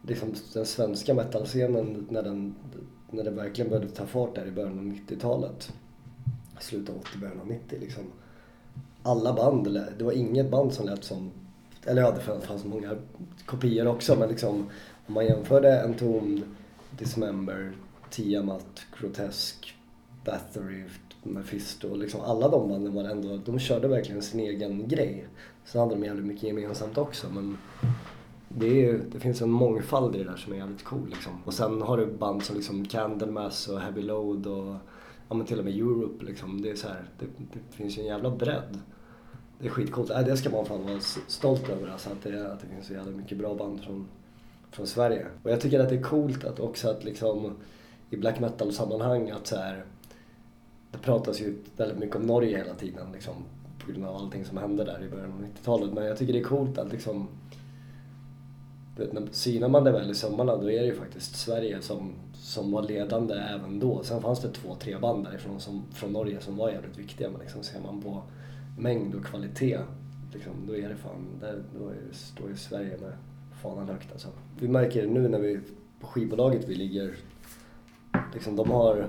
liksom, 0.03 0.35
den 0.55 0.67
svenska 0.67 1.15
metalscenen 1.15 2.07
när 2.11 2.23
den, 2.23 2.55
när 3.11 3.25
det 3.25 3.31
verkligen 3.31 3.71
började 3.71 3.91
ta 3.91 4.07
fart 4.07 4.35
där 4.35 4.47
i 4.47 4.51
början 4.51 4.79
av 4.79 4.85
90-talet. 4.85 5.73
Slutet 6.61 6.95
av 6.95 7.01
80, 7.01 7.19
början 7.19 7.41
av 7.41 7.47
90 7.47 7.81
liksom. 7.81 8.05
Alla 9.03 9.33
band, 9.33 9.81
det 9.99 10.05
var 10.05 10.13
inget 10.13 10.51
band 10.51 10.73
som 10.73 10.87
lät 10.87 11.05
som, 11.05 11.31
eller 11.87 12.03
ja 12.03 12.11
det 12.11 12.21
fanns- 12.21 12.65
många 12.65 12.97
kopior 13.47 13.87
också 13.87 14.17
men 14.17 14.29
liksom 14.29 14.67
om 15.07 15.15
man 15.15 15.27
jämförde 15.27 15.85
Entombed, 15.85 16.43
Dismember, 16.91 17.73
Tiamat, 18.11 18.87
Grotesque, 19.01 19.69
Bathory, 20.25 20.85
Mephisto, 21.23 21.95
liksom 21.95 22.21
alla 22.21 22.49
de 22.49 22.69
banden 22.69 22.95
var 22.95 23.05
ändå, 23.05 23.37
de 23.37 23.59
körde 23.59 23.89
verkligen 23.89 24.23
sin 24.23 24.41
egen 24.41 24.89
grej. 24.89 25.27
Sen 25.65 25.81
hade 25.81 25.95
de 25.95 26.05
jävligt 26.05 26.27
mycket 26.27 26.43
gemensamt 26.43 26.99
också 26.99 27.27
men 27.35 27.57
det, 28.49 28.87
är, 28.87 29.01
det 29.13 29.21
finns 29.21 29.43
en 29.43 29.51
mångfald 29.51 30.17
i 30.17 30.19
det 30.19 30.25
där 30.25 30.37
som 30.37 30.53
är 30.53 30.57
jävligt 30.57 30.85
cool 30.85 31.09
liksom. 31.09 31.33
Och 31.45 31.55
sen 31.55 31.83
har 31.83 31.97
du 31.97 32.07
band 32.07 32.43
som 32.43 32.57
liksom 32.57 32.85
Candlemass 32.87 33.69
och 33.69 33.81
Heavy 33.81 34.03
Load 34.03 34.47
och 34.47 34.75
ja, 35.29 35.35
men 35.35 35.47
till 35.47 35.59
och 35.59 35.65
med 35.65 35.75
Europe 35.75 36.25
liksom. 36.25 36.63
Det 36.63 36.71
är 36.71 36.75
så 36.75 36.89
här, 36.89 37.05
det, 37.19 37.27
det 37.53 37.77
finns 37.77 37.99
ju 37.99 38.01
en 38.01 38.09
jävla 38.09 38.31
bredd. 38.31 38.79
Det 39.61 39.67
är 39.67 39.71
skitcoolt. 39.71 40.11
Äh, 40.11 40.21
det 40.21 40.37
ska 40.37 40.51
man 40.51 40.67
fan 40.67 40.85
vara 40.85 41.01
stolt 41.27 41.69
över 41.69 41.89
alltså, 41.89 42.11
att 42.11 42.23
det, 42.23 42.53
att 42.53 42.61
det 42.61 42.67
finns 42.67 42.87
så 42.87 42.93
jävla 42.93 43.11
mycket 43.11 43.39
bra 43.39 43.55
band 43.55 43.81
från, 43.81 44.09
från 44.71 44.87
Sverige. 44.87 45.27
Och 45.43 45.51
jag 45.51 45.61
tycker 45.61 45.81
att 45.81 45.89
det 45.89 45.95
är 45.95 46.03
coolt 46.03 46.45
att 46.45 46.61
också 46.61 46.89
att 46.91 47.05
liksom 47.05 47.57
i 48.11 48.17
black 48.17 48.41
metal-sammanhang 48.41 49.31
att 49.31 49.47
så 49.47 49.57
här, 49.57 49.85
det 50.91 50.99
pratas 50.99 51.41
ju 51.41 51.59
väldigt 51.77 51.99
mycket 51.99 52.17
om 52.17 52.23
Norge 52.23 52.57
hela 52.57 52.75
tiden 52.75 53.13
liksom, 53.13 53.35
på 53.79 53.93
grund 53.93 54.07
av 54.07 54.17
allting 54.17 54.45
som 54.45 54.59
hände 54.59 54.85
där 54.85 55.03
i 55.05 55.09
början 55.09 55.33
av 55.33 55.41
90-talet. 55.41 55.93
Men 55.93 56.05
jag 56.05 56.19
tycker 56.19 56.33
det 56.33 56.39
är 56.39 56.45
coolt 56.45 56.79
att 56.79 56.93
liksom 56.93 57.29
vet, 58.97 59.13
när 59.13 59.29
synar 59.31 59.69
man 59.69 59.85
det 59.85 59.93
väl 59.93 60.11
i 60.11 60.15
sömmarna 60.15 60.57
då 60.57 60.71
är 60.71 60.81
det 60.81 60.87
ju 60.87 60.95
faktiskt 60.95 61.37
Sverige 61.37 61.83
som, 61.83 62.13
som 62.35 62.73
var 62.73 62.83
ledande 62.83 63.35
även 63.35 63.81
då. 63.81 64.03
Sen 64.03 64.23
fanns 64.23 64.41
det 64.41 64.53
två, 64.53 64.75
tre 64.75 64.99
band 64.99 65.25
därifrån 65.25 65.61
som, 65.61 65.85
från 65.93 66.13
Norge 66.13 66.41
som 66.41 66.57
var 66.57 66.71
jävligt 66.71 66.99
viktiga 66.99 67.31
men 67.31 67.41
liksom 67.41 67.63
ser 67.63 67.81
man 67.81 68.03
på 68.03 68.23
mängd 68.81 69.15
och 69.15 69.25
kvalitet 69.25 69.79
liksom, 70.33 70.53
då 70.67 70.77
är 70.77 70.89
det 70.89 70.97
fan, 70.97 71.27
där, 71.41 71.63
då 71.79 71.89
är, 71.89 71.97
står 72.13 72.49
ju 72.49 72.57
Sverige 72.57 72.99
med 73.01 73.13
fanan 73.63 73.89
högt 73.89 74.13
alltså. 74.13 74.29
Vi 74.61 74.69
märker 74.69 75.03
det 75.03 75.09
nu 75.09 75.29
när 75.29 75.41
vi, 75.41 75.61
på 76.01 76.07
skivbolaget 76.07 76.69
vi 76.69 76.75
ligger, 76.75 77.15
liksom 78.35 78.57
de 78.57 78.71
har, 78.71 79.07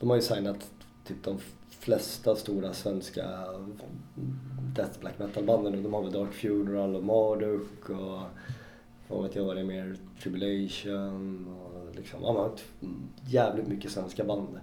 de 0.00 0.08
har 0.08 0.16
ju 0.16 0.22
signat 0.22 0.70
typ 1.04 1.22
de 1.22 1.38
flesta 1.70 2.36
stora 2.36 2.72
svenska 2.72 3.24
death 4.74 5.00
black 5.00 5.18
metal 5.18 5.44
banden 5.44 5.72
nu. 5.72 5.82
De 5.82 5.94
har 5.94 6.02
väl 6.02 6.12
Dark 6.12 6.32
Funeral 6.32 6.96
och 6.96 7.04
Marduk 7.04 7.90
och 7.90 8.20
vad 9.08 9.22
vet 9.22 9.36
jag 9.36 9.44
vad 9.44 9.56
det 9.56 9.60
är 9.60 9.64
mer, 9.64 9.96
Tribulation 10.22 11.46
och 11.46 11.94
liksom, 11.96 12.20
ja, 12.22 12.32
man 12.32 12.42
har 12.42 12.52
jävligt 13.26 13.66
mycket 13.66 13.90
svenska 13.90 14.24
band. 14.24 14.60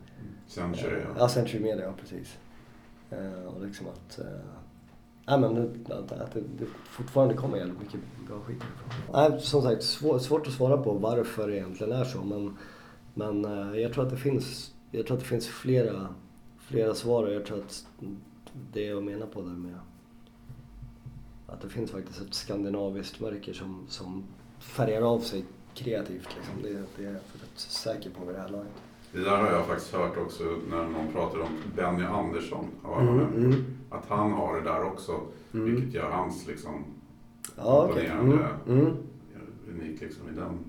Century, 0.47 0.99
ja. 1.03 1.15
Ja, 1.17 1.29
Century 1.29 1.59
Media, 1.59 1.85
ja 1.85 1.93
precis. 2.01 2.37
Eh, 3.11 3.45
och 3.45 3.65
liksom 3.65 3.87
att, 3.87 4.19
eh, 4.19 5.39
men 5.39 5.55
det- 5.55 5.95
att, 5.95 6.09
det, 6.33 6.41
det 6.59 6.65
fortfarande 6.83 7.33
kommer 7.33 7.57
jävligt 7.57 7.79
mycket 7.79 7.99
bra 8.27 8.39
skit 8.39 8.59
därifrån. 8.59 9.31
Nej, 9.31 9.41
som 9.41 9.61
sagt, 9.61 9.83
svår, 9.83 10.19
svårt 10.19 10.47
att 10.47 10.53
svara 10.53 10.77
på 10.77 10.93
varför 10.93 11.47
det 11.47 11.55
egentligen 11.57 11.93
är 11.93 12.03
så 12.03 12.23
men, 12.23 12.57
men 13.13 13.45
eh, 13.45 13.79
jag 13.81 13.93
tror 13.93 14.03
att 14.03 14.09
det 14.09 14.17
finns, 14.17 14.73
jag 14.91 15.05
tror 15.07 15.17
att 15.17 15.23
det 15.23 15.29
finns 15.29 15.47
flera, 15.47 16.07
flera 16.59 16.93
svar 16.95 17.23
och 17.23 17.33
jag 17.33 17.45
tror 17.45 17.59
att 17.59 17.85
det 18.73 18.85
jag 18.85 19.03
menar 19.03 19.25
på 19.27 19.41
där 19.41 19.49
med 19.49 19.75
att 21.47 21.61
det 21.61 21.69
finns 21.69 21.91
faktiskt 21.91 22.21
ett 22.21 22.33
skandinaviskt 22.33 23.19
mörker 23.19 23.53
som, 23.53 23.85
som 23.89 24.23
färgar 24.59 25.01
av 25.01 25.19
sig 25.19 25.45
kreativt 25.73 26.27
liksom. 26.37 26.61
Det, 26.63 26.69
det 26.97 27.03
är 27.03 27.07
jag 27.07 27.13
rätt 27.15 27.51
säker 27.55 28.09
på 28.09 28.25
vid 28.25 28.35
det 28.35 28.41
här 28.41 28.49
laget. 28.49 28.71
Det 29.13 29.19
där 29.19 29.37
har 29.37 29.51
jag 29.51 29.65
faktiskt 29.65 29.93
hört 29.93 30.17
också 30.17 30.43
när 30.69 30.83
någon 30.83 31.11
pratar 31.13 31.39
om 31.39 31.49
Benny 31.75 32.03
Andersson. 32.03 32.67
Mm, 32.99 33.19
mm. 33.19 33.65
Att 33.89 34.05
han 34.07 34.31
har 34.31 34.55
det 34.55 34.61
där 34.61 34.83
också. 34.83 35.19
Mm. 35.53 35.75
Vilket 35.75 35.93
gör 35.93 36.09
hans 36.09 36.47
liksom 36.47 36.85
Ja, 37.57 37.87
imponerande. 37.87 38.47
Mm, 38.67 38.79
mm. 38.79 38.97
unik 39.69 40.01
liksom 40.01 40.29
i 40.29 40.35
den. 40.35 40.59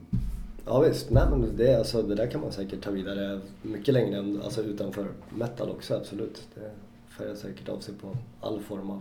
Ja 0.67 0.81
visst, 0.81 1.11
nej 1.11 1.27
men 1.31 1.57
det, 1.57 1.75
alltså, 1.79 2.03
det 2.03 2.15
där 2.15 2.31
kan 2.31 2.41
man 2.41 2.53
säkert 2.53 2.85
ta 2.85 2.91
vidare 2.91 3.41
mycket 3.63 3.95
längre 3.95 4.19
än 4.19 4.43
alltså, 4.43 4.63
utanför 4.63 5.09
metal 5.31 5.71
också, 5.71 5.95
absolut. 5.95 6.49
Det 6.55 6.71
färgar 7.09 7.35
säkert 7.35 7.69
av 7.69 7.79
sig 7.79 7.95
på 7.95 8.17
all 8.41 8.61
form 8.61 8.91
av 8.91 9.01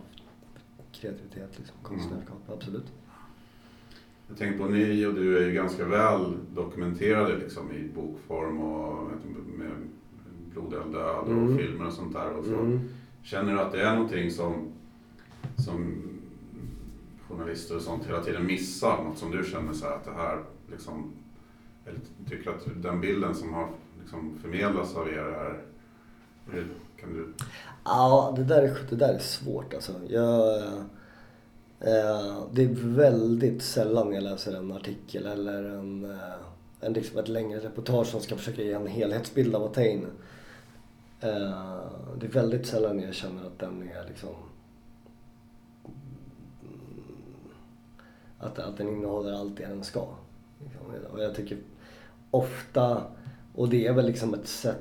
kreativitet, 0.92 1.58
liksom, 1.58 1.76
konstnärskap, 1.82 2.38
absolut. 2.52 2.86
Jag 4.32 4.38
tänker 4.38 4.58
på 4.58 4.68
ni 4.68 5.06
och 5.06 5.14
du 5.14 5.38
är 5.38 5.46
ju 5.46 5.52
ganska 5.52 5.84
väl 5.84 6.34
dokumenterade 6.54 7.36
liksom 7.36 7.72
i 7.72 7.88
bokform 7.94 8.60
och 8.60 9.08
med 9.58 9.70
Blodeld 10.52 10.92
död 10.92 11.18
och 11.18 11.28
Mm. 11.28 11.58
filmer 11.58 11.86
och 11.86 11.92
sånt 11.92 12.12
där. 12.12 12.30
Och 12.30 12.44
så. 12.44 12.54
Mm. 12.54 12.80
Känner 13.22 13.52
du 13.52 13.60
att 13.60 13.72
det 13.72 13.82
är 13.82 13.94
någonting 13.94 14.30
som, 14.30 14.54
som 15.56 15.94
journalister 17.28 17.76
och 17.76 17.82
sånt 17.82 18.06
hela 18.06 18.22
tiden 18.22 18.46
missar? 18.46 19.04
Något 19.04 19.18
som 19.18 19.30
du 19.30 19.44
känner 19.44 19.72
så 19.72 19.84
här 19.86 19.94
att 19.96 20.04
det 20.04 20.12
här 20.12 20.38
liksom, 20.70 21.12
eller 21.86 22.00
tycker 22.28 22.50
att 22.50 22.66
den 22.82 23.00
bilden 23.00 23.34
som 23.34 23.52
har 23.54 23.68
liksom 24.02 24.38
förmedlats 24.42 24.96
av 24.96 25.08
er 25.08 25.18
är, 25.18 25.62
kan 27.00 27.12
du 27.14 27.32
Ja, 27.84 28.34
det 28.36 28.44
där, 28.44 28.62
är, 28.62 28.76
det 28.90 28.96
där 28.96 29.14
är 29.14 29.18
svårt 29.18 29.74
alltså. 29.74 29.92
Jag, 30.08 30.62
Eh, 31.84 32.42
det 32.52 32.62
är 32.62 32.68
väldigt 32.74 33.62
sällan 33.62 34.12
jag 34.12 34.22
läser 34.22 34.56
en 34.56 34.72
artikel 34.72 35.26
eller 35.26 35.64
en, 35.64 36.10
eh, 36.10 36.18
en, 36.80 36.92
liksom 36.92 37.18
ett 37.18 37.28
längre 37.28 37.60
reportage 37.60 38.06
som 38.06 38.20
ska 38.20 38.36
försöka 38.36 38.62
ge 38.62 38.72
en 38.72 38.86
helhetsbild 38.86 39.54
av 39.54 39.64
Attain. 39.64 40.06
Eh, 41.20 41.80
det 42.20 42.26
är 42.26 42.30
väldigt 42.30 42.66
sällan 42.66 43.00
jag 43.00 43.14
känner 43.14 43.46
att 43.46 43.58
den 43.58 43.82
är 43.82 44.08
liksom... 44.08 44.34
Att, 48.38 48.58
att 48.58 48.76
den 48.76 48.88
innehåller 48.88 49.32
allt 49.32 49.56
det 49.56 49.66
den 49.66 49.84
ska. 49.84 50.06
Liksom. 50.64 51.10
Och 51.12 51.22
jag 51.22 51.34
tycker 51.34 51.58
ofta, 52.30 53.02
och 53.54 53.68
det 53.68 53.86
är 53.86 53.92
väl 53.92 54.06
liksom 54.06 54.34
ett 54.34 54.48
sätt 54.48 54.78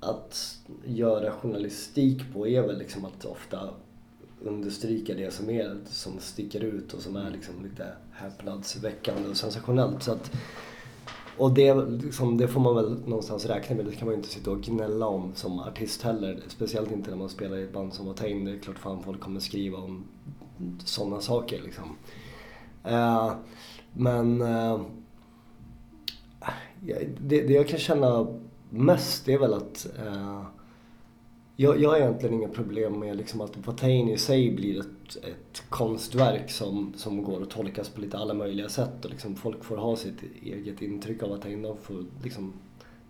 att 0.00 0.58
göra 0.84 1.32
journalistik 1.32 2.32
på 2.32 2.48
är 2.48 2.62
väl 2.62 2.78
liksom 2.78 3.04
att 3.04 3.24
ofta 3.24 3.70
understryka 4.42 5.14
det 5.14 5.32
som 5.34 5.50
är 5.50 5.76
som 5.86 6.18
sticker 6.18 6.60
ut 6.60 6.94
och 6.94 7.00
som 7.00 7.16
är 7.16 7.30
liksom 7.30 7.54
lite 7.62 7.86
häpnadsväckande 8.12 9.28
och 9.28 9.36
sensationellt. 9.36 10.02
Så 10.02 10.12
att, 10.12 10.32
och 11.36 11.54
det, 11.54 11.74
liksom, 11.74 12.36
det 12.36 12.48
får 12.48 12.60
man 12.60 12.74
väl 12.74 13.00
någonstans 13.06 13.46
räkna 13.46 13.76
med. 13.76 13.84
Det 13.84 13.92
kan 13.92 14.06
man 14.06 14.14
ju 14.14 14.16
inte 14.16 14.28
sitta 14.28 14.50
och 14.50 14.62
gnälla 14.62 15.06
om 15.06 15.32
som 15.34 15.60
artist 15.60 16.02
heller. 16.02 16.40
Speciellt 16.48 16.90
inte 16.90 17.10
när 17.10 17.16
man 17.16 17.28
spelar 17.28 17.56
i 17.56 17.62
ett 17.62 17.72
band 17.72 17.94
som 17.94 18.06
Watain. 18.06 18.44
Det 18.44 18.52
är 18.52 18.58
klart 18.58 18.78
fan 18.78 19.02
folk 19.02 19.20
kommer 19.20 19.40
skriva 19.40 19.78
om 19.78 20.04
sådana 20.84 21.20
saker 21.20 21.62
liksom. 21.62 21.96
Eh, 22.84 23.32
men 23.92 24.42
eh, 24.42 24.80
det, 27.18 27.42
det 27.42 27.52
jag 27.52 27.68
kan 27.68 27.78
känna 27.78 28.26
mest 28.70 29.26
det 29.26 29.32
är 29.32 29.38
väl 29.38 29.54
att 29.54 29.86
eh, 30.06 30.42
jag, 31.60 31.80
jag 31.80 31.90
har 31.90 31.96
egentligen 31.96 32.34
inga 32.34 32.48
problem 32.48 32.98
med 32.98 33.16
liksom 33.16 33.40
att 33.40 33.66
Watain 33.66 34.08
i 34.08 34.18
sig 34.18 34.50
blir 34.50 34.80
ett, 34.80 35.16
ett 35.16 35.62
konstverk 35.68 36.50
som, 36.50 36.92
som 36.96 37.22
går 37.22 37.42
att 37.42 37.50
tolkas 37.50 37.88
på 37.88 38.00
lite 38.00 38.18
alla 38.18 38.34
möjliga 38.34 38.68
sätt 38.68 39.04
och 39.04 39.10
liksom 39.10 39.36
folk 39.36 39.64
får 39.64 39.76
ha 39.76 39.96
sitt 39.96 40.22
eget 40.42 40.82
intryck 40.82 41.22
av 41.22 41.30
Watain. 41.30 41.62
De, 41.62 41.76
får 41.76 42.04
liksom, 42.22 42.52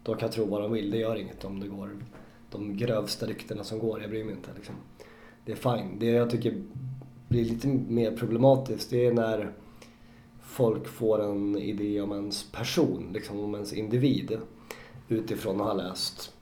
de 0.03 0.17
kan 0.17 0.31
tro 0.31 0.45
vad 0.45 0.63
de 0.63 0.73
vill, 0.73 0.91
det 0.91 0.99
gör 0.99 1.17
inget 1.17 1.45
om 1.45 1.61
det 1.61 1.69
går 1.69 1.91
de 2.51 2.77
grövsta 2.77 3.27
ryktena 3.27 3.65
som 3.65 3.79
går, 3.79 4.01
jag 4.01 4.11
bryr 4.11 4.25
mig 4.25 4.35
inte. 4.35 4.51
Liksom. 4.57 4.75
Det 5.45 5.53
är 5.53 5.57
fine. 5.57 5.99
Det 5.99 6.07
jag 6.07 6.31
tycker 6.31 6.63
blir 7.29 7.45
lite 7.45 7.69
mer 7.69 8.17
problematiskt 8.17 8.91
det 8.91 9.07
är 9.07 9.13
när 9.13 9.53
folk 10.43 10.89
får 10.89 11.23
en 11.23 11.59
idé 11.59 12.01
om 12.01 12.13
ens 12.13 12.53
person, 12.53 13.11
liksom 13.13 13.41
om 13.41 13.55
ens 13.55 13.73
individ 13.73 14.39
utifrån 15.09 15.61
att 15.61 15.67
ha 15.67 15.75
läst, 15.75 16.33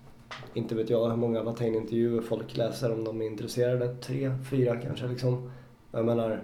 inte 0.55 0.74
vet 0.74 0.91
jag 0.91 1.09
hur 1.09 1.16
många 1.16 1.43
Watain-intervjuer 1.43 2.20
folk 2.20 2.57
läser 2.57 2.93
om 2.93 3.05
de 3.05 3.22
är 3.22 3.26
intresserade, 3.26 3.95
tre, 3.95 4.33
fyra 4.51 4.76
kanske 4.76 5.07
liksom. 5.07 5.51
Jag 5.93 6.05
menar, 6.05 6.43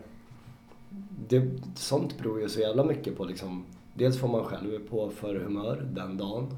det, 1.28 1.50
sånt 1.76 2.18
beror 2.18 2.40
ju 2.40 2.48
så 2.48 2.60
jävla 2.60 2.84
mycket 2.84 3.16
på 3.16 3.24
liksom, 3.24 3.64
dels 3.94 4.18
får 4.18 4.28
man 4.28 4.44
själv 4.44 4.88
på 4.88 5.10
för 5.10 5.34
humör 5.34 5.86
den 5.94 6.16
dagen. 6.16 6.56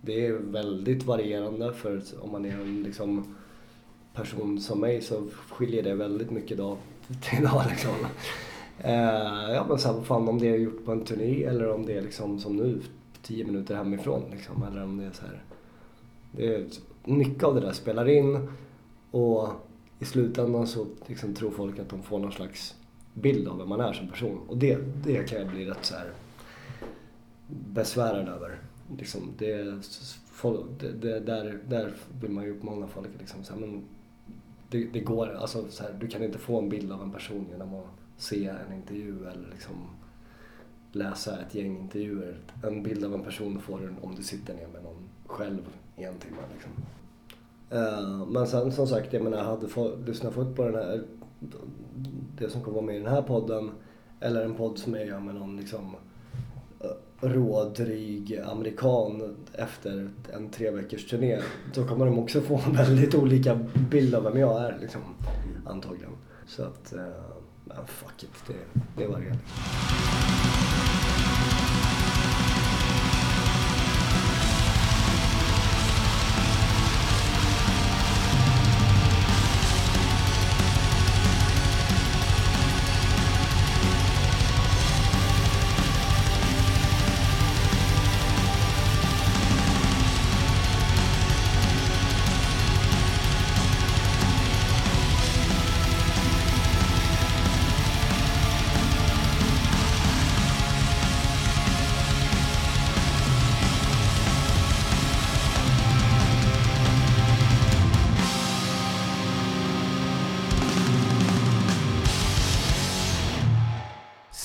Det 0.00 0.26
är 0.26 0.32
väldigt 0.32 1.02
varierande 1.02 1.72
för 1.72 2.02
om 2.20 2.32
man 2.32 2.44
är 2.44 2.52
en 2.52 2.82
liksom, 2.82 3.36
person 4.14 4.60
som 4.60 4.80
mig 4.80 5.00
så 5.00 5.26
skiljer 5.48 5.82
det 5.82 5.94
väldigt 5.94 6.30
mycket 6.30 6.58
dag 6.58 6.76
till 7.22 7.44
dag 7.44 7.62
liksom. 7.68 7.94
Eh, 8.80 9.52
ja 9.54 9.66
men 9.68 9.78
så 9.78 9.88
här, 9.88 9.94
vad 9.94 10.06
fan 10.06 10.28
om 10.28 10.38
det 10.38 10.48
är 10.48 10.56
gjort 10.56 10.84
på 10.84 10.92
en 10.92 11.04
turné 11.04 11.44
eller 11.44 11.74
om 11.74 11.86
det 11.86 11.92
är 11.92 12.02
liksom 12.02 12.38
som 12.38 12.56
nu, 12.56 12.80
tio 13.22 13.44
minuter 13.44 13.76
hemifrån 13.76 14.22
liksom. 14.30 14.62
Eller 14.62 14.84
om 14.84 14.96
det 14.96 15.04
är 15.04 15.12
så 15.12 15.22
här. 15.22 15.42
Det 16.32 16.54
är, 16.54 16.66
mycket 17.04 17.42
av 17.42 17.54
det 17.54 17.60
där 17.60 17.72
spelar 17.72 18.08
in 18.08 18.48
och 19.10 19.48
i 19.98 20.04
slutändan 20.04 20.66
så 20.66 20.86
liksom 21.06 21.34
tror 21.34 21.50
folk 21.50 21.78
att 21.78 21.88
de 21.88 22.02
får 22.02 22.18
någon 22.18 22.32
slags 22.32 22.74
bild 23.14 23.48
av 23.48 23.58
vem 23.58 23.68
man 23.68 23.80
är 23.80 23.92
som 23.92 24.08
person. 24.08 24.40
Och 24.48 24.58
det, 24.58 24.78
det 25.04 25.28
kan 25.28 25.38
jag 25.38 25.48
bli 25.48 25.66
rätt 25.66 25.84
så 25.84 25.94
här 25.94 26.10
besvärad 27.48 28.28
över. 28.28 28.58
Liksom, 28.98 29.32
det, 29.38 29.84
folk, 30.30 30.66
det, 30.80 30.92
det, 30.92 31.20
där, 31.20 31.58
där 31.68 31.94
vill 32.20 32.30
man 32.30 32.44
ju 32.44 32.50
uppmana 32.50 32.86
folk 32.86 33.08
liksom, 33.18 33.44
så 33.44 33.52
här, 33.52 33.60
men 33.60 33.84
det, 34.70 34.84
det 34.84 35.00
går, 35.00 35.34
alltså 35.34 35.64
så 35.70 35.82
här, 35.82 35.96
du 36.00 36.08
kan 36.08 36.24
inte 36.24 36.38
få 36.38 36.58
en 36.58 36.68
bild 36.68 36.92
av 36.92 37.02
en 37.02 37.12
person 37.12 37.46
genom 37.50 37.74
att 37.74 37.86
se 38.16 38.46
en 38.46 38.72
intervju 38.76 39.26
eller 39.26 39.48
liksom 39.50 39.74
läsa 40.92 41.40
ett 41.40 41.54
gäng 41.54 41.78
intervjuer. 41.78 42.38
En 42.62 42.82
bild 42.82 43.04
av 43.04 43.14
en 43.14 43.24
person 43.24 43.60
får 43.60 43.78
du 43.78 43.94
om 44.00 44.14
du 44.14 44.22
sitter 44.22 44.54
ner 44.54 44.68
med 44.68 44.82
någon 44.82 45.07
själv 45.28 45.68
i 45.96 46.04
en 46.04 46.18
timme. 46.18 46.36
Liksom. 46.54 46.70
Eh, 47.70 48.26
men 48.26 48.46
sen 48.46 48.72
som 48.72 48.86
sagt, 48.86 49.12
jag 49.12 49.22
menar, 49.22 49.44
hade 49.44 49.68
få, 49.68 49.96
lyssnat 50.06 50.34
folk 50.34 50.56
på 50.56 50.64
den 50.64 50.74
här, 50.74 51.04
det 52.38 52.50
som 52.50 52.62
kommer 52.62 52.74
vara 52.74 52.86
med 52.86 52.96
i 52.96 52.98
den 52.98 53.12
här 53.12 53.22
podden 53.22 53.70
eller 54.20 54.44
en 54.44 54.54
podd 54.54 54.78
som 54.78 54.94
jag 54.94 55.06
gör 55.06 55.20
med 55.20 55.34
någon 55.34 55.56
liksom 55.56 55.96
eh, 56.80 57.28
rådryg 57.28 58.40
amerikan 58.46 59.36
efter 59.52 60.10
en 60.34 60.50
tre 60.50 60.70
veckors 60.70 61.06
turné. 61.06 61.40
Då 61.74 61.86
kommer 61.86 62.06
de 62.06 62.18
också 62.18 62.40
få 62.40 62.60
en 62.66 62.72
väldigt 62.72 63.14
olika 63.14 63.58
bild 63.90 64.14
av 64.14 64.22
vem 64.22 64.38
jag 64.38 64.62
är 64.62 64.78
liksom, 64.80 65.00
antagligen. 65.66 66.12
Så 66.46 66.62
att, 66.62 66.92
eh, 66.92 67.02
men 67.64 67.86
fuck 67.86 68.22
it, 68.22 68.30
det, 68.46 68.80
det 69.02 69.06
var 69.06 69.18
det. 69.18 70.37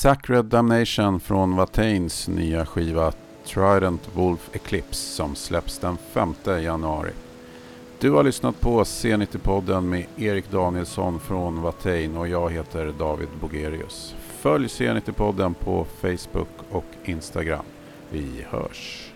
Sacred 0.04 0.45
Damnation 0.45 1.20
från 1.20 1.56
Watains 1.56 2.28
nya 2.28 2.66
skiva 2.66 3.12
Trident 3.45 4.10
Wolf 4.16 4.49
Eclipse 4.54 5.16
som 5.16 5.36
släpps 5.36 5.80
den 5.80 5.97
5 5.97 6.34
januari. 6.45 7.12
Du 7.99 8.12
har 8.12 8.24
lyssnat 8.24 8.60
på 8.60 8.84
C90-podden 8.84 9.82
med 9.82 10.06
Erik 10.18 10.51
Danielsson 10.51 11.20
från 11.20 11.62
Watain 11.62 12.18
och 12.18 12.28
jag 12.28 12.51
heter 12.51 12.93
David 12.99 13.28
Bogerius. 13.41 14.16
Följ 14.20 14.68
C90-podden 14.68 15.54
på 15.54 15.86
Facebook 16.01 16.49
och 16.72 16.86
Instagram. 17.06 17.66
Vi 18.10 18.45
hörs! 18.49 19.12